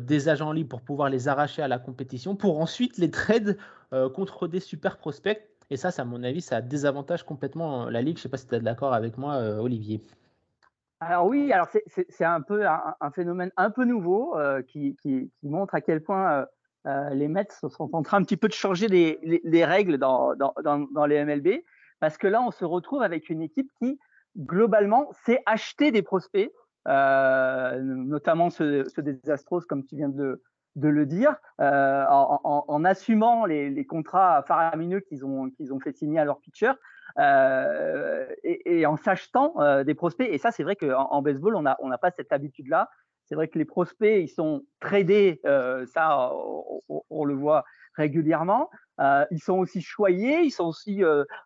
des 0.00 0.30
agents 0.30 0.52
libres 0.52 0.70
pour 0.70 0.80
pouvoir 0.80 1.10
les 1.10 1.28
arracher 1.28 1.60
à 1.60 1.68
la 1.68 1.78
compétition, 1.78 2.34
pour 2.34 2.60
ensuite 2.62 2.96
les 2.96 3.10
trade 3.10 3.58
contre 4.14 4.48
des 4.48 4.58
super 4.58 4.96
prospects 4.96 5.46
et 5.70 5.76
ça, 5.76 5.90
à 5.96 6.04
mon 6.04 6.22
avis, 6.22 6.40
ça 6.40 6.60
désavantage 6.60 7.24
complètement 7.24 7.86
euh, 7.86 7.90
la 7.90 8.02
Ligue. 8.02 8.16
Je 8.16 8.20
ne 8.20 8.22
sais 8.24 8.28
pas 8.28 8.36
si 8.36 8.46
tu 8.46 8.54
es 8.54 8.60
d'accord 8.60 8.94
avec 8.94 9.18
moi, 9.18 9.34
euh, 9.34 9.58
Olivier. 9.58 10.02
Alors 11.00 11.26
oui, 11.26 11.52
alors 11.52 11.68
c'est 11.86 12.24
un 12.24 12.40
peu 12.40 12.66
un, 12.66 13.10
phénomène 13.14 13.50
un 13.58 13.70
peu 13.70 13.84
nouveau 13.84 14.34
euh, 14.38 14.62
qui, 14.62 14.96
montre 15.42 15.74
à 15.74 15.82
quel 15.82 16.02
point 16.02 16.46
les 17.12 17.28
Mets 17.28 17.48
sont 17.50 17.94
en 17.94 18.02
train 18.02 18.18
un 18.18 18.22
petit 18.22 18.38
peu 18.38 18.48
de 18.48 18.54
changer 18.54 18.88
les, 18.88 19.64
règles 19.66 19.98
dans, 19.98 20.32
les 21.06 21.24
MLB. 21.24 21.62
Parce 22.00 22.16
que 22.16 22.26
là, 22.26 22.40
on 22.40 22.50
se 22.50 22.64
retrouve 22.64 23.02
avec 23.02 23.28
une 23.28 23.42
équipe 23.42 23.70
qui, 23.78 23.98
globalement, 24.38 25.10
sait 25.26 25.42
acheter 25.44 25.90
des 25.90 26.00
prospects, 26.00 26.50
notamment 26.86 28.48
ceux, 28.48 28.84
ceux, 28.88 29.02
des 29.02 29.30
Astros, 29.30 29.66
comme 29.66 29.84
tu 29.84 29.96
viens 29.96 30.08
de, 30.08 30.40
de 30.76 30.88
le 30.88 31.06
dire, 31.06 31.36
euh, 31.60 32.04
en, 32.08 32.84
assumant 32.84 33.46
les, 33.46 33.86
contrats 33.86 34.42
faramineux 34.42 35.00
qu'ils 35.00 35.24
ont, 35.24 35.50
qu'ils 35.50 35.72
ont 35.72 35.80
fait 35.80 35.96
signer 35.96 36.20
à 36.20 36.24
leurs 36.24 36.38
pitchers 36.38 36.74
euh, 37.18 38.26
et, 38.44 38.84
en 38.84 38.96
s'achetant 38.96 39.54
euh, 39.58 39.84
des 39.84 39.94
prospects. 39.94 40.28
Et 40.30 40.38
ça, 40.38 40.50
c'est 40.50 40.62
vrai 40.62 40.76
qu'en 40.76 41.08
en 41.10 41.22
baseball, 41.22 41.56
on 41.56 41.62
n'a 41.62 41.76
on 41.80 41.90
pas 41.96 42.10
cette 42.10 42.30
habitude-là. 42.30 42.90
C'est 43.24 43.34
vrai 43.34 43.48
que 43.48 43.58
les 43.58 43.64
prospects, 43.64 44.22
ils 44.22 44.28
sont 44.28 44.62
tradés, 44.78 45.40
ça, 45.92 46.30
on, 47.10 47.24
le 47.24 47.34
voit 47.34 47.64
régulièrement. 47.94 48.70
ils 49.32 49.42
sont 49.42 49.58
aussi 49.58 49.80
choyés, 49.80 50.42
ils 50.42 50.52
sont 50.52 50.66
aussi 50.66 51.02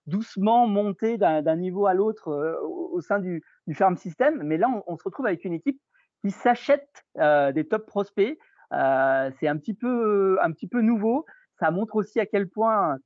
doucement 0.06 0.66
montés 0.66 1.16
d'un 1.16 1.56
niveau 1.56 1.86
à 1.86 1.94
l'autre 1.94 2.58
au, 2.62 3.00
sein 3.00 3.18
du, 3.18 3.42
du 3.66 3.74
farm 3.74 3.96
system. 3.96 4.42
Mais 4.42 4.58
là, 4.58 4.68
on, 4.86 4.96
se 4.98 5.04
retrouve 5.04 5.24
avec 5.24 5.42
une 5.46 5.54
équipe 5.54 5.80
qui 6.22 6.32
s'achète 6.32 7.06
des 7.16 7.66
top 7.66 7.86
prospects, 7.86 8.38
euh, 8.72 9.30
c'est 9.38 9.48
un 9.48 9.56
petit 9.56 9.74
peu 9.74 10.38
un 10.42 10.52
petit 10.52 10.68
peu 10.68 10.80
nouveau. 10.80 11.26
Ça 11.58 11.70
montre 11.70 11.96
aussi 11.96 12.20
à 12.20 12.26
quel 12.26 12.48
point 12.48 12.98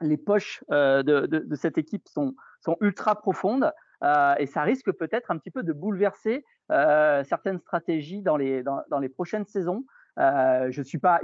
les 0.00 0.16
poches 0.16 0.64
euh, 0.70 1.02
de, 1.02 1.26
de, 1.26 1.56
cette 1.56 1.78
équipe 1.78 2.08
sont, 2.08 2.34
sont 2.60 2.76
ultra 2.80 3.14
profondes 3.14 3.72
euh, 4.02 4.34
et 4.38 4.46
ça 4.46 4.62
risque 4.62 4.92
peut-être 4.92 5.30
un 5.30 5.38
petit 5.38 5.50
peu 5.50 5.62
de 5.62 5.72
bouleverser 5.72 6.44
euh, 6.70 7.24
certaines 7.24 7.58
stratégies 7.58 8.22
dans 8.22 8.36
les, 8.36 8.62
dans, 8.62 8.98
les 9.00 9.08
prochaines 9.08 9.46
saisons. 9.46 9.84
Euh, 10.18 10.68
je 10.70 10.82
suis 10.82 10.98
pas, 10.98 11.20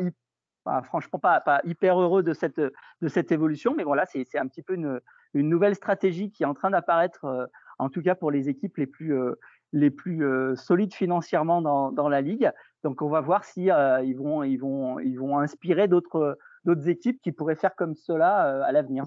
franchement 0.85 1.19
pas, 1.19 1.41
pas, 1.41 1.61
hyper 1.65 2.01
heureux 2.01 2.23
de 2.23 2.33
cette, 2.33 2.61
de 2.61 3.09
cette 3.09 3.33
évolution, 3.33 3.75
mais 3.77 3.85
voilà, 3.85 4.07
c'est 4.07 4.39
un 4.39 4.47
petit 4.47 4.63
peu 4.63 4.75
une, 4.75 5.01
une, 5.35 5.49
nouvelle 5.49 5.75
stratégie 5.75 6.31
qui 6.31 6.45
est 6.45 6.47
en 6.47 6.55
train 6.55 6.71
d'apparaître, 6.71 7.49
en 7.79 7.89
tout 7.91 8.03
cas 8.03 8.15
pour 8.15 8.31
les 8.31 8.49
équipes 8.49 8.77
les 8.79 8.87
plus, 8.87 9.15
les 9.73 9.91
plus 9.91 10.25
solides 10.57 10.95
financièrement 10.95 11.61
dans, 11.63 11.93
dans 11.93 12.09
la 12.09 12.21
ligue. 12.21 12.51
Donc 12.85 13.03
on 13.03 13.09
va 13.09 13.21
voir 13.21 13.45
si 13.45 13.71
euh, 13.71 14.03
ils 14.03 14.17
vont 14.17 14.43
ils 14.43 14.57
vont 14.57 14.99
ils 14.99 15.19
vont 15.19 15.39
inspirer 15.39 15.89
d'autres 15.89 16.39
d'autres 16.65 16.89
équipes 16.89 17.21
qui 17.23 17.33
pourraient 17.33 17.57
faire 17.57 17.75
comme 17.75 17.95
cela 17.95 18.47
euh, 18.47 18.63
à 18.63 18.73
l'avenir. 18.73 19.05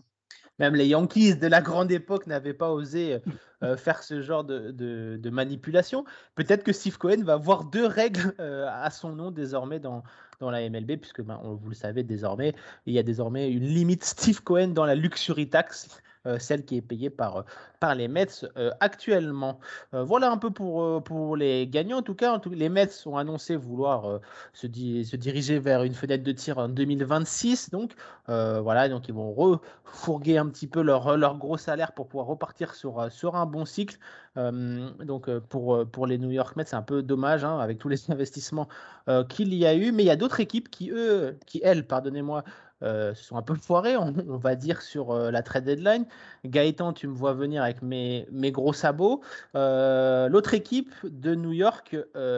Même 0.59 0.75
les 0.75 0.85
Yankees 0.85 1.35
de 1.35 1.47
la 1.47 1.61
grande 1.61 1.91
époque 1.91 2.27
n'avaient 2.27 2.53
pas 2.53 2.71
osé 2.71 3.19
euh, 3.63 3.75
faire 3.75 4.03
ce 4.03 4.21
genre 4.21 4.43
de, 4.43 5.29
manipulation. 5.31 6.05
Peut-être 6.35 6.63
que 6.63 6.71
Steve 6.71 6.99
Cohen 6.99 7.23
va 7.23 7.33
avoir 7.33 7.63
deux 7.63 7.87
règles 7.87 8.35
à 8.37 8.91
son 8.91 9.15
nom 9.15 9.31
désormais 9.31 9.79
dans, 9.79 10.03
dans 10.39 10.51
la 10.51 10.69
MLB, 10.69 10.97
puisque 10.97 11.23
ben, 11.23 11.41
vous 11.43 11.69
le 11.69 11.75
savez 11.75 12.03
désormais, 12.03 12.53
il 12.85 12.93
y 12.93 12.99
a 12.99 13.03
désormais 13.03 13.51
une 13.51 13.65
limite 13.65 14.03
Steve 14.03 14.43
Cohen 14.43 14.67
dans 14.67 14.85
la 14.85 14.93
luxury 14.93 15.49
tax. 15.49 16.02
Euh, 16.25 16.39
celle 16.39 16.63
qui 16.63 16.77
est 16.77 16.81
payée 16.81 17.09
par, 17.09 17.37
euh, 17.37 17.41
par 17.81 17.95
les 17.95 18.07
Mets 18.07 18.45
euh, 18.55 18.71
actuellement. 18.79 19.59
voilà 19.91 20.31
un 20.31 20.37
peu 20.37 20.51
pour, 20.51 21.03
pour 21.03 21.35
les 21.35 21.67
gagnants. 21.67 21.97
En 21.97 22.01
tout 22.01 22.15
cas, 22.15 22.39
les 22.51 22.69
Mets 22.69 23.05
ont 23.05 23.17
annoncé 23.17 23.55
vouloir 23.57 24.21
se, 24.53 24.67
diriger 24.67 25.59
vers 25.59 25.83
une 25.83 25.93
fenêtre 25.93 26.23
de 26.23 26.31
tir 26.31 26.57
en 26.57 26.69
2026. 26.69 27.71
Donc 27.71 27.93
voilà, 28.27 28.89
donc 28.89 29.07
ils 29.07 29.13
vont 29.13 29.33
refourguer 29.33 30.37
un 30.37 30.47
petit 30.47 30.67
peu 30.67 30.81
leur, 30.81 31.17
leur 31.17 31.37
gros 31.37 31.57
salaire 31.57 31.91
pour 31.91 32.07
pouvoir 32.07 32.27
repartir 32.27 32.73
sur, 32.73 33.11
sur 33.11 33.35
un 33.35 33.45
bon 33.45 33.65
cycle. 33.65 33.97
donc 34.35 35.29
pour, 35.49 35.85
pour 35.91 36.07
les 36.07 36.17
New 36.17 36.31
York 36.31 36.55
Mets, 36.55 36.65
c'est 36.65 36.75
un 36.75 36.81
peu 36.81 37.03
dommage 37.03 37.43
hein, 37.43 37.59
avec 37.59 37.79
tous 37.79 37.89
les 37.89 37.99
investissements 38.11 38.67
qu'il 39.29 39.53
y 39.53 39.65
a 39.65 39.75
eu. 39.75 39.91
Mais 39.91 40.03
il 40.03 40.07
y 40.07 40.11
a 40.11 40.15
d'autres 40.15 40.39
équipes 40.39 40.69
qui, 40.69 40.89
eux, 40.91 41.37
qui 41.45 41.59
elles, 41.63 41.85
pardonnez-moi, 41.85 42.43
se 42.83 43.23
sont 43.23 43.37
un 43.37 43.41
peu 43.41 43.55
foirés, 43.55 43.97
on, 43.97 44.11
va 44.37 44.55
dire, 44.55 44.81
sur 44.81 45.13
la 45.15 45.41
trade 45.41 45.65
deadline. 45.65 46.05
Gaëtan, 46.45 46.93
tu 46.93 47.07
me 47.07 47.13
vois 47.13 47.33
venir 47.33 47.63
avec 47.63 47.81
mes, 47.81 48.27
mes 48.31 48.51
gros 48.51 48.73
sabots. 48.73 49.21
L'autre 49.53 50.53
équipe 50.53 50.93
de 51.03 51.35
New 51.35 51.53
York, 51.53 51.95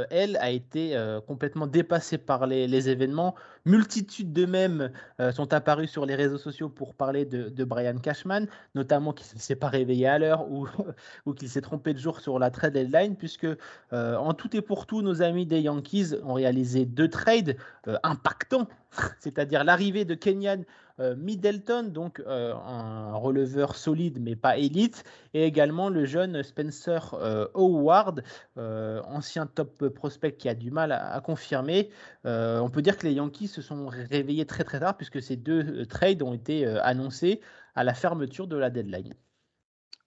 elle, 0.10 0.38
a 0.38 0.51
été 0.51 0.97
complètement 1.27 1.67
dépassée 1.67 2.17
par 2.17 2.45
les, 2.47 2.67
les 2.67 2.89
événements. 2.89 3.36
Multitude 3.65 4.32
de 4.32 4.45
mèmes 4.45 4.91
sont 5.34 5.54
apparus 5.54 5.89
sur 5.89 6.06
les 6.06 6.15
réseaux 6.15 6.38
sociaux 6.38 6.69
pour 6.69 6.93
parler 6.93 7.25
de, 7.25 7.63
Brian 7.63 7.97
Cashman, 7.97 8.47
notamment 8.75 9.12
qu'il 9.12 9.36
ne 9.36 9.41
s'est 9.41 9.56
pas 9.56 9.69
réveillé 9.69 10.08
à 10.08 10.19
l'heure 10.19 10.49
ou, 10.51 10.67
qu'il 11.36 11.49
s'est 11.49 11.62
trompé 11.62 11.93
de 11.93 11.99
jour 11.99 12.19
sur 12.19 12.38
la 12.38 12.51
trade 12.51 12.73
deadline, 12.73 13.15
puisque 13.15 13.47
en 13.91 14.34
tout 14.34 14.56
et 14.56 14.62
pour 14.62 14.86
tout, 14.86 15.01
nos 15.01 15.21
amis 15.21 15.45
des 15.45 15.62
Yankees 15.62 16.13
ont 16.23 16.34
réalisé 16.34 16.86
deux 16.86 17.10
trades 17.10 17.58
impactants, 18.04 18.67
c'est-à-dire 19.19 19.63
l'arrivée 19.63 20.06
de 20.06 20.13
Kenyan 20.13 20.63
Middleton, 20.99 21.84
donc 21.84 22.21
un 22.25 23.15
releveur 23.15 23.75
solide 23.75 24.19
mais 24.21 24.36
pas 24.36 24.58
élite, 24.58 25.03
et 25.34 25.43
également 25.43 25.89
le 25.89 26.05
jeune 26.05 26.41
Spencer 26.43 27.13
Howard, 27.53 28.23
ancien 28.55 29.45
top 29.45 29.89
prospect 29.89 30.36
qui 30.38 30.47
a 30.47 30.55
du 30.55 30.71
mal 30.71 30.91
à, 30.91 31.19
confirmer. 31.21 31.89
on 32.23 32.69
peut 32.71 32.81
dire 32.81 32.97
que 32.97 33.08
les 33.08 33.13
Yankees 33.13 33.47
se 33.47 33.62
sont 33.62 33.88
réveillés 33.88 34.45
très 34.45 34.63
très 34.63 34.79
tard 34.79 34.95
puisque 34.95 35.21
ces 35.21 35.36
deux 35.36 35.86
trades 35.86 36.21
ont 36.21 36.34
été 36.34 36.65
annoncés 36.65 37.41
à 37.75 37.84
la 37.84 37.93
fermeture 37.93 38.47
de 38.47 38.55
la 38.55 38.69
deadline. 38.69 39.13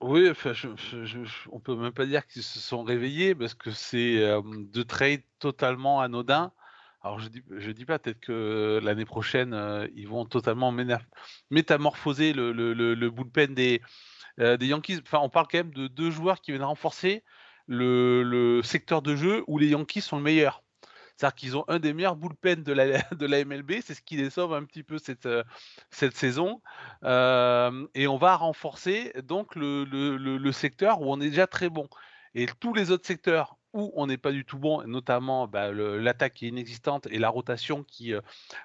Oui, 0.01 0.31
enfin, 0.31 0.53
je, 0.53 0.69
on 1.51 1.59
peut 1.59 1.75
même 1.75 1.93
pas 1.93 2.07
dire 2.07 2.25
qu'ils 2.27 2.45
se 2.45 2.61
sont 2.61 2.85
réveillés 2.85 3.35
parce 3.35 3.55
que 3.55 3.73
c'est 3.73 4.23
deux 4.71 4.85
trades 4.85 5.23
totalement 5.41 6.01
anodins. 6.01 6.53
Alors 7.03 7.21
je 7.21 7.29
dis, 7.29 7.43
dis 7.75 7.85
pas 7.85 7.99
peut-être 7.99 8.21
que 8.21 8.81
l'année 8.83 9.05
prochaine 9.05 9.89
ils 9.95 10.09
vont 10.09 10.25
totalement 10.25 10.73
métamorphoser 11.51 12.33
le, 12.33 13.09
bullpen 13.11 13.55
des, 13.55 13.81
des 14.39 14.67
Yankees. 14.67 15.01
Enfin, 15.03 15.21
on 15.23 15.29
parle 15.29 15.47
quand 15.51 15.59
même 15.59 15.75
de 15.75 15.87
deux 15.87 16.11
joueurs 16.11 16.41
qui 16.41 16.51
viennent 16.51 16.65
renforcer 16.65 17.23
le, 17.69 18.61
secteur 18.65 19.03
de 19.03 19.15
jeu 19.15 19.45
où 19.47 19.59
les 19.59 19.69
Yankees 19.69 20.01
sont 20.01 20.17
le 20.17 20.23
meilleur. 20.23 20.63
C'est-à-dire 21.17 21.35
qu'ils 21.35 21.57
ont 21.57 21.65
un 21.67 21.81
des 21.81 21.93
meilleurs 21.93 22.17
bullpen 22.17 22.63
de 22.63 22.73
la, 22.73 23.45
MLB, 23.45 23.81
c'est 23.85 23.95
ce 23.95 24.03
qui 24.03 24.17
les 24.17 24.31
sauve 24.31 24.55
un 24.55 24.65
petit 24.65 24.85
peu 24.85 24.99
cette, 24.99 25.27
euh, 25.27 25.43
saison. 25.91 26.63
Euh, 27.05 27.87
et 27.95 28.07
on 28.07 28.17
va 28.17 28.37
renforcer 28.37 29.13
donc 29.25 29.57
le, 29.57 30.53
secteur 30.53 31.01
où 31.01 31.13
on 31.13 31.21
est 31.21 31.31
déjà 31.31 31.47
très 31.47 31.69
bon. 31.69 31.89
Et 32.35 32.47
tous 32.61 32.73
les 32.73 32.91
autres 32.91 33.07
secteurs 33.07 33.58
où 33.73 33.93
on 33.95 34.07
n'est 34.07 34.19
pas 34.19 34.33
du 34.33 34.45
tout 34.45 34.59
bon, 34.59 34.87
notamment 34.87 35.47
bah, 35.47 35.73
l'attaque 35.73 36.35
qui 36.35 36.47
est 36.47 36.49
inexistante 36.49 37.07
et 37.11 37.19
la 37.19 37.29
rotation 37.29 37.85
qui 37.85 38.15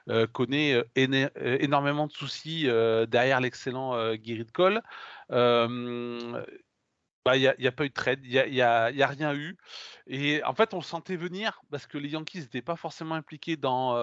euh, 0.09 0.27
connaît 0.27 0.83
énormément 0.95 2.07
de 2.07 2.11
soucis 2.11 2.63
derrière 3.07 3.41
l'excellent 3.41 3.93
Gerrit 4.23 4.47
Cole, 4.53 4.81
bah, 7.25 7.37
il 7.37 7.55
n'y 7.57 7.67
a, 7.67 7.71
pas 7.71 7.85
eu 7.85 7.89
de 7.89 7.93
trade, 7.93 8.19
il 8.23 8.51
n'y 8.51 8.61
a, 8.61 8.89
rien 9.07 9.33
eu. 9.33 9.55
Et 10.07 10.43
en 10.43 10.53
fait, 10.53 10.73
on 10.73 10.81
sentait 10.81 11.15
venir 11.15 11.61
parce 11.71 11.87
que 11.87 11.97
les 11.97 12.09
Yankees 12.09 12.39
n'étaient 12.39 12.61
pas 12.61 12.75
forcément 12.75 13.15
impliqués 13.15 13.55
dans 13.55 13.95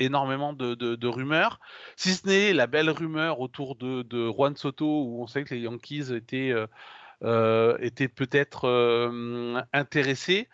énormément 0.00 0.52
de, 0.52 1.06
rumeurs, 1.06 1.60
si 1.96 2.14
ce 2.14 2.26
n'est 2.26 2.52
la 2.52 2.66
belle 2.66 2.90
rumeur 2.90 3.38
autour 3.40 3.76
de, 3.76 4.30
Juan 4.30 4.56
Soto 4.56 4.84
où 4.84 5.22
on 5.22 5.26
savait 5.26 5.44
que 5.44 5.54
les 5.54 5.60
Yankees 5.60 6.12
étaient, 6.12 6.52
étaient 7.22 8.08
peut-être 8.08 8.68
intéressés. 9.72 10.48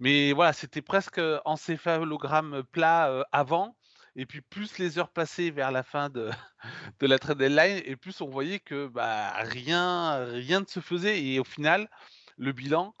Mais 0.00 0.32
voilà, 0.32 0.52
c'était 0.52 0.82
presque 0.82 1.20
encéphalogramme 1.44 2.62
plat 2.72 3.26
avant. 3.32 3.76
Et 4.16 4.26
puis 4.26 4.40
plus 4.42 4.78
les 4.78 4.98
heures 4.98 5.10
passaient 5.10 5.50
vers 5.50 5.72
la 5.72 5.82
fin 5.82 6.08
de, 6.08 6.30
de 7.00 7.06
la 7.06 7.18
trade 7.18 7.38
deadline, 7.38 7.82
et 7.84 7.96
plus 7.96 8.20
on 8.20 8.28
voyait 8.28 8.60
que 8.60 8.86
bah, 8.86 9.32
rien, 9.38 10.24
rien 10.26 10.60
ne 10.60 10.66
se 10.66 10.80
faisait. 10.80 11.20
Et 11.20 11.40
au 11.40 11.44
final, 11.44 11.90
le 12.36 12.52
bilan, 12.52 12.94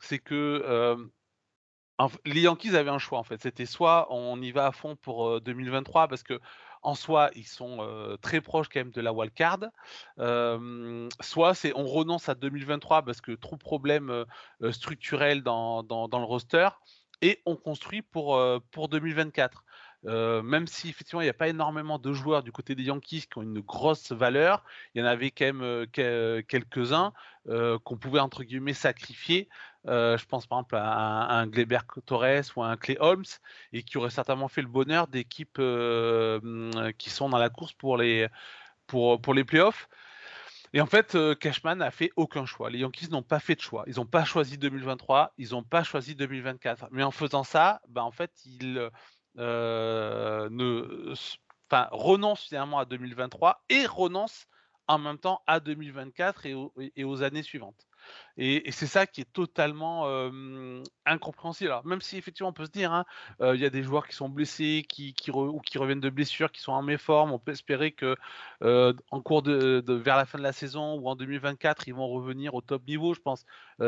c'est 0.00 0.18
que 0.18 0.96
les 2.24 2.40
Yankees 2.40 2.76
avaient 2.76 2.90
un 2.90 2.98
choix 2.98 3.18
en 3.18 3.24
fait. 3.24 3.40
C'était 3.42 3.66
soit 3.66 4.06
on 4.10 4.40
y 4.40 4.52
va 4.52 4.66
à 4.66 4.72
fond 4.72 4.96
pour 4.96 5.40
2023 5.40 6.08
parce 6.08 6.22
que 6.22 6.40
en 6.84 6.94
soi 6.94 7.30
ils 7.34 7.46
sont 7.46 8.16
très 8.22 8.40
proches 8.40 8.68
quand 8.68 8.80
même 8.80 8.92
de 8.92 9.00
la 9.00 9.12
wildcard, 9.12 9.60
soit 11.20 11.54
c'est 11.54 11.72
on 11.74 11.86
renonce 11.86 12.28
à 12.28 12.34
2023 12.34 13.02
parce 13.02 13.20
que 13.20 13.32
trop 13.32 13.56
structurels 14.70 15.42
dans, 15.42 15.82
dans, 15.82 16.08
dans, 16.08 16.18
le 16.18 16.24
roster 16.24 16.68
et 17.22 17.42
on 17.46 17.56
construit 17.56 18.02
pour, 18.02 18.40
pour 18.70 18.88
2024 18.88 19.64
même 20.04 20.66
si 20.66 20.88
effectivement 20.90 21.20
il 21.20 21.24
n'y 21.24 21.30
a 21.30 21.34
pas 21.34 21.48
énormément 21.48 21.98
de 21.98 22.12
joueurs 22.12 22.42
du 22.42 22.52
côté 22.52 22.74
des 22.74 22.84
Yankees 22.84 23.26
qui 23.30 23.38
ont 23.38 23.42
une 23.42 23.60
grosse 23.60 24.12
valeur, 24.12 24.62
il 24.94 25.00
y 25.00 25.04
en 25.04 25.06
avait 25.06 25.30
quand 25.30 25.52
même 25.52 25.86
quelques-uns 25.88 27.12
qu'on 27.46 27.96
pouvait 27.96 28.20
entre 28.20 28.44
guillemets 28.44 28.74
sacrifier. 28.74 29.48
je 29.86 30.24
pense 30.26 30.46
par 30.46 30.58
exemple 30.58 30.76
à, 30.76 31.38
un 31.38 31.46
Gleber 31.46 31.80
Torres 32.06 32.44
ou 32.56 32.62
à 32.62 32.68
un 32.68 32.76
Clay 32.76 32.96
Holmes 33.00 33.24
et 33.72 33.82
qui 33.82 33.98
auraient 33.98 34.10
certainement 34.10 34.48
fait 34.48 34.62
le 34.62 34.68
bonheur 34.68 35.08
d'équipes 35.08 35.60
qui 36.98 37.10
sont 37.10 37.28
dans 37.28 37.38
la 37.38 37.48
course 37.48 37.72
pour 37.72 37.96
les, 37.96 38.28
pour, 38.86 39.20
pour 39.20 39.34
les 39.34 39.44
playoffs. 39.44 39.88
Et 40.74 40.80
en 40.80 40.86
fait, 40.86 41.16
Cashman 41.38 41.78
n'a 41.78 41.92
fait 41.92 42.10
aucun 42.16 42.46
choix. 42.46 42.68
Les 42.68 42.80
Yankees 42.80 43.06
n'ont 43.08 43.22
pas 43.22 43.38
fait 43.38 43.54
de 43.54 43.60
choix. 43.60 43.84
Ils 43.86 43.94
n'ont 43.94 44.06
pas 44.06 44.24
choisi 44.24 44.58
2023, 44.58 45.32
ils 45.38 45.50
n'ont 45.50 45.62
pas 45.62 45.84
choisi 45.84 46.16
2024. 46.16 46.88
Mais 46.90 47.04
en 47.04 47.12
faisant 47.12 47.44
ça, 47.44 47.80
bah, 47.88 48.02
en 48.02 48.10
fait, 48.10 48.32
ils, 48.44 48.78
euh, 48.78 48.90
ne, 49.36 51.14
enfin, 51.70 51.88
renonce 51.92 52.44
finalement 52.44 52.78
à 52.78 52.84
2023 52.84 53.64
et 53.68 53.86
renonce 53.86 54.46
en 54.86 54.98
même 54.98 55.18
temps 55.18 55.42
à 55.46 55.60
2024 55.60 56.46
et, 56.46 57.04
aux 57.04 57.22
années 57.22 57.42
suivantes. 57.42 57.86
Et, 58.36 58.70
c'est 58.70 58.86
ça 58.86 59.06
qui 59.06 59.22
est 59.22 59.32
totalement 59.32 60.06
incompréhensible. 61.06 61.74
Même 61.84 62.02
si 62.02 62.18
effectivement 62.18 62.50
on 62.50 62.52
peut 62.52 62.66
se 62.66 62.70
dire, 62.70 62.92
hein, 62.92 63.06
il 63.40 63.56
y 63.56 63.64
a 63.64 63.70
des 63.70 63.82
joueurs 63.82 64.06
qui 64.06 64.14
sont 64.14 64.28
blessés, 64.28 64.84
qui, 64.86 65.14
ou 65.32 65.60
qui 65.60 65.78
reviennent 65.78 66.00
de 66.00 66.10
blessures, 66.10 66.52
qui 66.52 66.60
sont 66.60 66.72
en 66.72 66.82
méforme, 66.82 67.32
on 67.32 67.38
peut 67.38 67.52
espérer 67.52 67.92
que 67.92 68.16
en 68.60 69.20
cours 69.22 69.42
de, 69.42 69.82
vers 69.88 70.18
la 70.18 70.26
fin 70.26 70.36
de 70.38 70.42
la 70.42 70.52
saison 70.52 70.98
ou 70.98 71.08
en 71.08 71.16
2024, 71.16 71.88
ils 71.88 71.94
vont 71.94 72.08
revenir 72.08 72.54
au 72.54 72.60
top 72.60 72.86
niveau. 72.86 73.14
Je 73.14 73.20
pense 73.20 73.46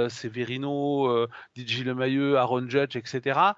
Severino, 0.08 1.26
DJ 1.54 1.84
Lemailleux, 1.84 2.38
Aaron 2.38 2.68
Judge, 2.70 2.96
etc. 2.96 3.52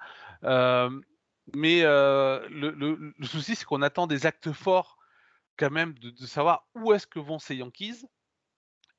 Mais 1.55 1.81
le, 1.83 3.13
souci, 3.23 3.55
c'est 3.55 3.65
qu'on 3.65 3.81
attend 3.81 4.07
des 4.07 4.25
actes 4.25 4.51
forts 4.51 4.97
quand 5.57 5.71
même 5.71 5.93
de, 5.99 6.25
savoir 6.25 6.67
où 6.75 6.93
est-ce 6.93 7.07
que 7.07 7.19
vont 7.19 7.39
ces 7.39 7.55
Yankees. 7.55 8.05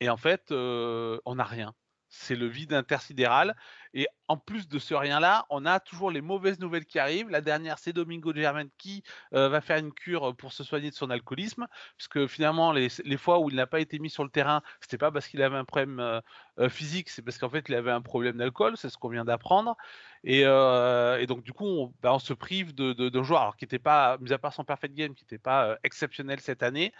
Et 0.00 0.08
en 0.08 0.16
fait, 0.16 0.50
on 0.50 1.34
n'a 1.34 1.44
rien 1.44 1.74
c'est 2.10 2.34
le 2.34 2.46
vide 2.46 2.74
intersidéral. 2.74 3.56
Et 3.94 4.06
en 4.28 4.36
plus 4.36 4.68
de 4.68 4.78
ce 4.78 4.94
rien-là, 4.94 5.46
on 5.48 5.64
a 5.64 5.80
toujours 5.80 6.10
les 6.10 6.20
mauvaises 6.20 6.60
nouvelles 6.60 6.84
qui 6.84 6.98
arrivent. 6.98 7.28
La 7.30 7.40
dernière, 7.40 7.78
c'est 7.78 7.92
Domingo 7.92 8.32
Germain 8.34 8.66
qui 8.78 9.02
euh, 9.34 9.48
va 9.48 9.60
faire 9.60 9.78
une 9.78 9.92
cure 9.92 10.36
pour 10.36 10.52
se 10.52 10.62
soigner 10.62 10.90
de 10.90 10.94
son 10.94 11.10
alcoolisme, 11.10 11.66
puisque 11.96 12.26
finalement, 12.26 12.72
les, 12.72 12.88
fois 13.16 13.38
où 13.38 13.48
il 13.48 13.56
n'a 13.56 13.66
pas 13.66 13.80
été 13.80 13.98
mis 13.98 14.10
sur 14.10 14.24
le 14.24 14.30
terrain, 14.30 14.62
c'était 14.80 14.98
pas 14.98 15.10
parce 15.10 15.26
qu'il 15.28 15.42
avait 15.42 15.56
un 15.56 15.64
problème 15.64 16.00
euh, 16.00 16.20
euh, 16.58 16.68
physique, 16.68 17.08
c'est 17.08 17.22
parce 17.22 17.38
qu'en 17.38 17.50
fait, 17.50 17.68
il 17.68 17.74
avait 17.74 17.90
un 17.90 18.02
problème 18.02 18.36
d'alcool, 18.36 18.76
c'est 18.76 18.90
ce 18.90 18.98
qu'on 18.98 19.08
vient 19.08 19.24
d'apprendre. 19.24 19.76
Et, 20.22 20.44
donc, 21.26 21.42
du 21.42 21.52
coup, 21.52 21.64
on, 21.64 21.94
bah, 22.02 22.16
se 22.18 22.34
prive 22.34 22.74
de, 22.74 22.92
de, 22.92 23.22
joueurs, 23.22 23.42
alors 23.42 23.56
qui 23.56 23.64
n'étaient 23.64 23.78
pas, 23.78 24.18
mis 24.18 24.32
à 24.32 24.38
part 24.38 24.52
son 24.52 24.64
perfect 24.64 24.94
game, 24.94 25.14
qui 25.14 25.24
n'était 25.24 25.38
pas 25.38 25.76
exceptionnel 25.82 26.40
cette 26.40 26.62
année 26.62 26.92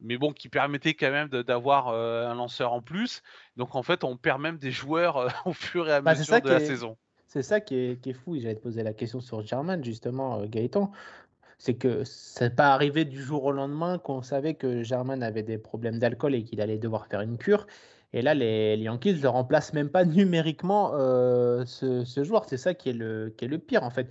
mais 0.00 0.18
bon, 0.18 0.32
qui 0.32 0.48
permettait 0.48 0.94
quand 0.94 1.10
même 1.10 1.28
d'avoir 1.28 1.88
euh, 1.88 2.28
un 2.28 2.34
lanceur 2.34 2.72
en 2.72 2.80
plus. 2.80 3.22
Donc 3.56 3.74
en 3.74 3.82
fait, 3.82 4.04
on 4.04 4.16
perd 4.16 4.40
même 4.40 4.58
des 4.58 4.70
joueurs 4.70 5.16
euh, 5.16 5.28
au 5.44 5.52
fur 5.52 5.88
et 5.88 5.92
à 5.92 6.00
bah, 6.00 6.14
mesure 6.14 6.40
de 6.40 6.48
la 6.48 6.60
saison. 6.60 6.96
C'est 7.26 7.42
ça 7.42 7.60
qui 7.60 7.76
est, 7.76 8.00
qui 8.00 8.10
est 8.10 8.14
fou. 8.14 8.36
J'allais 8.38 8.54
te 8.54 8.62
poser 8.62 8.82
la 8.82 8.92
question 8.92 9.20
sur 9.20 9.44
German, 9.44 9.82
justement, 9.84 10.40
euh, 10.40 10.46
Gaëtan. 10.46 10.92
C'est 11.58 11.74
que 11.74 12.04
ça 12.04 12.48
n'est 12.48 12.54
pas 12.54 12.74
arrivé 12.74 13.04
du 13.04 13.22
jour 13.22 13.44
au 13.44 13.52
lendemain 13.52 13.98
qu'on 13.98 14.22
savait 14.22 14.54
que 14.54 14.82
German 14.82 15.22
avait 15.22 15.42
des 15.42 15.56
problèmes 15.56 15.98
d'alcool 15.98 16.34
et 16.34 16.44
qu'il 16.44 16.60
allait 16.60 16.78
devoir 16.78 17.06
faire 17.06 17.20
une 17.20 17.38
cure. 17.38 17.66
Et 18.12 18.22
là, 18.22 18.34
les, 18.34 18.76
Yankees 18.76 19.20
ne 19.22 19.26
remplacent 19.26 19.72
même 19.72 19.88
pas 19.88 20.04
numériquement 20.04 20.92
ce, 21.64 22.22
joueur. 22.22 22.44
C'est 22.48 22.58
ça 22.58 22.74
qui 22.74 22.90
est, 22.90 22.92
le, 22.92 23.32
qui 23.36 23.44
est 23.46 23.48
le 23.48 23.58
pire, 23.58 23.82
en 23.82 23.90
fait, 23.90 24.08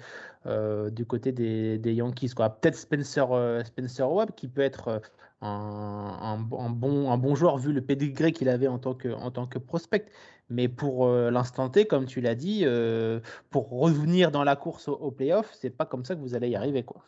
du 0.91 1.05
côté 1.05 1.31
des, 1.31 1.77
des 1.77 1.93
Yankees. 1.93 2.31
Peut-être 2.35 2.75
Spencer, 2.75 3.27
Spencer 3.65 4.11
Webb, 4.11 4.31
qui 4.35 4.47
peut 4.49 4.61
être 4.61 5.01
un, 5.43 6.37
bon, 6.37 7.11
un 7.11 7.17
bon 7.17 7.35
joueur 7.35 7.57
vu 7.57 7.73
le 7.73 7.81
pédigré 7.81 8.31
qu'il 8.31 8.49
avait 8.49 8.67
en 8.67 8.79
tant 8.79 8.93
que, 8.93 9.09
en 9.09 9.31
tant 9.31 9.45
que 9.45 9.59
prospect. 9.59 10.05
Mais 10.49 10.67
pour 10.67 11.07
euh, 11.07 11.31
l'instant 11.31 11.69
T, 11.69 11.85
comme 11.85 12.05
tu 12.05 12.21
l'as 12.21 12.35
dit, 12.35 12.61
euh, 12.63 13.19
pour 13.49 13.69
revenir 13.69 14.29
dans 14.29 14.43
la 14.43 14.55
course 14.55 14.87
au, 14.87 15.11
playoff, 15.11 15.49
c'est 15.53 15.69
pas 15.69 15.85
comme 15.85 16.05
ça 16.05 16.15
que 16.15 16.19
vous 16.19 16.35
allez 16.35 16.49
y 16.49 16.55
arriver. 16.55 16.83
quoi. 16.83 17.01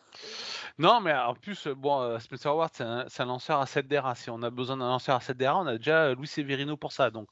Non, 0.78 1.00
mais 1.00 1.14
en 1.14 1.34
plus, 1.34 1.68
bon, 1.68 2.00
euh, 2.00 2.18
Spencer 2.18 2.54
Ward, 2.54 2.70
c'est 2.74 3.22
un, 3.22 3.24
lanceur 3.24 3.60
à 3.60 3.66
7 3.66 3.88
DRA. 3.88 4.14
Si 4.14 4.30
on 4.30 4.42
a 4.42 4.50
besoin 4.50 4.76
d'un 4.78 4.88
lanceur 4.88 5.16
à 5.16 5.20
7 5.20 5.36
DRA, 5.36 5.58
on 5.58 5.66
a 5.66 5.76
déjà 5.78 6.14
Louis 6.14 6.26
Severino 6.26 6.76
pour 6.76 6.92
ça. 6.92 7.10
Donc, 7.10 7.28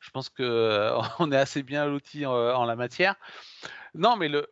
je 0.00 0.10
pense 0.10 0.28
qu'on 0.28 0.42
est 1.32 1.36
assez 1.36 1.62
bien 1.62 1.86
loti 1.86 2.26
en, 2.26 2.32
en, 2.32 2.64
la 2.64 2.76
matière. 2.76 3.16
Non, 3.94 4.16
mais 4.16 4.28
le, 4.28 4.48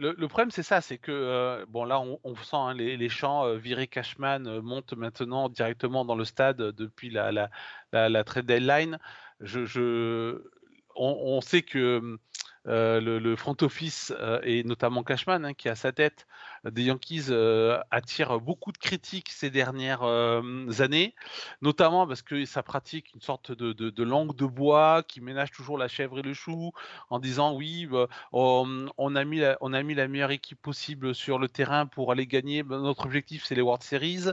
le, 0.00 0.28
problème, 0.28 0.50
c'est 0.50 0.62
ça, 0.62 0.80
c'est 0.80 0.98
que 0.98 1.64
bon 1.68 1.84
là, 1.84 2.00
on, 2.00 2.34
sent 2.36 2.56
hein, 2.56 2.74
les, 2.74 2.96
les, 2.96 3.08
champs 3.08 3.54
virer 3.54 3.86
Cashman 3.86 4.60
montent 4.60 4.94
maintenant 4.94 5.48
directement 5.48 6.04
dans 6.04 6.16
le 6.16 6.24
stade 6.24 6.56
depuis 6.56 7.10
la, 7.10 7.30
la, 7.30 8.08
la, 8.08 8.24
trade 8.24 8.46
deadline. 8.46 8.98
Je, 9.40 10.40
on, 10.96 11.40
sait 11.40 11.62
que 11.62 12.18
euh, 12.66 13.00
le, 13.00 13.36
front 13.36 13.56
office 13.62 14.12
euh, 14.18 14.40
et 14.42 14.64
notamment 14.64 15.02
Cashman 15.02 15.44
hein, 15.44 15.54
qui 15.54 15.68
a 15.68 15.74
sa 15.74 15.92
tête 15.92 16.26
des 16.64 16.84
Yankees 16.84 17.26
euh, 17.30 17.80
attire 17.90 18.40
beaucoup 18.40 18.72
de 18.72 18.78
critiques 18.78 19.30
ces 19.30 19.50
dernières 19.50 20.02
années, 20.80 21.14
notamment 21.62 22.06
parce 22.06 22.22
que 22.22 22.44
ça 22.44 22.62
pratique 22.62 23.14
une 23.14 23.20
sorte 23.20 23.52
de, 23.52 24.02
langue 24.02 24.34
de 24.34 24.46
bois 24.46 25.02
qui 25.02 25.20
ménage 25.20 25.50
toujours 25.50 25.78
la 25.78 25.88
chèvre 25.88 26.18
et 26.18 26.22
le 26.22 26.34
chou 26.34 26.72
en 27.08 27.18
disant 27.18 27.54
oui, 27.54 27.86
bah, 27.86 28.08
on, 28.32 29.14
a 29.14 29.24
mis 29.24 29.38
la, 29.38 30.08
meilleure 30.08 30.30
équipe 30.30 30.60
possible 30.60 31.14
sur 31.14 31.38
le 31.38 31.48
terrain 31.48 31.86
pour 31.86 32.12
aller 32.12 32.26
gagner. 32.26 32.62
Bah, 32.62 32.78
notre 32.78 33.06
objectif 33.06 33.44
c'est 33.44 33.54
les 33.54 33.62
World 33.62 33.82
Series, 33.82 34.30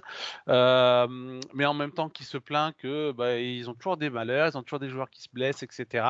mais 0.47 1.65
en 1.65 1.73
même 1.73 1.91
temps 1.91 2.09
qui 2.09 2.23
se 2.23 2.37
plaint 2.37 2.75
que 2.77 3.11
bah, 3.11 3.37
ils 3.37 3.69
ont 3.69 3.73
toujours 3.73 3.97
des 3.97 4.09
malheurs, 4.09 4.49
ils 4.53 4.57
ont 4.57 4.63
toujours 4.63 4.79
des 4.79 4.89
joueurs 4.89 5.09
qui 5.09 5.21
se 5.21 5.29
blessent, 5.31 5.63
etc. 5.63 6.05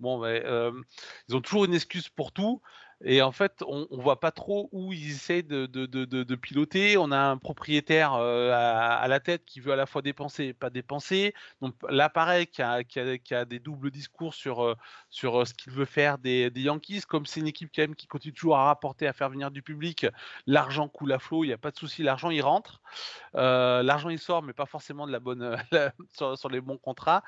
Bon, 0.00 0.24
ils 0.24 1.36
ont 1.36 1.40
toujours 1.40 1.64
une 1.64 1.74
excuse 1.74 2.08
pour 2.08 2.32
tout. 2.32 2.60
Et 3.04 3.22
en 3.22 3.30
fait, 3.30 3.62
on, 3.66 3.86
ne 3.90 4.02
voit 4.02 4.18
pas 4.18 4.32
trop 4.32 4.68
où 4.72 4.92
ils 4.92 5.12
essaient 5.12 5.44
de, 5.44 6.34
piloter. 6.34 6.96
On 6.96 7.12
a 7.12 7.18
un 7.18 7.36
propriétaire 7.36 8.14
euh, 8.14 8.50
à, 8.52 9.06
la 9.06 9.20
tête 9.20 9.44
qui 9.44 9.60
veut 9.60 9.72
à 9.72 9.76
la 9.76 9.86
fois 9.86 10.02
dépenser 10.02 10.46
et 10.46 10.52
pas 10.52 10.68
dépenser. 10.68 11.32
Donc 11.60 11.74
là, 11.88 12.08
pareil, 12.08 12.48
qui 12.48 12.60
a, 12.60 12.80
a, 13.30 13.44
des 13.44 13.58
doubles 13.60 13.92
discours 13.92 14.34
sur, 14.34 14.64
euh, 14.64 14.74
euh, 15.24 15.44
ce 15.44 15.54
qu'il 15.54 15.72
veut 15.72 15.84
faire 15.84 16.18
des, 16.18 16.50
Yankees. 16.56 17.02
Comme 17.06 17.24
c'est 17.24 17.38
une 17.40 17.46
équipe 17.46 17.70
quand 17.74 17.82
même 17.82 17.94
qui 17.94 18.08
continue 18.08 18.34
toujours 18.34 18.56
à 18.56 18.64
rapporter, 18.64 19.06
à 19.06 19.12
faire 19.12 19.30
venir 19.30 19.52
du 19.52 19.62
public, 19.62 20.06
l'argent 20.46 20.88
coule 20.88 21.12
à 21.12 21.20
flot, 21.20 21.44
il 21.44 21.48
n'y 21.48 21.52
a 21.52 21.58
pas 21.58 21.70
de 21.70 21.76
souci, 21.76 22.02
l'argent 22.02 22.30
il 22.30 22.42
rentre. 22.42 22.82
l'argent 23.34 24.08
il 24.08 24.18
sort, 24.18 24.42
mais 24.42 24.52
pas 24.52 24.66
forcément 24.66 25.06
de 25.06 25.12
la 25.12 25.20
bonne, 25.20 25.56
sur, 26.16 26.36
sur 26.36 26.48
les 26.48 26.60
bons 26.60 26.78
contrats. 26.78 27.22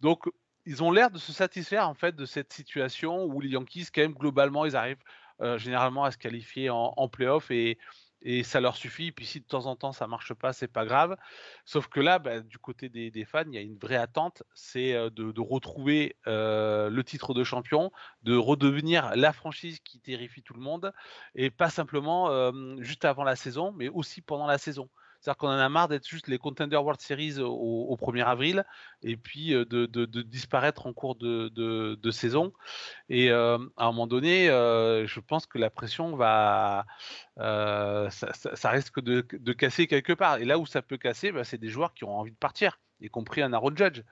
Donc 0.00 0.28
ils 0.68 0.82
ont 0.82 0.90
l'air 0.90 1.10
de 1.10 1.16
se 1.16 1.32
satisfaire 1.32 1.88
en 1.88 1.94
fait 1.94 2.14
de 2.14 2.26
cette 2.26 2.52
situation 2.52 3.24
où 3.24 3.40
les 3.40 3.48
Yankees, 3.48 3.86
quand 3.92 4.02
même, 4.02 4.12
globalement, 4.12 4.66
ils 4.66 4.76
arrivent 4.76 5.02
euh, 5.40 5.56
généralement 5.56 6.04
à 6.04 6.10
se 6.10 6.18
qualifier 6.18 6.68
en, 6.68 7.08
playoff 7.08 7.50
et, 7.50 7.78
et, 8.20 8.42
ça 8.42 8.60
leur 8.60 8.76
suffit. 8.76 9.10
Puis 9.10 9.24
si 9.24 9.40
de 9.40 9.46
temps 9.46 9.64
en 9.64 9.76
temps 9.76 9.92
ça 9.92 10.06
marche 10.06 10.34
pas, 10.34 10.52
c'est 10.52 10.68
pas 10.68 10.84
grave. 10.84 11.16
Sauf 11.64 11.88
que 11.88 12.00
là, 12.00 12.18
bah, 12.18 12.40
du 12.40 12.58
côté 12.58 12.90
des, 12.90 13.24
fans, 13.24 13.44
il 13.46 13.54
y 13.54 13.56
a 13.56 13.62
une 13.62 13.78
vraie 13.78 13.96
attente, 13.96 14.42
c'est 14.52 14.92
euh, 14.92 15.08
de, 15.08 15.40
retrouver 15.40 16.16
euh, 16.26 16.90
le 16.90 17.02
titre 17.02 17.32
de 17.32 17.44
champion, 17.44 17.90
de 18.22 18.36
redevenir 18.36 19.16
la 19.16 19.32
franchise 19.32 19.80
qui 19.80 20.00
terrifie 20.00 20.42
tout 20.42 20.54
le 20.54 20.60
monde 20.60 20.92
et 21.34 21.48
pas 21.48 21.70
simplement 21.70 22.52
juste 22.80 23.06
avant 23.06 23.24
la 23.24 23.36
saison, 23.36 23.72
mais 23.72 23.88
aussi 23.88 24.20
pendant 24.20 24.46
la 24.46 24.58
saison. 24.58 24.90
C'est-à-dire 25.20 25.38
qu'on 25.38 25.48
en 25.48 25.58
a 25.58 25.68
marre 25.68 25.88
d'être 25.88 26.06
juste 26.06 26.28
les 26.28 26.38
Contender 26.38 26.76
World 26.76 27.00
Series 27.00 27.40
au, 27.40 27.96
1er 28.00 28.24
avril 28.24 28.64
et 29.02 29.16
puis 29.16 29.52
euh, 29.54 29.64
de, 29.64 29.86
disparaître 30.22 30.86
en 30.86 30.92
cours 30.92 31.16
de, 31.16 32.10
saison. 32.10 32.52
Et 33.08 33.30
euh, 33.30 33.58
à 33.76 33.84
un 33.84 33.86
moment 33.86 34.06
donné, 34.06 34.48
euh, 34.48 35.06
je 35.06 35.20
pense 35.20 35.46
que 35.46 35.58
la 35.58 35.70
pression 35.70 36.16
va. 36.16 36.86
ça, 37.36 38.70
risque 38.70 39.00
de, 39.00 39.52
casser 39.52 39.86
quelque 39.86 40.12
part. 40.12 40.38
Et 40.38 40.44
là 40.44 40.58
où 40.58 40.66
ça 40.66 40.82
peut 40.82 40.98
casser, 40.98 41.32
bah, 41.32 41.44
c'est 41.44 41.58
des 41.58 41.68
joueurs 41.68 41.94
qui 41.94 42.04
ont 42.04 42.16
envie 42.18 42.32
de 42.32 42.36
partir, 42.36 42.78
y 43.00 43.08
compris 43.08 43.42
un 43.42 43.52
Aaron 43.52 43.74
Judge. 43.74 44.02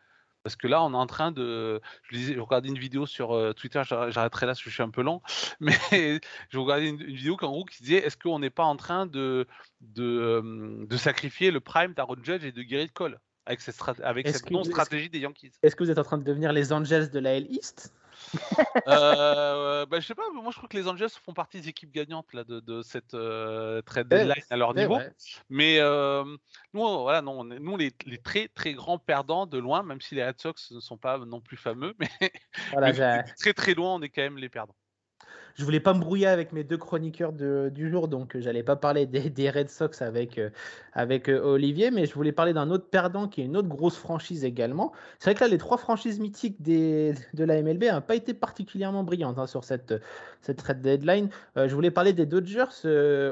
Parce 0.47 0.55
que 0.55 0.69
là, 0.69 0.81
on 0.85 0.93
est 0.93 0.97
en 0.97 1.09
train 1.09 1.33
de. 1.33 1.81
Je, 2.13 2.39
regardais 2.39 2.69
une 2.69 2.79
vidéo 2.79 3.05
sur 3.05 3.33
euh, 3.33 3.53
Twitter, 3.53 3.83
j'arrêterai 3.85 4.47
là 4.47 4.53
parce 4.53 4.63
que 4.63 4.71
je 4.71 4.75
suis 4.75 4.83
un 4.85 4.91
peu 4.91 5.03
long. 5.03 5.21
Mais 5.61 5.73
je 6.51 6.59
regardais 6.59 6.89
une, 6.89 7.03
vidéo 7.03 7.35
gros 7.35 7.65
qui 7.65 7.83
disait 7.83 7.97
est-ce 7.97 8.17
qu'on 8.17 8.39
n'est 8.39 8.51
pas 8.51 8.63
en 8.63 8.77
train 8.77 9.07
de, 9.07 9.49
de, 9.81 10.05
euh, 10.05 10.87
de 10.87 10.97
sacrifier 10.97 11.51
le 11.51 11.59
prime 11.59 11.95
d'Aaron 11.95 12.15
Judge 12.23 12.45
et 12.45 12.53
de 12.53 12.63
Gary 12.63 12.89
Cole 12.89 13.19
avec 13.45 13.61
cette, 13.61 13.77
avec 14.05 14.29
cette 14.29 14.49
non-stratégie 14.49 15.11
des 15.11 15.19
Yankees? 15.19 15.51
Est-ce 15.65 15.75
que 15.75 15.83
vous 15.83 15.91
êtes 15.91 15.99
en 15.99 16.05
train 16.05 16.19
de 16.19 16.23
devenir 16.23 16.53
les 16.53 16.73
Angels 16.73 17.11
de 17.11 17.19
la 17.19 17.35
L 17.35 17.49
East? 17.51 17.93
Euh, 18.89 19.87
bah, 19.87 20.01
je 20.01 20.07
sais 20.07 20.15
pas, 20.15 20.29
moi 20.33 20.51
je 20.51 20.57
crois 20.57 20.69
que 20.69 20.77
les 20.77 20.89
Angels 20.89 21.11
font 21.11 21.33
partie 21.33 21.61
des 21.61 21.69
équipes 21.69 21.93
gagnantes 21.93 22.33
là, 22.33 22.45
de, 22.45 22.83
cette 22.83 23.15
euh, 23.15 23.83
trade 23.83 24.09
deadline 24.09 24.43
à 24.51 24.57
leur 24.57 24.75
niveau. 24.75 24.99
Mais 25.49 25.79
euh, 25.81 26.25
nous, 26.73 27.03
voilà, 27.03 27.23
non, 27.23 27.45
nous 27.45 27.77
les, 27.77 27.93
les, 28.05 28.19
très 28.19 28.49
très 28.49 28.75
grands 28.75 28.99
perdants 28.99 29.47
de 29.47 29.59
loin, 29.59 29.83
même 29.83 30.01
si 30.01 30.15
les 30.15 30.25
Red 30.25 30.41
Sox 30.41 30.71
ne 30.71 30.81
sont 30.81 30.99
pas 30.99 31.19
non 31.19 31.41
plus 31.41 31.57
fameux, 31.57 31.95
mais, 31.99 32.33
mais 32.81 33.23
très 33.39 33.53
très 33.53 33.75
loin, 33.75 33.95
on 33.95 34.03
est 34.03 34.09
quand 34.09 34.23
même 34.23 34.39
les 34.39 34.49
perdants 34.49 34.77
je 35.55 35.65
voulais 35.65 35.81
pas 35.81 35.95
me 35.95 36.01
brouiller 36.01 36.27
avec 36.27 36.53
mes 36.53 36.65
deux 36.65 36.77
chroniqueurs 36.77 37.33
du 37.33 37.91
jour, 37.91 38.09
donc 38.09 38.37
j'allais 38.39 38.63
pas 38.63 38.77
parler 38.77 39.07
des, 39.07 39.51
Red 39.51 39.71
Sox 39.71 40.03
avec, 40.03 40.39
euh, 40.39 40.51
avec 40.93 41.29
euh, 41.29 41.41
Olivier, 41.41 41.91
mais 41.91 42.07
je 42.07 42.15
voulais 42.15 42.33
parler 42.33 42.53
d'un 42.53 42.71
autre 42.71 42.87
perdant 42.91 43.27
qui 43.29 43.41
est 43.41 43.45
une 43.45 43.57
autre 43.57 43.69
grosse 43.69 43.97
franchise 43.97 44.45
également. 44.45 44.93
C'est 45.19 45.31
vrai 45.31 45.35
que 45.35 45.45
là, 45.45 45.49
les 45.49 45.59
trois 45.59 45.79
franchises 45.79 46.21
mythiques 46.21 46.61
des, 46.61 47.15
de 47.35 47.45
la 47.45 47.63
MLB 47.63 47.85
n'ont 47.85 48.01
pas 48.01 48.17
été 48.17 48.35
particulièrement 48.35 49.03
brillantes 49.03 49.39
hein, 49.39 49.47
sur 49.47 49.65
cette, 49.65 49.95
cette 50.43 50.59
trade 50.59 50.83
deadline. 50.83 51.31
Euh, 51.57 51.69
je 51.69 51.75
voulais 51.75 51.91
parler 51.91 52.13
des 52.13 52.27
Dodgers, 52.27 52.87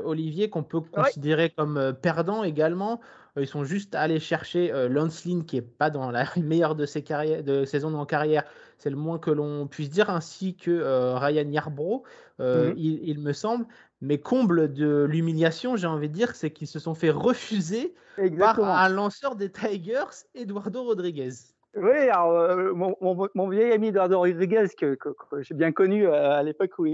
Olivier, 0.04 0.48
qu'on 0.48 0.62
peut 0.62 0.80
considérer 0.80 1.50
comme 1.50 1.94
perdant 2.00 2.42
également. 2.42 3.00
Ils 3.36 3.46
sont 3.46 3.64
juste 3.64 3.94
allés 3.94 4.20
chercher 4.20 4.72
Lance 4.88 5.24
Lynn, 5.24 5.44
qui 5.44 5.56
est 5.56 5.62
pas 5.62 5.90
dans 5.90 6.10
la 6.10 6.24
meilleure 6.36 6.74
de 6.74 6.86
ses 6.86 7.02
carrières, 7.02 7.42
de 7.42 7.64
saisons 7.64 7.94
en 7.94 8.06
carrière, 8.06 8.44
c'est 8.78 8.90
le 8.90 8.96
moins 8.96 9.18
que 9.18 9.30
l'on 9.30 9.66
puisse 9.66 9.90
dire, 9.90 10.10
ainsi 10.10 10.56
que 10.56 10.70
euh, 10.70 11.16
Ryan 11.16 11.50
Yarbrough, 11.50 12.02
euh, 12.40 12.70
mhm. 12.70 12.74
il, 12.76 13.18
me 13.20 13.32
semble. 13.32 13.66
Mais 14.00 14.18
comble 14.18 14.72
de 14.72 15.04
l'humiliation, 15.04 15.76
j'ai 15.76 15.86
envie 15.86 16.08
de 16.08 16.14
dire, 16.14 16.34
c'est 16.34 16.50
qu'ils 16.50 16.66
se 16.66 16.78
sont 16.78 16.94
fait 16.94 17.10
refuser 17.10 17.94
par 18.38 18.60
un 18.60 18.88
lanceur 18.88 19.36
des 19.36 19.50
Tigers, 19.50 20.26
Eduardo 20.34 20.84
Rodriguez. 20.84 21.30
Oui, 21.76 22.08
alors, 22.08 22.32
euh, 22.32 22.72
mon, 22.74 23.48
vieil 23.48 23.72
ami 23.72 23.88
Eduardo 23.88 24.18
Rodriguez, 24.18 24.66
que, 24.78 24.96
j'ai 25.40 25.54
bien 25.54 25.72
connu 25.72 26.06
à 26.06 26.42
l'époque 26.42 26.78
où, 26.78 26.86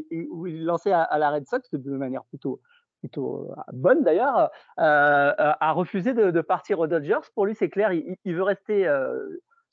il 0.47 0.65
lançait 0.65 0.93
à, 0.93 1.19
la 1.19 1.31
Red 1.31 1.49
Sox 1.49 1.69
de 1.73 1.97
manière 1.97 2.23
plutôt, 2.25 2.61
plutôt 3.01 3.51
bonne 3.73 4.03
d'ailleurs, 4.03 4.51
a 4.77 5.73
refusé 5.73 6.15
de, 6.15 6.41
partir 6.41 6.79
aux 6.79 6.87
Dodgers. 6.87 7.21
Pour 7.35 7.47
lui, 7.47 7.55
c'est 7.55 7.69
clair, 7.69 7.93
il, 7.93 8.17
il 8.25 8.35
veut 8.35 8.43
rester 8.43 8.87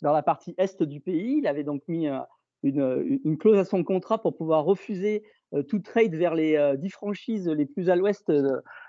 dans 0.01 0.13
la 0.13 0.21
partie 0.21 0.55
est 0.57 0.83
du 0.83 0.99
pays. 0.99 1.37
Il 1.39 1.47
avait 1.47 1.63
donc 1.63 1.81
mis 1.87 2.07
euh, 2.07 2.19
une, 2.63 3.19
une, 3.23 3.37
clause 3.37 3.57
à 3.57 3.65
son 3.65 3.83
contrat 3.83 4.21
pour 4.21 4.35
pouvoir 4.35 4.63
refuser 4.63 5.23
euh, 5.53 5.63
tout 5.63 5.79
trade 5.79 6.15
vers 6.15 6.35
les 6.35 6.55
euh, 6.55 6.75
dix 6.75 6.89
franchises 6.89 7.47
les 7.47 7.65
plus 7.65 7.89
à 7.89 7.95
l'ouest 7.95 8.31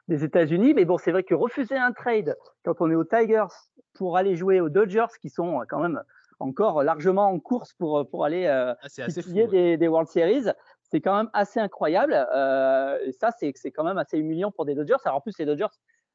des 0.09 0.24
États-Unis. 0.24 0.74
Mais 0.74 0.85
bon, 0.85 0.98
c'est 0.98 1.12
vrai 1.12 1.22
que 1.22 1.35
refuser 1.35 1.77
un 1.77 1.92
trade 1.92 2.37
quand 2.64 2.81
on 2.81 2.90
est 2.90 2.94
aux 2.94 3.05
Tigers 3.05 3.46
pour 3.94 4.16
aller 4.16 4.37
jouer 4.37 4.61
aux 4.61 4.68
Dodgers, 4.68 5.07
qui 5.20 5.29
sont 5.29 5.62
quand 5.68 5.81
même 5.81 6.03
encore 6.40 6.83
largement 6.83 7.29
en 7.29 7.40
course 7.40 7.72
pour, 7.74 8.09
pour 8.09 8.24
aller 8.24 8.46
euh, 8.46 8.72
ah, 8.81 9.07
des, 9.51 9.77
des, 9.77 9.88
World 9.88 10.09
Series, 10.09 10.44
c'est 10.90 11.01
quand 11.01 11.16
même 11.16 11.31
assez 11.33 11.61
incroyable. 11.61 12.12
et 12.12 13.12
ça, 13.12 13.31
c'est 13.38 13.70
quand 13.70 13.85
même 13.85 13.98
assez 13.98 14.18
humiliant 14.18 14.51
pour 14.51 14.64
des 14.64 14.74
Dodgers. 14.74 14.96
Alors 15.05 15.18
en 15.18 15.20
plus, 15.20 15.38
les 15.38 15.46
Dodgers, 15.46 15.66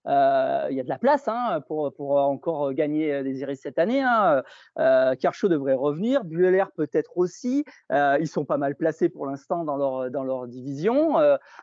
euh, 0.08 0.68
il 0.70 0.76
y 0.76 0.80
a 0.80 0.84
de 0.84 0.90
la 0.90 0.98
place 0.98 1.28
hein, 1.28 1.62
pour, 1.68 1.94
pour, 1.94 2.18
encore 2.18 2.74
gagner 2.74 3.24
des 3.24 3.42
iris 3.42 3.60
cette 3.62 3.80
année. 3.80 4.02
Hein. 4.02 4.44
Euh, 4.80 5.16
Kershaw 5.16 5.48
devrait 5.48 5.74
revenir, 5.74 6.24
Bueller 6.26 6.66
peut-être 6.76 7.18
aussi. 7.18 7.64
Euh, 7.92 8.18
ils 8.20 8.28
sont 8.28 8.46
pas 8.46 8.58
mal 8.58 8.76
placés 8.76 9.10
pour 9.10 9.26
l'instant 9.26 9.64
dans 9.64 9.78
leur, 9.78 10.12
dans 10.12 10.24
leur 10.24 10.48
division. 10.48 11.14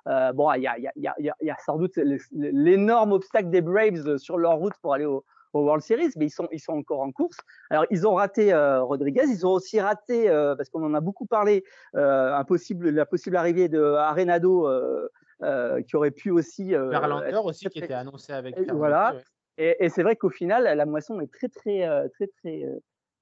bon, 0.07 0.53
il 0.55 0.63
y 0.63 1.51
a, 1.51 1.57
sans 1.65 1.77
doute 1.77 1.99
l'énorme 2.33 3.13
obstacle 3.13 3.51
des 3.51 3.61
Braves 3.61 4.19
sur 4.19 4.39
leur 4.39 4.57
route 4.57 4.75
pour 4.81 4.95
aller 4.95 5.07
au, 5.07 5.25
au 5.53 5.63
World 5.63 5.83
Series, 5.83 6.11
mais 6.17 6.27
ils 6.27 6.31
sont, 6.31 6.49
ils 6.53 6.61
sont 6.61 6.73
encore 6.73 7.01
en 7.01 7.13
course. 7.13 7.39
Alors, 7.71 7.87
ils 7.91 8.07
ont 8.07 8.15
raté 8.15 8.55
Rodriguez, 8.55 9.25
ils 9.29 9.47
ont 9.47 9.53
aussi 9.53 9.81
raté, 9.81 10.27
parce 10.57 10.69
qu'on 10.69 10.85
en 10.85 10.95
a 10.95 11.01
beaucoup 11.01 11.27
parlé, 11.27 11.65
impossible, 11.95 12.91
la 12.91 13.07
possible 13.07 13.37
arrivée 13.37 13.69
de 13.69 13.83
Arenado 13.83 14.69
euh, 15.43 15.81
qui 15.83 15.97
aurait 15.97 16.11
pu 16.11 16.31
aussi. 16.31 16.75
Euh, 16.75 16.89
Verlander 16.89 17.35
aussi 17.43 17.67
qui 17.71 17.79
était 17.79 17.95
annoncé 17.95 18.33
avec. 18.33 18.59
Et, 18.59 18.67
voilà. 18.73 19.15
Et, 19.57 19.89
c'est 19.89 20.03
vrai 20.03 20.15
qu'au 20.17 20.29
final, 20.29 20.65
la 20.65 20.87
moisson 20.87 21.19
est 21.21 21.33
très 21.33 21.49
très 21.49 21.89
euh, 21.89 22.09
très 22.09 22.27
très, 22.27 22.67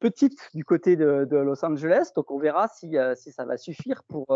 petite 0.01 0.51
du 0.53 0.65
côté 0.65 0.97
de, 0.97 1.27
Los 1.31 1.65
Angeles. 1.65 2.11
Donc 2.17 2.33
on 2.33 2.39
verra 2.39 2.67
si, 2.69 2.97
si 3.15 3.31
ça 3.31 3.45
va 3.45 3.57
suffire 3.57 4.03
pour, 4.09 4.27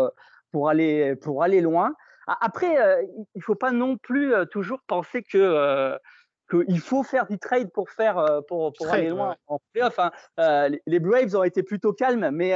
pour, 0.51 0.69
aller, 0.69 1.15
pour 1.17 1.43
aller 1.43 1.59
loin. 1.59 1.93
Après, 2.39 2.73
il 3.03 3.25
ne 3.35 3.41
faut 3.41 3.55
pas 3.55 3.71
non 3.71 3.97
plus 3.97 4.33
toujours 4.49 4.81
penser 4.87 5.21
que 5.21 5.97
qu'il 6.53 6.79
faut 6.79 7.03
faire 7.03 7.25
du 7.27 7.37
trade 7.39 7.71
pour 7.71 7.89
faire 7.89 8.41
pour, 8.47 8.73
pour 8.73 8.89
aller 8.89 9.09
loin 9.09 9.35
en 9.47 9.59
playoff. 9.73 9.99
Hein. 9.99 10.69
les 10.85 10.99
Braves 10.99 11.35
ont 11.35 11.43
été 11.43 11.63
plutôt 11.63 11.93
calmes, 11.93 12.29
mais 12.31 12.53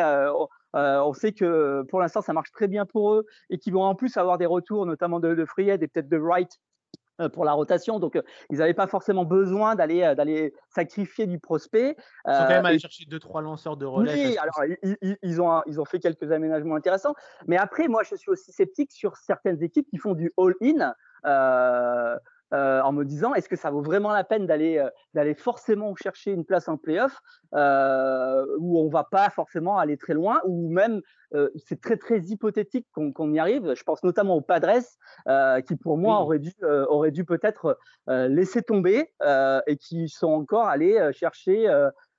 euh, 0.76 1.02
on 1.02 1.14
sait 1.14 1.32
que 1.32 1.84
pour 1.84 2.00
l'instant, 2.00 2.22
ça 2.22 2.34
marche 2.34 2.52
très 2.52 2.68
bien 2.68 2.86
pour 2.86 3.14
eux 3.14 3.26
et 3.50 3.58
qu'ils 3.58 3.74
vont 3.74 3.84
en 3.84 3.96
plus 3.96 4.18
avoir 4.18 4.38
des 4.38 4.46
retours, 4.46 4.86
notamment 4.86 5.20
de, 5.20 5.34
de 5.34 5.46
et 5.58 5.78
peut-être 5.88 6.10
de 6.10 6.18
Wright 6.18 6.52
euh, 7.20 7.30
pour 7.30 7.46
la 7.46 7.54
rotation. 7.54 8.00
Donc, 8.00 8.16
euh, 8.16 8.22
ils 8.50 8.60
n'avaient 8.60 8.74
pas 8.74 8.86
forcément 8.86 9.26
besoin 9.26 9.76
d'aller 9.76 10.04
euh, 10.04 10.14
d'aller 10.14 10.54
sacrifier 10.70 11.26
du 11.26 11.40
prospect. 11.40 11.96
Ils 12.28 12.34
sont 12.34 12.42
quand 12.44 12.50
même 12.50 12.66
allés 12.66 12.80
chercher 12.80 13.06
deux 13.06 13.20
trois 13.20 13.42
lanceurs 13.42 13.78
de 13.78 13.86
relais. 13.86 14.14
Oui, 14.14 14.38
alors 14.38 14.62
ils, 14.84 15.18
ils, 15.24 15.42
ont 15.42 15.62
ils 15.66 15.80
ont 15.82 15.86
fait 15.86 16.00
quelques 16.00 16.32
aménagements 16.32 16.76
intéressants. 16.76 17.16
Mais 17.48 17.58
après, 17.58 17.88
moi, 17.88 18.04
je 18.04 18.16
suis 18.16 18.30
aussi 18.30 18.52
sceptique 18.52 18.92
sur 18.92 19.16
certaines 19.18 19.64
équipes 19.64 19.88
qui 19.90 19.98
font 19.98 20.14
du 20.14 20.32
all-in. 20.38 20.94
Euh, 21.26 22.18
euh, 22.54 22.82
en 22.82 22.94
me 22.94 23.04
disant 23.04 23.34
est-ce 23.34 23.50
que 23.50 23.56
ça 23.56 23.72
vaut 23.72 23.82
vraiment 23.82 24.14
la 24.14 24.24
peine 24.24 24.48
d'aller 24.48 24.78
euh, 24.78 24.90
d'aller 25.14 25.34
forcément 25.34 25.94
chercher 25.96 26.32
une 26.32 26.46
place 26.46 26.68
en 26.70 26.78
playoff 26.78 27.20
euh, 27.54 28.46
où 28.60 28.80
on 28.80 28.88
va 28.88 29.04
pas 29.04 29.30
forcément 29.30 29.78
aller 29.78 29.98
très 29.98 30.14
loin 30.14 30.40
ou 30.46 30.70
même 30.70 31.02
euh, 31.34 31.50
c'est 31.58 31.82
très 31.82 31.98
très 31.98 32.20
hypothétique 32.20 32.88
qu'on 32.94 33.34
y 33.34 33.40
arrive. 33.40 33.74
Je 33.76 33.84
pense 33.84 34.02
notamment 34.04 34.36
aux 34.36 34.42
Padres 34.42 34.82
qui 35.68 35.76
pour 35.76 35.98
moi 35.98 36.20
oui. 36.20 36.24
auraient 36.24 36.40
dû 36.40 36.54
auraient 36.64 37.12
dû 37.12 37.26
peut-être 37.26 37.78
laisser 38.08 38.62
tomber 38.62 39.14
et 39.68 39.78
qui 39.78 40.08
sont 40.08 40.32
encore 40.32 40.68
allés 40.68 41.12
chercher 41.14 41.68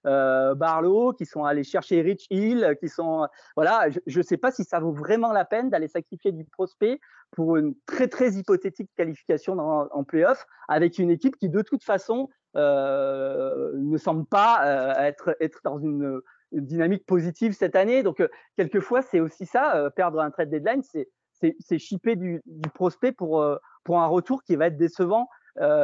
euh, 0.06 0.54
Barlow, 0.54 1.12
qui 1.12 1.26
sont 1.26 1.44
allés 1.44 1.64
chercher 1.64 2.00
Rich 2.02 2.26
Hill, 2.30 2.76
qui 2.80 2.88
sont 2.88 3.26
voilà, 3.56 3.88
je 4.06 4.18
ne 4.18 4.22
sais 4.22 4.36
pas 4.36 4.52
si 4.52 4.62
ça 4.64 4.78
vaut 4.78 4.92
vraiment 4.92 5.32
la 5.32 5.44
peine 5.44 5.70
d'aller 5.70 5.88
sacrifier 5.88 6.30
du 6.30 6.44
prospect 6.44 7.00
pour 7.32 7.56
une 7.56 7.74
très 7.84 8.06
très 8.06 8.32
hypothétique 8.32 8.90
qualification 8.96 9.56
dans, 9.56 9.88
en 9.90 10.04
playoff 10.04 10.46
avec 10.68 10.98
une 10.98 11.10
équipe 11.10 11.36
qui 11.36 11.48
de 11.48 11.62
toute 11.62 11.82
façon 11.82 12.28
euh, 12.56 13.72
ne 13.74 13.98
semble 13.98 14.24
pas 14.24 14.60
euh, 14.64 15.12
être 15.40 15.60
dans 15.64 15.78
une, 15.78 16.20
dynamique 16.52 17.04
positive 17.04 17.52
cette 17.52 17.76
année. 17.76 18.02
Donc 18.02 18.26
quelquefois 18.56 19.02
c'est 19.02 19.20
aussi 19.20 19.44
ça, 19.44 19.90
perdre 19.96 20.20
un 20.20 20.30
trade 20.30 20.48
deadline, 20.48 20.82
c'est 20.82 21.08
c'est 21.60 21.78
chipper 21.78 22.16
du, 22.16 22.40
prospect 22.74 23.12
pour 23.12 23.42
un 23.42 24.06
retour 24.06 24.42
qui 24.42 24.56
va 24.56 24.68
être 24.68 24.78
décevant 24.78 25.28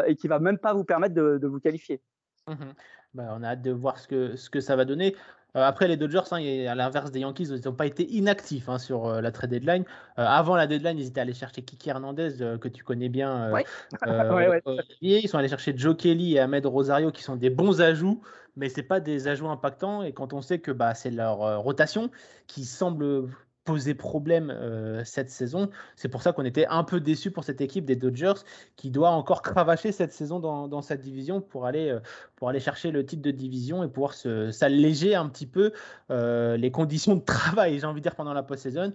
et 0.07 0.17
qui 0.17 0.27
va 0.27 0.39
même 0.39 0.59
pas 0.59 0.73
vous 0.73 0.85
permettre 0.85 1.15
de 1.15 1.47
vous 1.47 1.61
qualifier. 1.61 2.01
Mmh 2.49 2.73
bah, 3.15 3.33
on 3.39 3.45
a 3.45 3.51
hâte 3.51 3.63
de 3.63 3.71
voir 3.71 3.99
ce 4.01 4.09
que, 4.09 4.35
ce 4.35 4.51
que 4.51 4.61
ça 4.61 4.75
va 4.75 4.85
donner. 4.85 5.15
Euh, 5.57 5.63
après, 5.63 5.87
les 5.87 5.97
Dodgers, 5.97 6.23
hein, 6.33 6.43
à 6.69 6.75
l'inverse 6.75 7.13
des 7.13 7.21
Yankees, 7.21 7.45
ils 7.45 7.65
n'ont 7.65 7.75
pas 7.75 7.87
été 7.87 8.11
inactifs 8.11 8.69
hein, 8.69 8.79
sur 8.79 9.07
euh, 9.07 9.21
la 9.21 9.31
trade 9.31 9.51
deadline. 9.51 9.85
Euh, 10.19 10.25
avant 10.27 10.57
la 10.57 10.67
deadline, 10.67 10.99
ils 10.99 11.07
étaient 11.07 11.21
allés 11.21 11.33
chercher 11.33 11.63
Kiki 11.63 11.91
Hernandez, 11.91 12.59
que 12.61 12.69
tu 12.69 12.83
connais 12.83 13.09
bien. 13.09 13.53
Ouais. 13.55 13.65
ouais, 14.07 14.49
ouais. 14.49 14.63
ils 15.01 15.29
sont 15.29 15.39
allés 15.39 15.49
chercher 15.49 15.75
Joe 15.77 15.97
Kelly 15.97 16.35
et 16.35 16.41
Ahmed 16.41 16.67
Rosario, 16.67 17.13
qui 17.13 17.23
sont 17.23 17.37
des 17.37 17.51
bons 17.51 17.81
ajouts, 17.81 18.21
mais 18.57 18.69
ce 18.69 18.81
pas 18.81 18.99
des 18.99 19.29
ajouts 19.29 19.49
impactants. 19.49 20.03
Et 20.03 20.13
quand 20.13 20.33
on 20.33 20.41
sait 20.41 20.59
que 20.59 20.73
bah, 20.73 20.95
c'est 20.95 21.11
leur 21.11 21.63
rotation 21.63 22.11
qui 22.49 22.65
semble 22.65 23.29
poser 23.65 23.95
problème 23.95 24.51
euh, 24.51 25.03
cette 25.05 25.31
saison. 25.31 25.71
C'est 25.97 26.09
pour 26.09 26.23
ça 26.23 26.33
qu'on 26.33 26.45
était 26.45 26.67
un 26.67 26.85
peu 26.85 27.01
déçu 27.01 27.31
pour 27.31 27.45
cette 27.45 27.61
équipe 27.61 27.85
des 27.85 27.97
Dodgers 27.97 28.35
qui 28.77 28.91
doit 28.91 29.11
encore 29.11 29.43
cravacher 29.43 29.91
cette 29.91 30.13
saison 30.13 30.39
dans, 30.39 30.69
dans 30.69 30.83
cette 30.83 31.01
division 31.01 31.41
pour 31.41 31.67
aller, 31.67 31.89
euh, 31.89 32.01
pour 32.37 32.49
aller 32.49 32.61
chercher 32.61 32.91
le 32.91 33.05
titre 33.05 33.23
de 33.23 33.31
division 33.31 33.83
et 33.83 33.89
pouvoir 33.89 34.15
s'alléger 34.15 35.15
un 35.15 35.29
petit 35.29 35.47
peu 35.47 35.73
euh, 36.11 36.57
les 36.57 36.71
conditions 36.71 37.17
de 37.17 37.21
travail, 37.25 37.79
j'ai 37.79 37.87
envie 37.87 38.01
de 38.01 38.05
dire, 38.05 38.17
pendant 38.17 38.35
la 38.35 38.43
post-saison 38.43 38.93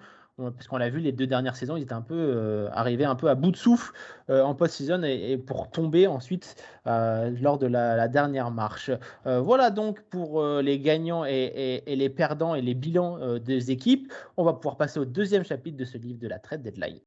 parce 0.55 0.67
qu'on 0.67 0.77
l'a 0.77 0.89
vu 0.89 0.99
les 0.99 1.11
deux 1.11 1.27
dernières 1.27 1.55
saisons, 1.55 1.77
ils 1.77 1.83
étaient 1.83 1.93
un 1.93 2.01
peu 2.01 2.15
euh, 2.15 2.69
arrivés 2.71 3.05
un 3.05 3.15
peu 3.15 3.29
à 3.29 3.35
bout 3.35 3.51
de 3.51 3.57
souffle 3.57 3.93
euh, 4.29 4.43
en 4.43 4.55
post-season 4.55 5.03
et, 5.03 5.37
pour 5.37 5.69
tomber 5.69 6.07
ensuite 6.07 6.55
euh, 6.87 7.31
lors 7.41 7.57
de 7.57 7.67
la, 7.67 8.07
dernière 8.07 8.51
marche. 8.51 8.91
Voilà 9.25 9.69
donc 9.69 10.01
pour 10.09 10.43
les 10.43 10.79
gagnants 10.79 11.25
et, 11.25 11.83
les 11.85 12.09
perdants 12.09 12.55
et 12.55 12.61
les 12.61 12.73
bilans 12.73 13.37
des 13.37 13.71
équipes. 13.71 14.11
On 14.37 14.43
va 14.43 14.53
pouvoir 14.53 14.77
passer 14.77 14.99
au 14.99 15.05
deuxième 15.05 15.43
chapitre 15.43 15.77
de 15.77 15.85
ce 15.85 15.97
livre 15.97 16.19
de 16.19 16.27
la 16.27 16.39
trade 16.39 16.63
deadline. 16.63 16.99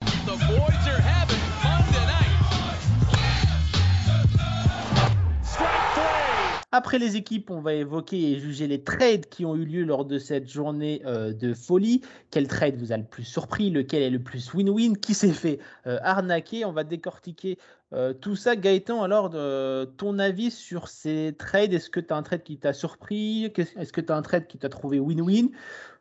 Après 6.74 6.98
les 6.98 7.16
équipes, 7.16 7.50
on 7.50 7.60
va 7.60 7.74
évoquer 7.74 8.32
et 8.32 8.38
juger 8.40 8.66
les 8.66 8.82
trades 8.82 9.26
qui 9.28 9.44
ont 9.44 9.54
eu 9.54 9.66
lieu 9.66 9.84
lors 9.84 10.06
de 10.06 10.18
cette 10.18 10.50
journée 10.50 11.02
euh, 11.04 11.34
de 11.34 11.52
folie. 11.52 12.00
Quel 12.30 12.48
trade 12.48 12.76
vous 12.76 12.92
a 12.92 12.96
le 12.96 13.04
plus 13.04 13.24
surpris? 13.24 13.68
Lequel 13.68 14.00
est 14.00 14.08
le 14.08 14.22
plus 14.22 14.54
win-win? 14.54 14.96
Qui 14.96 15.12
s'est 15.12 15.34
fait 15.34 15.58
euh, 15.86 15.98
arnaquer? 16.02 16.64
On 16.64 16.72
va 16.72 16.84
décortiquer 16.84 17.58
euh, 17.92 18.14
tout 18.14 18.36
ça. 18.36 18.56
Gaëtan, 18.56 19.02
alors, 19.02 19.32
ton 19.98 20.18
avis 20.18 20.50
sur 20.50 20.88
ces 20.88 21.36
trades? 21.38 21.74
Est-ce 21.74 21.90
que 21.90 22.00
tu 22.00 22.10
as 22.14 22.16
un 22.16 22.22
trade 22.22 22.42
qui 22.42 22.56
t'a 22.56 22.72
surpris? 22.72 23.52
Est-ce 23.76 23.92
que 23.92 24.00
tu 24.00 24.10
as 24.10 24.16
un 24.16 24.22
trade 24.22 24.46
qui 24.46 24.56
t'a 24.56 24.70
trouvé 24.70 24.98
win-win? 24.98 25.50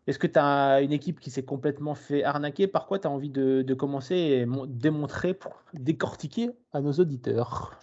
Est-ce 0.08 0.20
que 0.20 0.28
tu 0.28 0.40
as 0.40 0.80
une 0.80 0.94
équipe 0.94 1.20
qui 1.20 1.32
s'est 1.32 1.44
complètement 1.44 1.96
fait 1.96 2.24
arnaquer? 2.24 2.68
Par 2.68 2.88
quoi 2.88 2.98
tu 2.98 3.10
as 3.10 3.12
envie 3.12 3.30
de, 3.30 3.74
commencer 3.74 4.16
et 4.16 4.46
démontrer 4.70 5.34
pour 5.34 5.62
décortiquer 5.74 6.52
à 6.72 6.80
nos 6.80 6.94
auditeurs? 6.94 7.78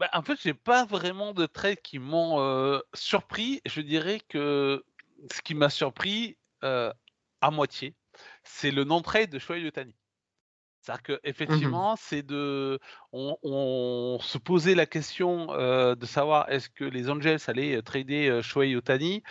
Bah, 0.00 0.08
en 0.14 0.22
fait, 0.22 0.40
j'ai 0.42 0.54
pas 0.54 0.86
vraiment 0.86 1.34
de 1.34 1.44
trades 1.44 1.82
qui 1.82 1.98
m'ont 1.98 2.40
euh, 2.40 2.80
surpris. 2.94 3.60
Je 3.66 3.82
dirais 3.82 4.18
que 4.30 4.82
ce 5.30 5.42
qui 5.42 5.54
m'a 5.54 5.68
surpris 5.68 6.38
euh, 6.64 6.90
à 7.42 7.50
moitié, 7.50 7.94
c'est 8.42 8.70
le 8.70 8.84
non-trade 8.84 9.28
de 9.28 9.38
Shohei 9.38 9.60
Yotani. 9.60 9.94
C'est-à-dire 10.80 11.02
qu'effectivement, 11.02 11.92
mmh 11.92 11.96
c'est 12.00 12.22
de. 12.22 12.80
On, 13.12 13.36
on, 13.42 14.18
se 14.22 14.38
posait 14.38 14.74
la 14.74 14.86
question 14.86 15.52
euh, 15.52 15.94
de 15.94 16.06
savoir 16.06 16.48
est-ce 16.48 16.70
que 16.70 16.84
les 16.84 17.10
Angels 17.10 17.38
allaient 17.46 17.82
trader 17.82 18.40
Shohei 18.42 18.70
Yotani 18.70 19.22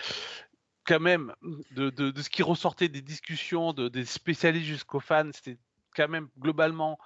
quand 0.85 0.99
même, 0.99 1.33
de, 1.71 1.89
de, 1.89 2.11
de, 2.11 2.21
ce 2.21 2.29
qui 2.29 2.43
ressortait 2.43 2.89
des 2.89 3.01
discussions 3.01 3.73
de, 3.73 3.89
des 3.89 4.05
spécialistes 4.05 4.67
jusqu'aux 4.67 4.99
fans, 4.99 5.29
c'était 5.33 5.57
quand 5.95 6.07
même 6.07 6.29
globalement 6.39 6.99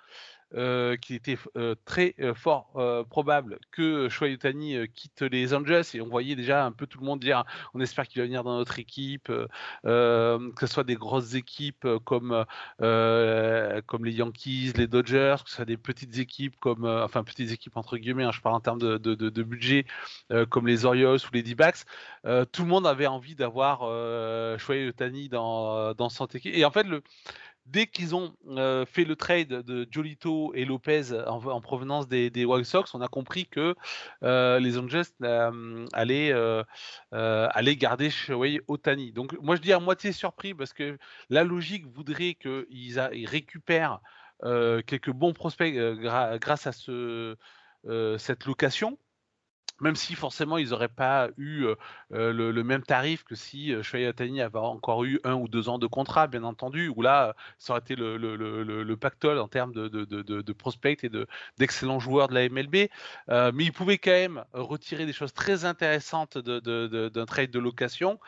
euh, 0.55 0.97
qu'il 0.97 1.15
était 1.15 1.37
euh, 1.57 1.73
très 1.85 2.13
euh, 2.19 2.35
fort 2.35 2.71
probable 3.09 3.59
que 3.71 4.07
Shohei 4.09 4.33
Ohtani 4.33 4.87
quitte 4.93 5.21
les 5.21 5.53
Angels. 5.53 5.83
Et 5.93 6.01
on 6.01 6.07
voyait 6.07 6.35
déjà 6.35 6.65
un 6.65 6.71
peu 6.71 6.85
tout 6.85 6.99
le 6.99 7.05
monde 7.05 7.19
dire 7.19 7.43
on 7.73 7.79
espère 7.79 8.07
qu'il 8.07 8.21
va 8.21 8.25
venir 8.25 8.43
dans 8.43 8.57
notre 8.57 8.77
équipe, 8.79 9.27
que 9.27 9.47
ce 9.83 10.67
soit 10.67 10.83
des 10.83 10.95
grosses 10.95 11.33
équipes 11.33 11.87
comme 12.05 12.45
comme 12.79 14.05
les 14.05 14.11
Yankees, 14.11 14.73
les 14.75 14.87
Dodgers, 14.87 15.37
que 15.43 15.49
ce 15.49 15.57
soit 15.57 15.65
des 15.65 15.77
petites 15.77 16.17
équipes 16.19 16.55
comme 16.59 16.85
enfin 16.85 17.23
petites 17.23 17.51
équipes 17.51 17.77
entre 17.77 17.97
guillemets, 17.97 18.23
hein, 18.23 18.31
je 18.31 18.41
parle 18.41 18.55
en 18.55 18.59
termes 18.59 18.79
de, 18.79 19.43
budget 19.43 19.85
comme 20.49 20.67
les 20.67 20.85
Orioles 20.85 21.19
ou 21.19 21.33
les 21.33 21.43
D-backs, 21.43 21.83
tout 22.51 22.63
le 22.63 22.67
monde 22.67 22.87
avait 22.87 23.07
envie 23.07 23.35
d'avoir 23.35 23.79
Shohei 24.59 24.87
Ohtani 24.89 25.29
dans 25.29 25.93
dans 25.93 26.09
son 26.09 26.25
équipe. 26.27 26.53
Et 26.53 26.65
en 26.65 26.71
fait 26.71 26.83
le 26.83 27.01
dès 27.65 27.87
qu'ils 27.87 28.15
ont 28.15 28.33
euh, 28.47 28.85
fait 28.85 29.05
le 29.05 29.15
trade 29.15 29.47
de 29.47 29.87
Jolito 29.89 30.53
et 30.53 30.65
Lopez 30.65 31.13
en, 31.27 31.45
en 31.45 31.61
provenance 31.61 32.07
des, 32.07 32.45
White 32.45 32.65
Sox, 32.65 32.93
on 32.93 33.01
a 33.01 33.07
compris 33.07 33.45
que 33.45 33.75
euh, 34.23 34.59
les 34.59 34.77
Angels 34.77 35.05
euh, 35.21 35.85
allaient, 35.93 36.33
allaient 37.11 37.75
garder 37.75 38.09
Shohei 38.09 38.61
Otani. 38.67 39.11
Donc 39.11 39.37
moi 39.41 39.55
je 39.55 39.61
dis 39.61 39.73
à 39.73 39.79
moitié 39.79 40.11
surpris 40.11 40.53
parce 40.53 40.73
que 40.73 40.97
la 41.29 41.43
logique 41.43 41.85
voudrait 41.87 42.35
qu'ils 42.35 43.09
ils 43.13 43.27
récupèrent 43.27 43.99
quelques 44.41 45.11
bons 45.11 45.33
prospects 45.33 45.73
grâce 45.73 46.67
à 46.67 46.71
ce, 46.73 47.37
cette 48.17 48.45
location 48.45 48.97
même 49.81 49.95
si 49.95 50.15
forcément 50.15 50.57
ils 50.57 50.69
n'auraient 50.69 50.87
pas 50.87 51.29
eu 51.37 51.65
euh, 51.65 51.75
le, 52.31 52.51
le, 52.51 52.63
même 52.63 52.83
tarif 52.83 53.23
que 53.23 53.35
si 53.35 53.73
euh, 53.73 53.83
Shohei 53.83 54.07
Otani 54.07 54.41
avait 54.41 54.59
encore 54.59 55.03
eu 55.03 55.19
un 55.23 55.33
ou 55.33 55.47
deux 55.47 55.67
ans 55.69 55.77
de 55.77 55.87
contrat, 55.87 56.27
bien 56.27 56.43
entendu, 56.43 56.87
où 56.87 57.01
là, 57.01 57.35
ça 57.59 57.73
aurait 57.73 57.81
été 57.81 57.95
le, 57.95 58.17
le, 58.17 58.35
le 58.35 58.97
pactole 58.97 59.39
en 59.39 59.47
termes 59.47 59.73
de, 59.73 59.87
de, 59.87 60.53
prospects 60.53 61.03
et 61.03 61.11
d'excellents 61.57 61.99
joueurs 61.99 62.27
de 62.27 62.35
la 62.35 62.47
MLB. 62.47 62.89
Euh, 63.29 63.51
mais 63.53 63.65
ils 63.65 63.73
pouvaient 63.73 63.97
quand 63.97 64.11
même 64.11 64.45
retirer 64.53 65.05
des 65.05 65.13
choses 65.13 65.33
très 65.33 65.65
intéressantes 65.65 66.37
d'un 66.37 67.25
trade 67.25 67.51
de 67.51 67.59
location. 67.59 68.19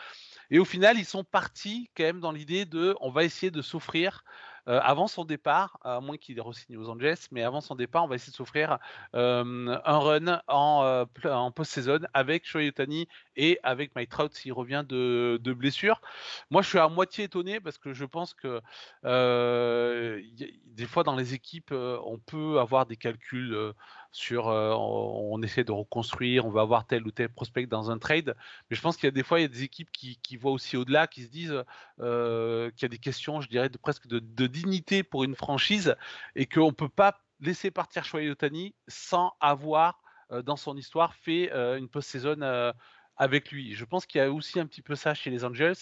Et 0.52 0.60
au 0.60 0.66
final, 0.66 0.98
ils 0.98 1.06
sont 1.06 1.24
partis 1.24 1.90
quand 1.96 2.04
même 2.04 2.20
dans 2.20 2.32
l'idée 2.32 2.66
de 2.66 2.96
on 3.02 3.10
va 3.10 3.24
essayer 3.24 3.52
de 3.52 3.62
s'offrir 3.62 4.24
euh, 4.24 4.55
avant 4.68 5.08
son 5.08 5.26
départ, 5.26 5.80
à 5.84 6.00
moins 6.00 6.18
qu'il 6.18 6.40
re-signe 6.42 6.78
aux 6.78 6.90
Angeles, 6.90 7.28
mais 7.32 7.44
avant 7.44 7.62
son 7.62 7.76
départ, 7.76 8.04
on 8.04 8.08
va 8.08 8.16
essayer 8.16 8.32
de 8.32 8.36
s'offrir 8.36 8.80
euh, 9.14 9.78
un 9.86 9.98
run 10.00 10.42
en, 10.48 10.84
euh, 10.84 11.50
post-saison 11.52 12.00
avec 12.14 12.46
Shohei 12.46 12.70
Otani 12.70 13.08
et 13.36 13.60
avec 13.64 13.96
Mike 13.96 14.10
Trout 14.10 14.34
s'il 14.34 14.54
revient 14.54 14.84
de, 14.88 15.40
blessure. 15.56 16.02
Moi, 16.50 16.62
je 16.62 16.70
suis 16.70 16.80
à 16.80 16.88
moitié 16.90 17.26
étonné 17.26 17.60
parce 17.60 17.78
que 17.78 17.94
je 17.94 18.06
pense 18.06 18.34
que 18.34 18.62
euh, 19.06 20.22
des 20.66 20.86
fois 20.86 21.04
dans 21.04 21.16
les 21.16 21.34
équipes, 21.34 21.72
on 21.72 22.18
peut 22.18 22.60
avoir 22.60 22.86
des 22.86 22.98
calculs 22.98 23.74
sur 24.16 24.46
on, 24.46 25.30
on, 25.34 25.42
essaie 25.44 25.66
de 25.66 25.74
reconstruire, 25.74 26.46
on 26.46 26.50
va 26.50 26.62
avoir 26.62 26.88
tel 26.88 27.06
ou 27.06 27.12
tel 27.12 27.28
prospect 27.28 27.66
dans 27.66 27.92
un 27.92 27.98
trade, 27.98 28.34
mais 28.70 28.76
je 28.78 28.82
pense 28.82 28.96
qu'il 28.96 29.08
y 29.08 29.10
a 29.10 29.12
des 29.12 29.24
fois 29.24 29.40
il 29.40 29.44
y 29.44 29.46
a 29.46 29.50
des 29.50 29.64
équipes 29.64 29.92
qui, 29.92 30.38
voient 30.38 30.54
aussi 30.54 30.78
au-delà, 30.78 31.08
qui 31.08 31.24
se 31.24 31.28
disent 31.28 31.64
euh, 32.00 32.72
qu'il 32.72 32.84
y 32.84 32.86
a 32.86 32.90
des 32.90 32.98
questions, 32.98 33.42
je 33.42 33.50
dirais, 33.50 33.68
de 33.68 33.78
presque 33.78 34.08
de, 34.08 34.48
dignité 34.48 35.04
pour 35.04 35.26
une 35.26 35.36
franchise 35.36 35.96
et 36.36 36.46
qu'on 36.46 36.68
ne 36.68 36.72
peut 36.72 36.90
pas 36.90 37.20
laisser 37.42 37.72
partir 37.72 38.06
Shohei 38.06 38.30
Otani 38.30 38.74
sans 38.88 39.34
avoir 39.42 40.00
euh, 40.32 40.42
dans 40.42 40.56
son 40.56 40.78
histoire 40.78 41.14
fait 41.14 41.52
euh, 41.52 41.78
une 41.78 41.90
post-saison 41.90 42.42
euh, 42.42 42.72
avec 43.18 43.52
lui. 43.52 43.76
Je 43.76 43.86
pense 43.86 44.06
qu'il 44.06 44.20
y 44.20 44.24
a 44.24 44.32
aussi 44.32 44.60
un 44.60 44.66
petit 44.66 44.82
peu 44.82 44.96
ça 44.96 45.14
chez 45.14 45.30
les 45.30 45.46
Angels, 45.46 45.76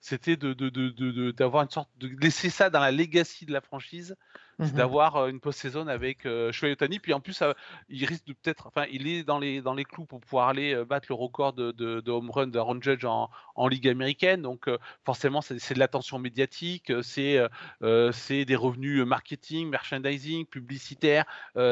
c'était 0.00 0.36
de, 0.36 0.52
de, 0.52 1.30
d'avoir 1.32 1.64
une 1.64 1.70
sorte 1.70 1.90
de 1.98 2.08
laisser 2.20 2.50
ça 2.50 2.70
dans 2.70 2.80
la 2.80 2.92
legacy 2.92 3.46
de 3.46 3.52
la 3.52 3.60
franchise, 3.60 4.16
c'est 4.60 4.72
mmh 4.72 4.76
d'avoir 4.76 5.26
une 5.26 5.40
post-saison 5.40 5.86
avec 5.86 6.26
euh, 6.26 6.52
Shohei 6.52 6.72
Otani. 6.72 6.98
Puis 6.98 7.12
en 7.12 7.20
plus, 7.20 7.42
il 7.88 8.04
risque 8.04 8.26
de 8.26 8.32
peut-être, 8.32 8.66
enfin, 8.66 8.86
il 8.90 9.06
est 9.06 9.24
dans 9.24 9.38
les, 9.38 9.60
dans 9.60 9.74
les 9.74 9.84
clous 9.84 10.06
pour 10.06 10.20
pouvoir 10.20 10.48
aller 10.48 10.84
battre 10.84 11.06
le 11.08 11.14
record 11.14 11.52
de, 11.52 11.72
de, 11.72 12.10
home 12.10 12.30
run 12.30 12.46
d'Aaron 12.48 12.80
Judge 12.80 13.04
en, 13.04 13.30
en, 13.54 13.68
Ligue 13.68 13.88
américaine. 13.88 14.42
Donc 14.42 14.68
forcément, 15.04 15.40
c'est 15.42 15.74
de 15.74 15.78
l'attention 15.78 16.18
médiatique, 16.18 16.92
c'est 17.02 17.40
c'est 18.12 18.44
des 18.44 18.56
revenus 18.56 19.04
marketing, 19.04 19.68
merchandising, 19.68 20.46
publicitaire, 20.46 21.24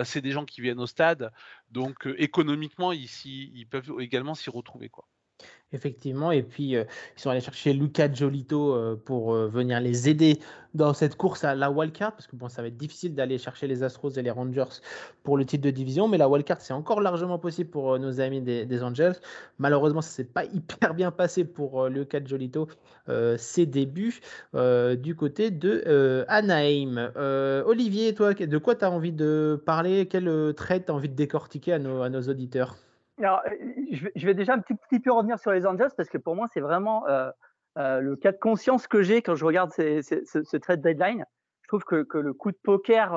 c'est 0.05 0.21
des 0.21 0.33
gens 0.33 0.45
qui 0.45 0.61
viennent 0.61 0.81
au 0.81 0.87
stade. 0.87 1.33
Donc 1.71 2.09
économiquement, 2.19 2.93
ici, 2.93 3.53
ils 3.55 3.67
peuvent 3.67 3.93
également 4.01 4.35
s'y 4.35 4.51
retrouver. 4.51 4.89
quoi. 4.89 5.07
Effectivement, 5.73 6.33
et 6.33 6.43
puis 6.43 6.71
ils 6.71 6.87
sont 7.17 7.29
allés 7.29 7.43
chercher 7.43 7.75
Luca 7.75 8.11
Giolito 8.11 8.97
pour 9.05 9.35
venir 9.35 9.81
les 9.81 10.09
aider 10.09 10.39
dans 10.73 10.95
cette 10.95 11.15
course 11.15 11.45
à 11.45 11.55
la 11.55 11.71
wildcard, 11.71 12.13
parce 12.13 12.27
que 12.27 12.37
bon, 12.37 12.49
ça 12.49 12.63
va 12.63 12.69
être 12.69 12.79
difficile 12.79 13.15
d'aller 13.15 13.37
chercher 13.37 13.67
les 13.67 13.83
Astros 13.83 14.13
et 14.17 14.23
les 14.23 14.31
Rangers 14.31 14.81
pour 15.23 15.37
le 15.37 15.45
titre 15.45 15.65
de 15.65 15.71
division, 15.71 16.09
mais 16.09 16.17
la 16.17 16.27
wildcard 16.27 16.63
c'est 16.63 16.73
encore 16.73 17.03
largement 17.03 17.39
possible 17.39 17.69
pour 17.69 17.99
nos 17.99 18.19
amis 18.19 18.41
des, 18.41 18.83
Angels. 18.83 19.17
Malheureusement, 19.59 20.01
ça 20.01 20.09
s'est 20.09 20.25
pas 20.25 20.45
hyper 20.55 20.95
bien 20.95 21.11
passé 21.11 21.45
pour 21.45 21.87
Luca 21.89 22.25
Giolito 22.25 22.69
ses 23.37 23.67
débuts 23.67 24.21
du 24.55 25.15
côté 25.17 25.51
de 25.51 26.25
Anaheim. 26.29 27.13
Olivier, 27.67 28.15
toi, 28.15 28.33
de 28.33 28.59
quoi 28.59 28.75
tu 28.75 28.87
as 28.87 28.91
envie 28.91 29.13
de 29.13 29.63
parler? 29.67 30.07
Quel 30.07 30.55
trait 30.57 30.83
tu 30.83 30.91
as 30.91 30.95
envie 30.95 31.11
de 31.11 31.15
décortiquer 31.15 31.75
à 31.75 31.79
nos 31.79 32.23
auditeurs? 32.23 32.77
Alors, 33.19 33.43
euh, 33.47 33.51
je 34.15 34.27
vais, 34.27 34.35
déjà 34.35 34.55
un 34.55 34.61
petit, 34.61 34.75
petit, 34.75 35.01
peu 35.01 35.13
revenir 35.13 35.39
sur 35.39 35.51
les 35.53 35.67
Angels 35.67 35.91
parce 35.97 36.09
que 36.09 36.19
pour 36.19 36.37
moi, 36.37 36.47
c'est 36.53 36.61
vraiment 36.61 37.07
euh, 37.09 37.31
euh, 37.77 38.01
le 38.01 38.17
cas 38.17 38.33
de 38.33 38.39
conscience 38.39 38.87
que 38.87 39.03
j'ai 39.03 39.23
quand 39.23 39.35
je 39.35 39.45
regarde 39.45 39.73
ce, 39.73 40.57
trade 40.57 40.81
deadline. 40.81 41.25
Je 41.63 41.69
trouve 41.69 41.85
que, 41.85 42.19
le 42.19 42.33
coup 42.33 42.51
de 42.51 42.59
poker 42.63 43.13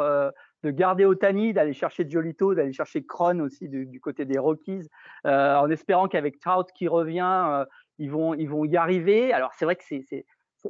de 0.64 0.72
garder 0.72 1.06
Otani, 1.06 1.54
d'aller 1.54 1.74
chercher 1.74 2.08
Giolito, 2.08 2.54
d'aller 2.54 2.74
chercher 2.74 3.04
Cron 3.04 3.39
aussi 3.39 3.70
du, 3.70 3.99
côté 4.02 4.26
des 4.26 4.38
Rockies, 4.38 4.89
en 5.24 5.70
espérant 5.70 6.10
qu'avec 6.10 6.38
Trout 6.41 6.68
qui 6.76 6.89
revient, 6.89 7.66
ils, 7.97 8.12
vont, 8.12 8.36
y 8.36 8.76
arriver. 8.76 9.32
Alors, 9.32 9.52
c'est 9.58 9.64
vrai 9.64 9.78
que 9.78 9.84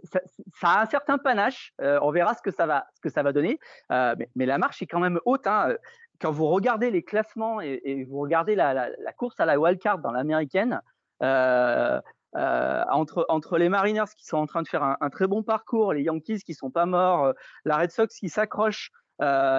ça, 0.04 0.20
a 0.62 0.84
un 0.84 0.86
certain 0.86 1.18
panache. 1.18 1.74
on 1.80 2.12
verra 2.12 2.36
ce 2.36 2.44
que 2.44 2.52
ça 2.52 2.68
va, 2.68 2.86
ce 2.94 3.02
que 3.02 3.10
ça 3.10 3.24
va 3.24 3.34
donner. 3.34 3.58
mais, 3.90 4.46
la 4.46 4.60
marche 4.60 4.84
est 4.84 4.88
quand 4.88 5.00
même 5.00 5.20
haute. 5.26 5.48
Hein 5.48 5.76
quand 6.22 6.32
vous 6.32 6.48
regardez 6.48 6.92
les 6.92 7.04
classements 7.04 7.62
et, 7.62 8.06
vous 8.08 8.20
regardez 8.20 8.56
la, 8.56 8.92
course 9.18 9.40
à 9.40 9.46
la 9.46 9.60
wildcard 9.60 10.00
dans 10.00 10.12
l'américaine, 10.12 10.82
euh, 11.24 12.00
euh, 12.36 12.84
entre, 12.90 13.26
entre 13.28 13.58
les 13.58 13.68
Mariners 13.68 14.14
qui 14.16 14.26
sont 14.26 14.38
en 14.38 14.46
train 14.46 14.62
de 14.62 14.68
faire 14.68 14.84
un, 14.84 15.10
très 15.10 15.28
bon 15.28 15.44
parcours, 15.44 15.94
les 15.94 16.04
Yankees 16.04 16.44
qui 16.46 16.54
sont 16.54 16.70
pas 16.70 16.86
morts, 16.86 17.26
euh, 17.26 17.34
la 17.66 17.78
Red 17.78 17.92
Sox 17.92 18.08
qui 18.18 18.30
s'accroche, 18.30 18.92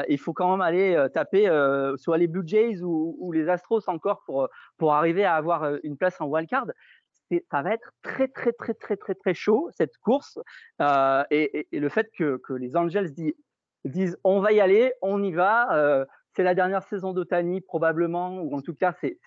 il 0.09 0.19
faut 0.19 0.33
quand 0.33 0.51
même 0.51 0.61
aller 0.61 1.07
taper 1.15 1.47
soit 1.97 2.19
les 2.19 2.27
Blue 2.27 2.43
Jays 2.45 2.83
ou, 2.83 3.31
les 3.33 3.49
Astros 3.49 3.89
encore 3.89 4.23
pour, 4.27 4.49
pour 4.77 4.93
arriver 4.93 5.25
à 5.25 5.37
avoir 5.37 5.77
une 5.85 5.97
place 5.97 6.21
en 6.21 6.27
wildcard. 6.27 6.67
Ça 7.51 7.63
va 7.63 7.73
être 7.73 7.93
très 8.03 8.27
très 8.27 8.53
très 8.53 8.75
très 8.75 8.97
très 8.97 9.15
très 9.15 9.35
chaud 9.35 9.71
cette 9.79 9.97
course 9.99 10.41
et, 10.81 11.69
le 11.71 11.89
fait 11.89 12.11
que, 12.19 12.41
les 12.55 12.77
Angels 12.77 13.13
disent 13.85 14.19
on 14.25 14.41
va 14.41 14.51
y 14.51 14.61
aller, 14.61 14.93
on 15.01 15.23
y 15.23 15.31
va 15.31 16.07
c'est 16.35 16.43
la 16.43 16.55
dernière 16.55 16.83
saison 16.83 17.13
d'Otani 17.13 17.61
probablement, 17.61 18.41
ou 18.41 18.55
en 18.57 18.61
tout 18.61 18.75
cas 18.75 18.95
c'est 19.01 19.19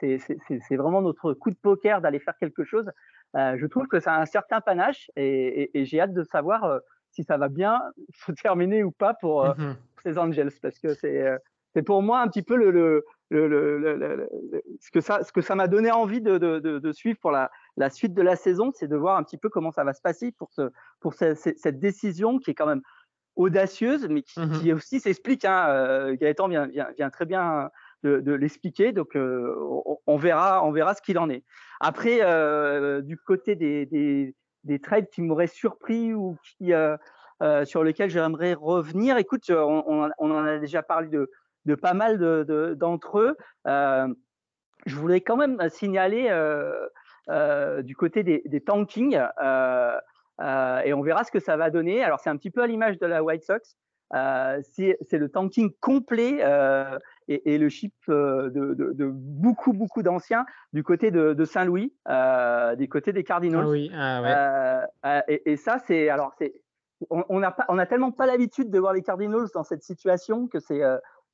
c'est 0.00 0.76
vraiment 0.76 1.02
notre 1.02 1.34
coup 1.34 1.50
de 1.50 1.56
poker 1.56 2.00
d'aller 2.00 2.20
faire 2.20 2.36
quelque 2.38 2.64
chose. 2.64 2.90
Euh, 3.36 3.56
je 3.58 3.66
trouve 3.66 3.86
que 3.86 4.00
ça 4.00 4.14
a 4.14 4.20
un 4.20 4.26
certain 4.26 4.60
panache 4.60 5.10
et, 5.16 5.70
j'ai 5.74 6.00
hâte 6.00 6.14
de 6.14 6.24
savoir 6.24 6.64
euh, 6.64 6.78
si 7.10 7.22
ça 7.22 7.36
va 7.36 7.48
bien 7.48 7.80
se 8.14 8.32
terminer 8.42 8.82
ou 8.82 8.90
pas 8.90 9.14
pour, 9.14 9.44
euh, 9.44 9.54
mmh 9.56 9.76
ces 10.02 10.16
Angels 10.16 10.52
parce 10.62 10.78
que 10.78 10.94
c'est 10.94 11.82
pour 11.82 12.00
moi 12.00 12.22
un 12.22 12.28
petit 12.28 12.40
peu 12.40 12.56
le, 12.56 12.70
le, 12.70 13.04
le, 13.28 14.28
ce 14.80 14.90
que 14.90 15.02
ça 15.02 15.22
ce 15.22 15.30
que 15.30 15.42
ça 15.42 15.54
m'a 15.54 15.68
donné 15.68 15.90
envie 15.90 16.22
de, 16.22 16.38
de, 16.38 16.58
de, 16.58 16.92
suivre 16.92 17.18
pour 17.20 17.32
la, 17.32 17.50
la, 17.76 17.90
suite 17.90 18.14
de 18.14 18.22
la 18.22 18.34
saison, 18.34 18.72
c'est 18.74 18.88
de 18.88 18.96
voir 18.96 19.18
un 19.18 19.22
petit 19.22 19.36
peu 19.36 19.50
comment 19.50 19.72
ça 19.72 19.84
va 19.84 19.92
se 19.92 20.00
passer 20.00 20.32
pour 20.32 20.50
ce 20.52 20.70
pour 21.00 21.12
cette 21.12 21.78
décision 21.78 22.38
qui 22.38 22.52
est 22.52 22.54
quand 22.54 22.64
même 22.64 22.80
audacieuse, 23.40 24.06
mais 24.08 24.22
qui, 24.22 24.38
mmh 24.38 24.74
aussi 24.74 25.00
s'explique. 25.00 25.44
Hein, 25.44 25.66
euh, 25.68 26.16
Gaëtan 26.16 26.48
vient, 26.48 26.66
vient, 26.66 27.10
très 27.10 27.24
bien 27.24 27.70
de, 28.02 28.32
l'expliquer, 28.32 28.92
donc 28.92 29.16
euh, 29.16 29.54
on, 30.06 30.16
verra, 30.16 30.64
on 30.64 30.72
verra 30.72 30.94
ce 30.94 31.02
qu'il 31.02 31.18
en 31.18 31.28
est. 31.30 31.44
Après, 31.80 32.18
euh, 32.20 33.00
du 33.00 33.16
côté 33.16 33.56
des, 33.56 33.86
des, 33.86 34.78
trades 34.78 35.08
qui 35.08 35.22
m'auraient 35.22 35.46
surpris 35.46 36.12
ou 36.12 36.36
qui, 36.44 36.72
sur 37.64 37.82
lesquels 37.82 38.10
j'aimerais 38.10 38.54
revenir, 38.54 39.16
écoute, 39.16 39.50
on, 39.50 40.10
en 40.18 40.44
a 40.44 40.58
déjà 40.58 40.82
parlé 40.82 41.08
de, 41.08 41.30
de 41.64 41.74
pas 41.74 41.94
mal 41.94 42.18
d'entre 42.76 43.18
eux. 43.20 43.36
je 44.86 44.94
voulais 44.94 45.22
quand 45.22 45.36
même 45.36 45.58
signaler 45.70 46.28
du 47.82 47.96
côté 47.96 48.22
des, 48.22 48.42
des 48.44 48.60
tankings. 48.60 49.20
Euh, 49.42 49.98
et 50.40 50.94
on 50.94 51.02
verra 51.02 51.24
ce 51.24 51.30
que 51.30 51.40
ça 51.40 51.56
va 51.56 51.70
donner. 51.70 52.02
Alors, 52.02 52.20
c'est 52.20 52.30
un 52.30 52.36
petit 52.36 52.50
peu 52.50 52.62
à 52.62 52.66
l'image 52.66 52.98
de 52.98 53.06
la 53.06 53.22
White 53.22 53.44
Sox. 53.44 53.76
Euh, 54.12 54.60
c'est 54.72 55.18
le 55.18 55.28
tanking 55.28 55.70
complet 55.80 56.40
euh, 56.42 56.98
et, 57.28 57.58
le 57.58 57.68
chip 57.68 57.94
de, 58.08 59.10
beaucoup, 59.12 59.72
beaucoup 59.72 60.02
d'anciens 60.02 60.44
du 60.72 60.82
côté 60.82 61.10
de, 61.10 61.44
Saint-Louis, 61.44 61.94
du 62.76 62.88
côté 62.88 63.12
des 63.12 63.24
Cardinals. 63.24 63.64
Ah 63.64 63.68
oui, 63.68 63.90
ah 63.94 64.86
ouais. 65.04 65.42
et, 65.44 65.56
ça, 65.56 65.78
c'est. 65.86 66.08
Alors, 66.08 66.32
c'est. 66.38 66.54
On, 67.08 67.42
a 67.42 67.56
on 67.68 67.78
a 67.78 67.86
tellement 67.86 68.12
pas 68.12 68.26
l'habitude 68.26 68.70
de 68.70 68.78
voir 68.78 68.92
les 68.92 69.02
Cardinals 69.02 69.46
dans 69.54 69.64
cette 69.64 69.82
situation 69.82 70.48
que 70.48 70.58
c'est 70.58 70.82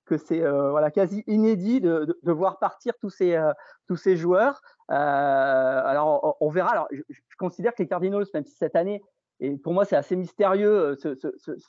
que 0.07 0.17
c'est 0.17 0.41
voilà 0.41 0.91
quasi 0.91 1.25
inédit 1.27 1.81
de, 1.81 2.19
voir 2.25 2.59
partir 2.59 2.95
tous 3.01 3.11
ces 3.11 3.39
tous 3.87 3.97
ces 3.97 4.17
joueurs. 4.17 4.63
alors 4.89 6.37
on, 6.41 6.49
verra. 6.49 6.71
Alors 6.71 6.89
je, 6.91 7.03
considère 7.39 7.75
que 7.75 7.83
les 7.83 7.89
Cardinals, 7.89 8.25
même 8.33 8.45
si 8.45 8.55
cette 8.55 8.77
année 8.77 9.03
et 9.39 9.55
pour 9.59 9.75
moi, 9.75 9.85
c'est 9.85 9.97
assez 9.97 10.17
mystérieux, 10.17 10.97
euh, 11.05 11.15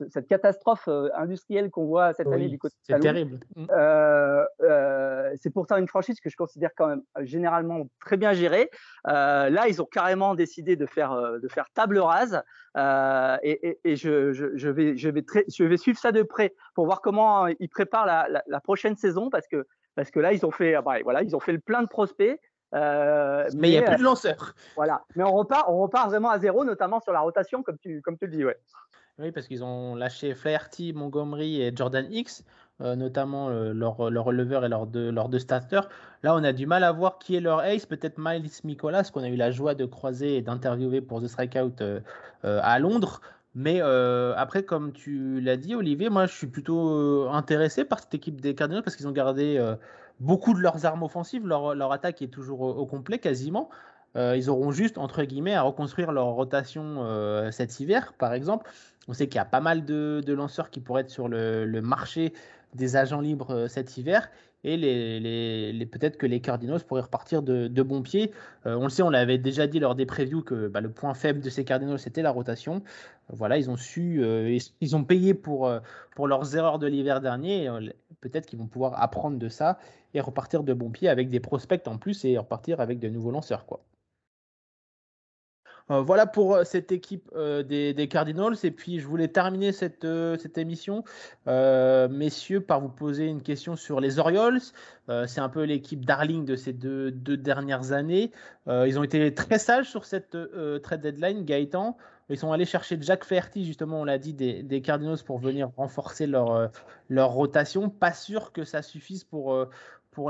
cette 0.09 0.27
catastrophe 0.27 0.87
euh, 0.87 1.09
industrielle 1.15 1.69
qu'on 1.69 1.85
voit 1.85 2.13
cette 2.13 2.27
année 2.27 2.47
du 2.47 2.57
côté 2.57 2.75
de 2.87 2.93
C'est 2.93 2.99
terrible. 2.99 3.39
Mm. 3.57 3.65
Euh, 3.71 5.35
c'est 5.35 5.49
pourtant 5.49 5.75
une 5.75 5.87
franchise 5.87 6.21
que 6.21 6.29
je 6.29 6.37
considère 6.37 6.69
quand 6.77 6.87
même 6.87 7.01
généralement 7.21 7.87
très 7.99 8.15
bien 8.15 8.31
gérée. 8.31 8.69
là, 9.03 9.67
ils 9.67 9.81
ont 9.81 9.85
carrément 9.85 10.33
décidé 10.33 10.77
de 10.77 10.85
faire, 10.85 11.39
de 11.41 11.47
faire 11.49 11.65
table 11.73 11.99
rase. 11.99 12.41
et, 12.75 13.95
je, 13.95 14.69
vais, 14.69 14.95
je, 14.95 15.09
vais 15.09 15.25
je 15.49 15.63
vais 15.65 15.77
suivre 15.77 15.99
ça 15.99 16.13
de 16.13 16.23
près 16.23 16.55
pour 16.73 16.85
voir 16.85 17.01
comment 17.01 17.47
ils 17.47 17.69
préparent 17.69 18.05
la, 18.05 18.61
prochaine 18.61 18.95
saison 18.95 19.29
parce 19.29 19.47
que, 19.47 19.67
parce 19.95 20.09
que 20.09 20.19
là, 20.21 20.31
ils 20.31 20.45
ont 20.45 20.51
fait, 20.51 20.75
ah 20.75 20.81
bah, 20.81 20.97
voilà, 21.03 21.21
ils 21.21 21.35
ont 21.35 21.39
fait 21.41 21.53
le 21.53 21.59
plein 21.59 21.81
de 21.81 21.87
prospects. 21.87 22.39
Euh, 22.75 23.47
mais 23.55 23.69
il 23.69 23.71
n'y 23.71 23.77
a 23.77 23.83
plus 23.83 23.95
de 23.95 24.01
euh, 24.01 24.05
lanceurs. 24.05 24.53
Voilà. 24.75 25.03
Mais 25.15 25.23
on 25.23 25.33
repart, 25.33 25.65
on 25.69 25.79
repart 25.79 26.09
vraiment 26.09 26.29
à 26.29 26.39
zéro, 26.39 26.65
notamment 26.65 26.99
sur 26.99 27.13
la 27.13 27.21
rotation, 27.21 27.63
comme 27.63 27.77
tu, 27.77 28.01
comme 28.01 28.17
tu 28.17 28.25
le 28.25 28.31
dis. 28.31 28.45
Ouais. 28.45 28.57
Oui, 29.19 29.31
parce 29.31 29.47
qu'ils 29.47 29.63
ont 29.63 29.95
lâché 29.95 30.35
Flaherty, 30.35 30.93
Montgomery 30.93 31.61
et 31.61 31.75
Jordan 31.75 32.05
X, 32.11 32.43
euh, 32.81 32.95
notamment 32.95 33.49
leur, 33.49 34.11
leur 34.11 34.25
releveur 34.25 34.63
et 34.65 34.69
leurs 34.69 34.85
deux, 34.85 35.09
leur 35.11 35.29
deux 35.29 35.39
starters. 35.39 35.89
Là, 36.23 36.35
on 36.35 36.43
a 36.43 36.53
du 36.53 36.67
mal 36.67 36.83
à 36.83 36.91
voir 36.91 37.17
qui 37.17 37.35
est 37.35 37.39
leur 37.39 37.61
ace. 37.61 37.85
Peut-être 37.85 38.17
Miles 38.17 38.49
Mikolas, 38.63 39.09
qu'on 39.11 39.23
a 39.23 39.29
eu 39.29 39.35
la 39.35 39.49
joie 39.49 39.73
de 39.73 39.85
croiser 39.85 40.37
et 40.37 40.41
d'interviewer 40.41 41.01
pour 41.01 41.21
The 41.21 41.27
Strikeout 41.27 41.81
à 42.43 42.79
Londres. 42.79 43.21
Mais 43.55 43.81
après, 43.81 44.61
comme 44.63 44.91
tu 44.91 45.41
l'as 45.41 45.57
dit, 45.57 45.73
Olivier, 45.73 46.09
moi 46.09 46.27
je 46.27 46.35
suis 46.35 46.47
plutôt 46.47 47.27
intéressé 47.29 47.85
par 47.85 47.99
cette 47.99 48.13
équipe 48.13 48.39
des 48.39 48.53
Cardinals 48.53 48.83
parce 48.83 48.95
qu'ils 48.95 49.07
ont 49.07 49.11
gardé 49.11 49.57
beaucoup 50.19 50.53
de 50.53 50.59
leurs 50.59 50.85
armes 50.85 51.03
offensives. 51.03 51.45
Leur, 51.47 51.91
attaque 51.91 52.21
est 52.21 52.27
toujours 52.27 52.61
au, 52.61 52.85
complet 52.85 53.19
quasiment. 53.19 53.69
Euh, 54.15 54.35
ils 54.35 54.49
auront 54.49 54.71
juste, 54.71 54.97
entre 54.97 55.23
guillemets, 55.23 55.53
à 55.53 55.61
reconstruire 55.61 56.11
leur 56.11 56.27
rotation 56.27 56.97
euh, 56.99 57.51
cet 57.51 57.79
hiver, 57.79 58.13
par 58.17 58.33
exemple. 58.33 58.69
On 59.07 59.13
sait 59.13 59.27
qu'il 59.27 59.35
y 59.35 59.41
a 59.41 59.45
pas 59.45 59.61
mal 59.61 59.85
de, 59.85 60.33
lanceurs 60.33 60.69
qui 60.69 60.79
pourraient 60.79 61.01
être 61.01 61.09
sur 61.09 61.27
le, 61.27 61.79
marché 61.81 62.33
des 62.73 62.95
agents 62.95 63.21
libres 63.21 63.51
euh, 63.51 63.67
cet 63.67 63.97
hiver. 63.97 64.29
Et 64.69 65.85
peut-être 65.91 66.17
que 66.17 66.25
les 66.25 66.41
Cardinals 66.41 66.83
pourraient 66.83 67.01
repartir 67.01 67.41
de, 67.41 67.67
de 67.67 67.83
bons 67.83 68.01
pieds. 68.01 68.31
on 68.65 68.83
le 68.83 68.89
sait, 68.89 69.01
on 69.01 69.09
l'avait 69.09 69.37
déjà 69.37 69.65
dit 69.65 69.79
lors 69.79 69.95
des 69.95 70.05
previews 70.05 70.41
que 70.41 70.67
bah, 70.67 70.81
le 70.81 70.91
point 70.91 71.13
faible 71.13 71.39
de 71.39 71.49
ces 71.49 71.63
Cardinals, 71.63 71.99
c'était 71.99 72.21
la 72.21 72.31
rotation. 72.31 72.83
Voilà, 73.29 73.57
ils 73.57 73.69
ont 73.69 73.77
su, 73.77 74.23
ils 74.81 74.95
ont 74.95 75.03
payé 75.03 75.33
pour, 75.33 75.71
pour 76.15 76.27
leurs 76.27 76.55
erreurs 76.55 76.79
de 76.79 76.87
l'hiver 76.87 77.21
dernier. 77.21 77.69
Peut-être 78.21 78.45
qu'ils 78.45 78.59
vont 78.59 78.67
pouvoir 78.67 79.01
apprendre 79.01 79.37
de 79.37 79.49
ça 79.49 79.79
et 80.13 80.19
repartir 80.19 80.63
de 80.63 80.73
bon 80.73 80.89
pied 80.89 81.09
avec 81.09 81.29
des 81.29 81.39
prospects 81.39 81.87
en 81.87 81.97
plus 81.97 82.25
et 82.25 82.37
repartir 82.37 82.81
avec 82.81 82.99
de 82.99 83.09
nouveaux 83.09 83.31
lanceurs. 83.31 83.65
Quoi. 83.65 83.81
Euh, 85.89 86.01
voilà 86.01 86.25
pour 86.25 86.55
euh, 86.55 86.63
cette 86.65 86.91
équipe 86.91 87.31
euh, 87.35 87.63
des, 87.63 88.07
Cardinals. 88.07 88.55
Et 88.63 88.71
puis, 88.71 88.99
je 88.99 89.07
voulais 89.07 89.27
terminer 89.27 89.71
cette, 89.71 90.05
émission, 90.57 91.03
messieurs, 91.45 92.61
par 92.61 92.81
vous 92.81 92.89
poser 92.89 93.27
une 93.27 93.41
question 93.41 93.75
sur 93.75 93.99
les 93.99 94.19
Orioles. 94.19 94.59
c'est 95.27 95.39
un 95.39 95.49
peu 95.49 95.63
l'équipe 95.63 96.05
darling 96.05 96.45
de 96.45 96.55
ces 96.55 96.73
deux, 96.73 97.11
dernières 97.11 97.91
années. 97.91 98.31
ils 98.67 98.99
ont 98.99 99.03
été 99.03 99.33
très 99.33 99.59
sages 99.59 99.89
sur 99.89 100.05
cette 100.05 100.37
trade 100.83 101.01
deadline, 101.01 101.45
Gaëtan. 101.45 101.97
Ils 102.29 102.37
sont 102.37 102.51
allés 102.51 102.65
chercher 102.65 102.97
Jack 102.99 103.23
Ferty, 103.23 103.65
justement, 103.65 104.01
on 104.01 104.03
l'a 104.03 104.17
dit, 104.17 104.33
des, 104.33 104.81
Cardinals 104.81 105.19
pour 105.25 105.39
venir 105.39 105.69
renforcer 105.77 106.27
leur, 106.27 106.71
rotation. 107.09 107.89
Pas 107.89 108.13
sûr 108.13 108.51
que 108.51 108.63
ça 108.63 108.81
suffise 108.81 109.23
pour, 109.23 109.67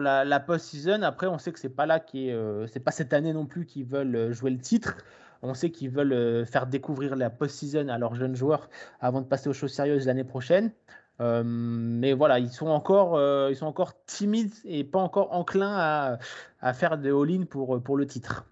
la, 0.02 0.26
la 0.26 0.40
post-season. 0.40 1.02
Après, 1.04 1.28
on 1.28 1.38
sait 1.38 1.52
que 1.52 1.60
c'est 1.60 1.70
pas 1.70 1.86
là 1.86 2.00
pas 2.00 2.92
cette 2.92 3.14
année 3.14 3.34
non 3.34 3.46
plus 3.46 3.66
qu'ils 3.66 3.86
veulent 3.86 4.32
jouer 4.32 4.52
le 4.52 4.60
titre. 4.60 4.98
On 5.42 5.54
sait 5.54 5.72
qu'ils 5.72 5.90
veulent 5.90 6.46
faire 6.46 6.68
découvrir 6.68 7.16
la 7.16 7.30
post-season 7.30 7.88
à 7.90 7.98
leurs 7.98 8.16
jeunes 8.16 8.36
joueurs 8.36 8.70
avant 9.00 9.22
de 9.22 9.28
passer 9.28 9.50
aux 9.50 9.54
choses 9.54 9.74
sérieuses 9.74 10.08
l'année 10.08 10.24
prochaine. 10.24 10.72
Euh, 11.20 11.44
mais 11.44 12.14
voilà, 12.14 12.40
ils 12.40 12.52
sont, 12.52 12.68
encore, 12.68 13.16
euh, 13.16 13.50
ils 13.50 13.56
sont 13.56 13.66
encore 13.66 14.04
timides 14.06 14.54
et 14.66 14.84
pas 14.84 15.00
encore 15.00 15.34
enclins 15.34 15.76
à, 15.76 16.20
à 16.62 16.74
faire 16.74 16.98
des 16.98 17.10
all-in 17.10 17.46
pour, 17.46 17.82
pour 17.82 17.98
le 17.98 18.06
titre. 18.06 18.46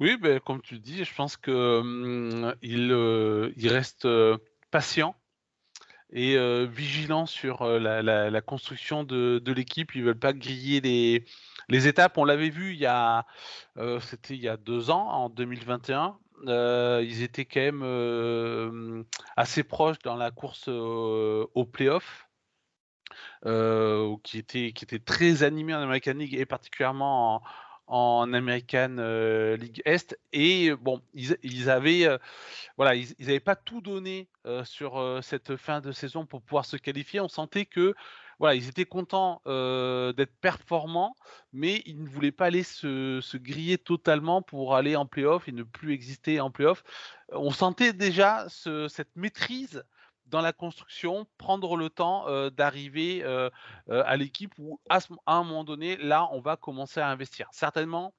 Oui, 0.00 0.16
ben, 0.16 0.40
comme 0.40 0.60
tu 0.62 0.78
dis, 0.78 1.04
je 1.04 1.14
pense 1.14 1.36
qu'il 1.36 1.54
hum, 1.54 2.54
il, 2.60 2.90
il 3.56 3.68
reste 3.68 4.04
euh, 4.04 4.36
patient 4.70 5.14
et 6.14 6.36
vigilant 6.66 7.24
sur 7.24 7.64
la, 7.64 8.02
la, 8.02 8.40
construction 8.42 9.02
de, 9.02 9.40
de 9.42 9.52
l'équipe. 9.52 9.94
Ils 9.94 10.04
veulent 10.04 10.18
pas 10.18 10.34
griller 10.34 10.82
les, 10.82 11.24
les 11.68 11.88
étapes. 11.88 12.18
On 12.18 12.24
l'avait 12.24 12.50
vu 12.50 12.72
il 12.72 12.78
y 12.78 12.86
a, 12.86 13.26
c'était 14.00 14.34
il 14.34 14.40
y 14.40 14.48
a 14.48 14.56
deux 14.56 14.90
ans, 14.90 15.08
en 15.08 15.28
2021. 15.28 16.16
Euh, 16.48 17.04
ils 17.04 17.22
étaient 17.22 17.44
quand 17.44 17.60
même 17.60 17.82
euh, 17.84 19.04
assez 19.36 19.62
proches 19.62 19.98
dans 20.00 20.16
la 20.16 20.30
course 20.30 20.68
au 20.68 21.68
playoff. 21.70 22.28
Euh, 23.44 24.16
qui 24.22 24.38
était 24.38 24.72
qui 24.72 24.84
était 24.84 25.00
très 25.00 25.42
animé 25.42 25.74
en 25.74 25.82
American 25.82 26.14
League 26.14 26.34
et 26.34 26.46
particulièrement 26.46 27.42
en, 27.86 28.32
American 28.32 28.96
League 29.58 29.82
Est 29.84 30.16
et 30.32 30.72
bon 30.74 31.02
ils 31.12 31.68
avaient 31.68 32.08
voilà 32.78 32.94
ils 32.94 33.14
n'avaient 33.20 33.40
pas 33.40 33.56
tout 33.56 33.82
donné 33.82 34.28
sur 34.64 35.20
cette 35.22 35.56
fin 35.56 35.80
de 35.80 35.92
saison 35.92 36.24
pour 36.24 36.40
pouvoir 36.40 36.64
se 36.64 36.76
qualifier 36.76 37.20
on 37.20 37.28
sentait 37.28 37.66
que 37.66 37.94
voilà, 38.42 38.56
ils 38.56 38.68
étaient 38.68 38.86
contents 38.86 39.40
d'être 39.46 40.34
performants, 40.40 41.14
mais 41.52 41.80
ils 41.86 42.02
ne 42.02 42.08
voulaient 42.08 42.32
pas 42.32 42.46
aller 42.46 42.64
se, 42.64 43.36
griller 43.36 43.78
totalement 43.78 44.42
pour 44.42 44.74
aller 44.74 44.96
en 44.96 45.06
playoff 45.06 45.46
et 45.46 45.52
ne 45.52 45.62
plus 45.62 45.92
exister 45.92 46.40
en 46.40 46.50
playoff. 46.50 46.82
On 47.30 47.52
sentait 47.52 47.92
déjà 47.92 48.46
cette 48.48 49.14
maîtrise 49.14 49.84
dans 50.26 50.40
la 50.40 50.52
construction, 50.52 51.24
prendre 51.38 51.76
le 51.76 51.88
temps 51.88 52.26
d'arriver 52.50 53.22
à 53.88 54.16
l'équipe 54.16 54.52
où, 54.58 54.80
à, 54.90 54.98
un 55.28 55.44
moment 55.44 55.62
donné, 55.62 55.96
là, 55.98 56.28
on 56.32 56.40
va 56.40 56.56
commencer 56.56 56.98
à 56.98 57.08
investir. 57.08 57.46
Certainement 57.52 58.12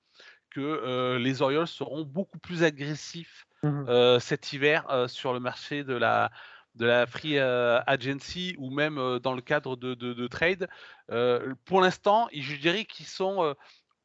que 0.51 1.17
les 1.17 1.41
Orioles 1.41 1.67
seront 1.67 2.03
beaucoup 2.05 2.39
plus 2.39 2.63
agressifs 2.63 3.45
mmh 3.61 4.19
cet 4.19 4.53
hiver 4.53 5.05
sur 5.09 5.33
le 5.33 5.41
marché 5.41 5.83
de 5.83 5.95
la, 5.95 6.31
de 6.75 6.85
la 6.85 7.05
free 7.05 7.37
euh, 7.37 7.79
agency 7.85 8.55
ou 8.57 8.69
même 8.69 8.97
euh, 8.97 9.19
dans 9.19 9.33
le 9.33 9.41
cadre 9.41 9.75
de, 9.75 10.27
trade. 10.27 10.67
Euh, 11.11 11.53
pour 11.65 11.81
l'instant, 11.81 12.27
je 12.33 12.55
dirais 12.55 12.85
qu'ils 12.85 13.05
sont 13.05 13.55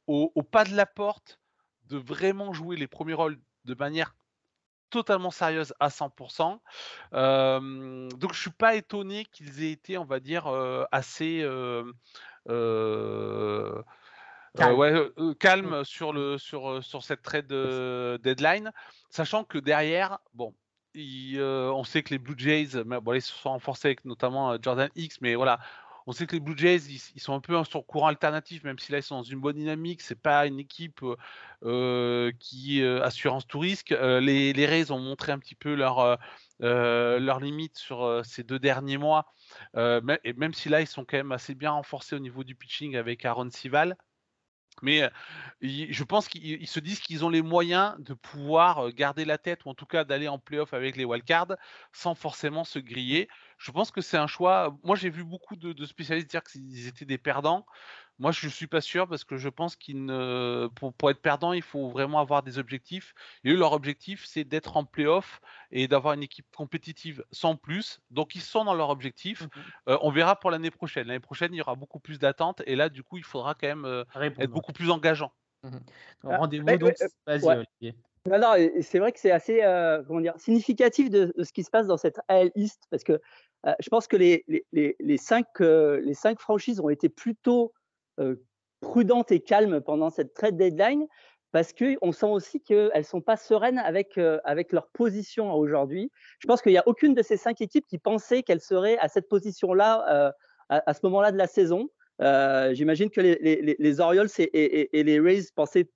au, 0.06 0.42
pas 0.42 0.64
de 0.64 0.74
la 0.74 0.86
porte 0.86 1.38
de 1.86 1.96
vraiment 1.96 2.52
jouer 2.52 2.76
les 2.76 2.86
premiers 2.86 3.14
rôles 3.14 3.38
de 3.64 3.74
manière 3.74 4.14
totalement 4.90 5.30
sérieuse 5.30 5.74
à 5.80 5.88
100%. 5.88 6.58
donc 7.12 8.32
je 8.32 8.40
suis 8.40 8.50
pas 8.50 8.74
étonné 8.74 9.26
qu'ils 9.26 9.62
aient 9.62 9.72
été, 9.72 9.98
on 9.98 10.04
va 10.04 10.18
dire, 10.20 10.46
assez 10.92 11.46
calme, 15.38 15.84
sur, 15.84 16.12
le, 16.12 16.38
sur, 16.38 16.82
sur 16.82 17.04
cette 17.04 17.22
trade 17.22 17.52
deadline, 18.22 18.72
sachant 19.10 19.44
que 19.44 19.58
derrière, 19.58 20.18
bon, 20.32 20.54
euh, 20.96 21.70
on 21.70 21.84
sait 21.84 22.02
que 22.02 22.10
les 22.10 22.18
Blue 22.18 22.34
Jays, 22.36 22.62
ils 22.62 23.22
se 23.22 23.32
sont 23.32 23.50
renforcés 23.50 23.88
avec 23.88 24.04
notamment 24.04 24.52
euh, 24.52 24.58
Jordan 24.60 24.88
X, 24.96 25.20
mais 25.20 25.34
voilà, 25.34 25.58
on 26.06 26.12
sait 26.12 26.26
que 26.26 26.34
les 26.34 26.40
Blue 26.40 26.56
Jays, 26.56 26.80
ils, 26.88 27.20
sont 27.20 27.34
un 27.34 27.40
peu 27.40 27.62
sur 27.64 27.84
courant 27.86 28.08
alternatif, 28.08 28.64
même 28.64 28.78
si 28.78 28.92
là 28.92 28.98
ils 28.98 29.02
sont 29.02 29.16
dans 29.16 29.22
une 29.22 29.40
bonne 29.40 29.56
dynamique. 29.56 30.00
C'est 30.00 30.20
pas 30.20 30.46
une 30.46 30.58
équipe 30.58 31.04
euh, 31.64 32.32
qui 32.40 32.82
assurance 32.82 33.46
tout 33.46 33.58
risque. 33.58 33.90
les, 33.90 34.66
Rays 34.66 34.90
ont 34.90 34.98
montré 34.98 35.32
un 35.32 35.38
petit 35.38 35.54
peu 35.54 35.74
leur 35.74 36.18
leurs 36.60 37.40
limites 37.40 37.76
sur 37.76 38.22
ces 38.24 38.42
deux 38.42 38.58
derniers 38.58 38.96
mois. 38.96 39.32
et 39.76 40.32
même 40.34 40.54
si 40.54 40.70
là 40.70 40.80
ils 40.80 40.86
sont 40.86 41.04
quand 41.04 41.18
même 41.18 41.32
assez 41.32 41.54
bien 41.54 41.72
renforcés 41.72 42.16
au 42.16 42.20
niveau 42.20 42.42
du 42.42 42.54
pitching 42.54 42.96
avec 42.96 43.24
Aaron 43.26 43.50
Sival. 43.50 43.96
Mais 44.82 45.10
je 45.60 46.04
pense 46.04 46.28
qu'ils 46.28 46.66
se 46.66 46.80
disent 46.80 47.00
qu'ils 47.00 47.24
ont 47.24 47.30
les 47.30 47.42
moyens 47.42 47.96
de 47.98 48.14
pouvoir 48.14 48.90
garder 48.92 49.24
la 49.24 49.38
tête 49.38 49.64
ou 49.64 49.70
en 49.70 49.74
tout 49.74 49.86
cas 49.86 50.04
d'aller 50.04 50.28
en 50.28 50.38
playoff 50.38 50.74
avec 50.74 50.96
les 50.96 51.04
wildcards 51.04 51.56
sans 51.92 52.14
forcément 52.14 52.64
se 52.64 52.78
griller. 52.78 53.28
Je 53.58 53.72
pense 53.72 53.90
que 53.90 54.00
c'est 54.00 54.16
un 54.16 54.26
choix. 54.26 54.76
Moi, 54.84 54.96
j'ai 54.96 55.10
vu 55.10 55.24
beaucoup 55.24 55.56
de, 55.56 55.84
spécialistes 55.84 56.30
dire 56.30 56.42
qu'ils 56.42 56.86
étaient 56.86 57.04
des 57.04 57.18
perdants. 57.18 57.66
Moi, 58.20 58.32
je 58.32 58.46
ne 58.46 58.50
suis 58.50 58.66
pas 58.66 58.80
sûr 58.80 59.06
parce 59.06 59.22
que 59.22 59.36
je 59.36 59.48
pense 59.48 59.76
qu'il 59.76 60.04
ne, 60.04 60.68
pour, 60.74 61.10
être 61.10 61.22
perdant, 61.22 61.52
il 61.52 61.62
faut 61.62 61.88
vraiment 61.88 62.18
avoir 62.18 62.42
des 62.42 62.58
objectifs. 62.58 63.14
Et 63.44 63.52
eux, 63.52 63.56
leur 63.56 63.72
objectif, 63.72 64.24
c'est 64.26 64.42
d'être 64.42 64.76
en 64.76 64.84
playoff 64.84 65.40
et 65.70 65.86
d'avoir 65.86 66.14
une 66.14 66.24
équipe 66.24 66.46
compétitive 66.56 67.24
sans 67.30 67.54
plus. 67.54 68.00
Donc, 68.10 68.34
ils 68.34 68.40
sont 68.40 68.64
dans 68.64 68.74
leur 68.74 68.90
objectif. 68.90 69.42
Mmh 69.42 69.48
euh, 69.88 69.98
on 70.02 70.10
verra 70.10 70.38
pour 70.38 70.50
l'année 70.50 70.70
prochaine. 70.70 71.06
L'année 71.06 71.20
prochaine, 71.20 71.54
il 71.54 71.58
y 71.58 71.60
aura 71.60 71.74
beaucoup 71.74 72.00
plus 72.00 72.18
d'attentes 72.18 72.62
et 72.66 72.74
là, 72.74 72.88
du 72.88 73.02
coup, 73.02 73.18
il 73.18 73.24
faudra 73.24 73.54
quand 73.54 73.68
même 73.68 73.84
euh, 73.84 74.04
être 74.16 74.50
beaucoup 74.50 74.72
plus 74.72 74.90
engageant. 74.90 75.32
Mmh 75.62 75.78
ah, 76.24 76.38
rendez-vous 76.38 76.76
donc. 76.78 76.94
Vas-y, 77.26 77.44
Olivier. 77.44 77.98
Non, 78.26 78.54
c'est 78.82 78.98
vrai 78.98 79.12
que 79.12 79.20
c'est 79.20 79.30
assez 79.30 79.62
euh, 79.62 80.02
comment 80.06 80.20
dire, 80.20 80.34
significatif 80.38 81.08
de, 81.08 81.32
ce 81.42 81.52
qui 81.52 81.62
se 81.62 81.70
passe 81.70 81.86
dans 81.86 81.96
cette 81.96 82.20
AL 82.28 82.50
East 82.56 82.82
parce 82.90 83.04
que 83.04 83.20
je 83.80 83.88
pense 83.88 84.06
que 84.06 84.16
les, 84.16 84.44
les, 84.72 84.96
les, 84.98 85.16
cinq, 85.16 85.46
les 85.60 86.14
cinq 86.14 86.40
franchises 86.40 86.80
ont 86.80 86.90
été 86.90 87.08
plutôt 87.08 87.72
prudentes 88.80 89.32
et 89.32 89.40
calmes 89.40 89.80
pendant 89.80 90.10
cette 90.10 90.34
trade 90.34 90.56
deadline 90.56 91.06
parce 91.52 91.72
qu'on 91.72 92.12
sent 92.12 92.26
aussi 92.26 92.60
qu'elles 92.60 92.90
ne 92.94 93.02
sont 93.02 93.20
pas 93.20 93.36
sereines 93.36 93.78
avec, 93.78 94.18
avec 94.44 94.72
leur 94.72 94.88
position 94.88 95.52
aujourd'hui. 95.52 96.10
Je 96.40 96.46
pense 96.46 96.60
qu'il 96.60 96.72
n'y 96.72 96.78
a 96.78 96.86
aucune 96.86 97.14
de 97.14 97.22
ces 97.22 97.36
cinq 97.36 97.60
équipes 97.60 97.86
qui 97.86 97.98
pensait 97.98 98.42
qu'elles 98.42 98.60
seraient 98.60 98.98
à 98.98 99.08
cette 99.08 99.28
position-là 99.28 100.34
à, 100.68 100.94
ce 100.94 101.00
moment-là 101.04 101.32
de 101.32 101.38
la 101.38 101.46
saison. 101.46 101.88
J'imagine 102.20 103.10
que 103.10 103.20
les, 103.20 103.38
les, 103.40 103.76
les 103.78 104.00
Orioles 104.00 104.28
et, 104.38 104.90
les 104.92 105.20
Rays 105.20 105.44
pensaient 105.54 105.88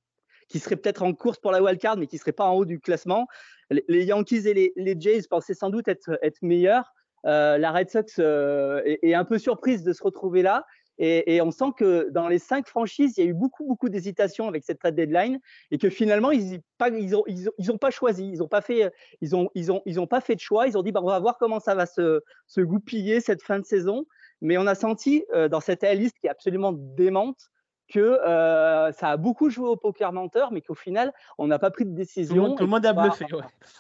qu'ils 0.48 0.60
seraient 0.60 0.76
peut-être 0.76 1.02
en 1.02 1.12
course 1.14 1.38
pour 1.38 1.52
la 1.52 1.62
wildcard, 1.62 1.96
mais 1.96 2.06
qui 2.06 2.16
ne 2.16 2.20
seraient 2.20 2.32
pas 2.32 2.44
en 2.44 2.54
haut 2.54 2.64
du 2.64 2.80
classement. 2.80 3.26
Les, 3.70 4.04
Yankees 4.04 4.46
et 4.48 4.72
les, 4.74 4.96
Jays 4.98 5.22
pensaient 5.28 5.54
sans 5.54 5.70
doute 5.70 5.88
être, 5.88 6.18
meilleurs. 6.42 6.92
la 7.24 7.72
Red 7.72 7.90
Sox 7.90 8.18
est, 8.18 9.14
un 9.14 9.24
peu 9.24 9.38
surprise 9.38 9.82
de 9.82 9.92
se 9.92 10.02
retrouver 10.02 10.42
là. 10.42 10.64
Et, 10.98 11.40
on 11.40 11.50
sent 11.50 11.72
que 11.76 12.10
dans 12.10 12.28
les 12.28 12.38
cinq 12.38 12.68
franchises, 12.68 13.14
il 13.16 13.24
y 13.24 13.26
a 13.26 13.30
eu 13.30 13.34
beaucoup, 13.34 13.64
beaucoup 13.66 13.88
d'hésitation 13.88 14.46
avec 14.46 14.62
cette 14.64 14.78
trade 14.78 14.94
deadline 14.94 15.40
et 15.70 15.78
que 15.78 15.90
finalement, 15.90 16.30
ils 16.30 16.60
n'ont 16.80 16.94
ils 16.96 17.16
ont, 17.16 17.24
ils 17.58 17.72
ont, 17.72 17.78
pas 17.78 17.90
choisi, 17.90 18.28
ils 18.28 18.38
n'ont 18.38 18.48
pas, 18.48 18.60
fait, 18.60 18.92
ils 19.20 19.34
ont, 19.34 19.50
ils 19.54 19.72
ont, 19.72 19.82
ils 19.86 20.00
ont 20.00 20.06
pas 20.06 20.20
fait 20.20 20.34
de 20.34 20.40
choix. 20.40 20.68
Ils 20.68 20.76
ont 20.76 20.82
dit, 20.82 20.92
bah, 20.92 21.00
on 21.02 21.08
va 21.08 21.18
voir 21.18 21.38
comment 21.38 21.60
ça 21.60 21.74
va 21.74 21.86
se, 21.86 22.22
se 22.46 22.60
goupiller 22.60 23.20
cette 23.20 23.42
fin 23.42 23.58
de 23.58 23.64
saison. 23.64 24.06
Mais 24.40 24.58
on 24.58 24.66
a 24.66 24.74
senti 24.74 25.24
euh, 25.34 25.48
dans 25.48 25.60
cette 25.60 25.82
liste 25.82 26.18
qui 26.20 26.26
est 26.26 26.30
absolument 26.30 26.72
démente 26.72 27.50
que 27.92 28.00
euh, 28.00 28.90
ça 28.92 29.10
a 29.10 29.16
beaucoup 29.16 29.50
joué 29.50 29.68
au 29.68 29.76
poker 29.76 30.12
menteur, 30.12 30.50
mais 30.50 30.62
qu'au 30.62 30.74
final, 30.74 31.12
on 31.38 31.46
n'a 31.46 31.58
pas 31.58 31.70
pris 31.70 31.84
de 31.84 31.94
décision. 31.94 32.54
Tout 32.54 32.64
le 32.64 32.70
monde, 32.70 32.86
a 32.86 32.92
bluffé. 32.92 33.26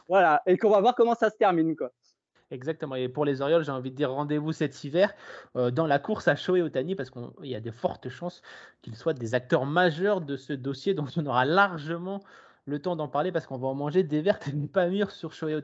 Voilà, 0.08 0.42
et 0.46 0.58
qu'on 0.58 0.70
va 0.70 0.80
voir 0.80 0.94
comment 0.94 1.14
ça 1.14 1.30
se 1.30 1.36
termine. 1.36 1.74
Quoi. 1.74 1.90
Exactement. 2.52 2.96
Et 2.96 3.08
pour 3.08 3.24
les 3.24 3.40
Orioles, 3.40 3.64
j'ai 3.64 3.72
envie 3.72 3.90
de 3.90 3.96
dire 3.96 4.10
rendez-vous 4.12 4.52
cet 4.52 4.84
hiver 4.84 5.14
euh, 5.56 5.70
dans 5.70 5.86
la 5.86 5.98
course 5.98 6.28
à 6.28 6.36
Shohei 6.36 6.60
Otani 6.60 6.94
parce 6.94 7.10
qu'il 7.10 7.24
y 7.44 7.54
a 7.54 7.60
de 7.60 7.70
fortes 7.70 8.10
chances 8.10 8.42
qu'ils 8.82 8.94
soient 8.94 9.14
des 9.14 9.34
acteurs 9.34 9.64
majeurs 9.64 10.20
de 10.20 10.36
ce 10.36 10.52
dossier. 10.52 10.92
Donc 10.94 11.08
on 11.16 11.24
aura 11.26 11.46
largement 11.46 12.20
le 12.64 12.78
temps 12.80 12.96
d'en 12.96 13.08
parler 13.08 13.32
parce 13.32 13.46
qu'on 13.46 13.58
va 13.58 13.68
en 13.68 13.74
manger 13.74 14.02
des 14.02 14.22
vertes 14.22 14.48
et 14.48 14.52
pas 14.68 14.88
mûres 14.88 15.10
sur 15.10 15.32
Shohei 15.32 15.60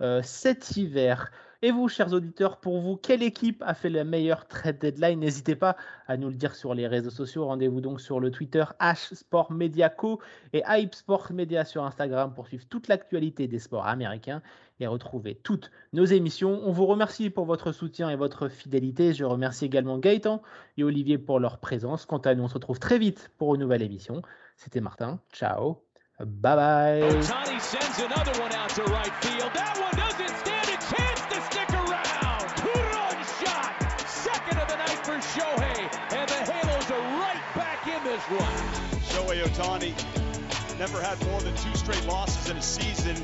euh, 0.00 0.20
cet 0.22 0.76
hiver. 0.76 1.30
Et 1.64 1.70
vous, 1.70 1.88
chers 1.88 2.12
auditeurs, 2.12 2.58
pour 2.58 2.80
vous, 2.80 2.96
quelle 2.96 3.22
équipe 3.22 3.62
a 3.64 3.74
fait 3.74 3.88
la 3.88 4.02
meilleure 4.02 4.48
trade 4.48 4.78
deadline? 4.80 5.20
N'hésitez 5.20 5.54
pas 5.54 5.76
à 6.08 6.16
nous 6.16 6.28
le 6.28 6.34
dire 6.34 6.56
sur 6.56 6.74
les 6.74 6.88
réseaux 6.88 7.10
sociaux. 7.10 7.46
Rendez-vous 7.46 7.80
donc 7.80 8.00
sur 8.00 8.18
le 8.18 8.32
Twitter 8.32 8.64
H 8.80 9.14
Sport 9.14 9.52
Co 9.96 10.20
et 10.52 10.64
Hype 10.66 10.94
Media 11.30 11.64
sur 11.64 11.84
Instagram 11.84 12.34
pour 12.34 12.48
suivre 12.48 12.66
toute 12.68 12.88
l'actualité 12.88 13.46
des 13.46 13.60
sports 13.60 13.86
américains 13.86 14.42
et 14.80 14.88
retrouver 14.88 15.36
toutes 15.36 15.70
nos 15.92 16.04
émissions. 16.04 16.60
On 16.64 16.72
vous 16.72 16.86
remercie 16.86 17.30
pour 17.30 17.44
votre 17.44 17.70
soutien 17.70 18.10
et 18.10 18.16
votre 18.16 18.48
fidélité. 18.48 19.14
Je 19.14 19.24
remercie 19.24 19.64
également 19.64 19.98
Gaëtan 19.98 20.42
et 20.78 20.82
Olivier 20.82 21.16
pour 21.16 21.38
leur 21.38 21.58
présence. 21.58 22.06
Quant 22.06 22.18
à 22.18 22.34
nous, 22.34 22.42
on 22.42 22.48
se 22.48 22.54
retrouve 22.54 22.80
très 22.80 22.98
vite 22.98 23.30
pour 23.38 23.54
une 23.54 23.60
nouvelle 23.60 23.82
émission. 23.82 24.22
C'était 24.56 24.80
Martin. 24.80 25.20
Ciao. 25.32 25.91
Bye 26.20 26.56
bye. 26.56 27.00
Otani 27.02 27.60
sends 27.60 27.98
another 27.98 28.38
one 28.40 28.52
out 28.52 28.68
to 28.70 28.84
right 28.84 29.12
field. 29.24 29.50
That 29.54 29.78
one 29.80 29.94
doesn't 29.96 30.28
stand 30.38 30.68
a 30.68 30.76
chance 30.76 31.20
to 31.32 31.40
stick 31.50 31.70
around. 31.72 32.48
Two-run 32.56 33.16
shot, 33.40 34.00
second 34.06 34.58
of 34.58 34.68
the 34.68 34.76
night 34.76 35.00
for 35.04 35.16
Shohei, 35.32 35.88
and 36.12 36.28
the 36.28 36.52
Halos 36.52 36.90
are 36.90 37.00
right 37.18 37.42
back 37.56 37.86
in 37.88 38.04
this 38.04 38.22
one. 38.28 38.62
Shohei 39.08 39.42
Otani 39.42 40.78
never 40.78 41.00
had 41.00 41.18
more 41.26 41.40
than 41.40 41.56
two 41.56 41.74
straight 41.76 42.04
losses 42.04 42.50
in 42.50 42.56
a 42.58 42.62
season. 42.62 43.16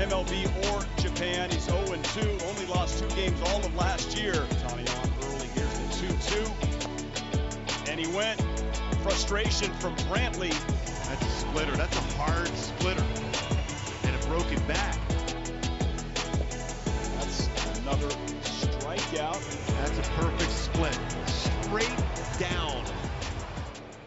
MLB 0.00 0.48
or 0.72 0.82
Japan. 1.00 1.50
He's 1.50 1.66
0-2, 1.66 2.42
only 2.48 2.66
lost 2.66 2.98
two 2.98 3.08
games 3.14 3.38
all 3.42 3.64
of 3.64 3.74
last 3.76 4.16
year. 4.16 4.46
Tony 4.66 4.86
on 4.88 5.12
early, 5.24 5.46
here's 5.48 5.78
the 5.78 6.06
2-2. 6.08 7.88
And 7.90 8.00
he 8.00 8.06
went. 8.16 8.42
Frustration 9.02 9.72
from 9.74 9.96
Brantley 9.96 10.52
splitter. 11.50 11.76
That's 11.76 11.96
a 11.96 12.00
hard 12.16 12.48
splitter. 12.56 13.04
And 14.04 14.14
it 14.14 14.26
broke 14.28 14.52
it 14.52 14.64
back. 14.68 14.96
That's 17.16 17.48
another 17.80 18.08
strikeout. 18.42 19.66
That's 19.80 19.98
a 19.98 20.10
perfect 20.12 20.52
split. 20.52 20.96
Straight 21.26 21.96
down. 22.38 22.99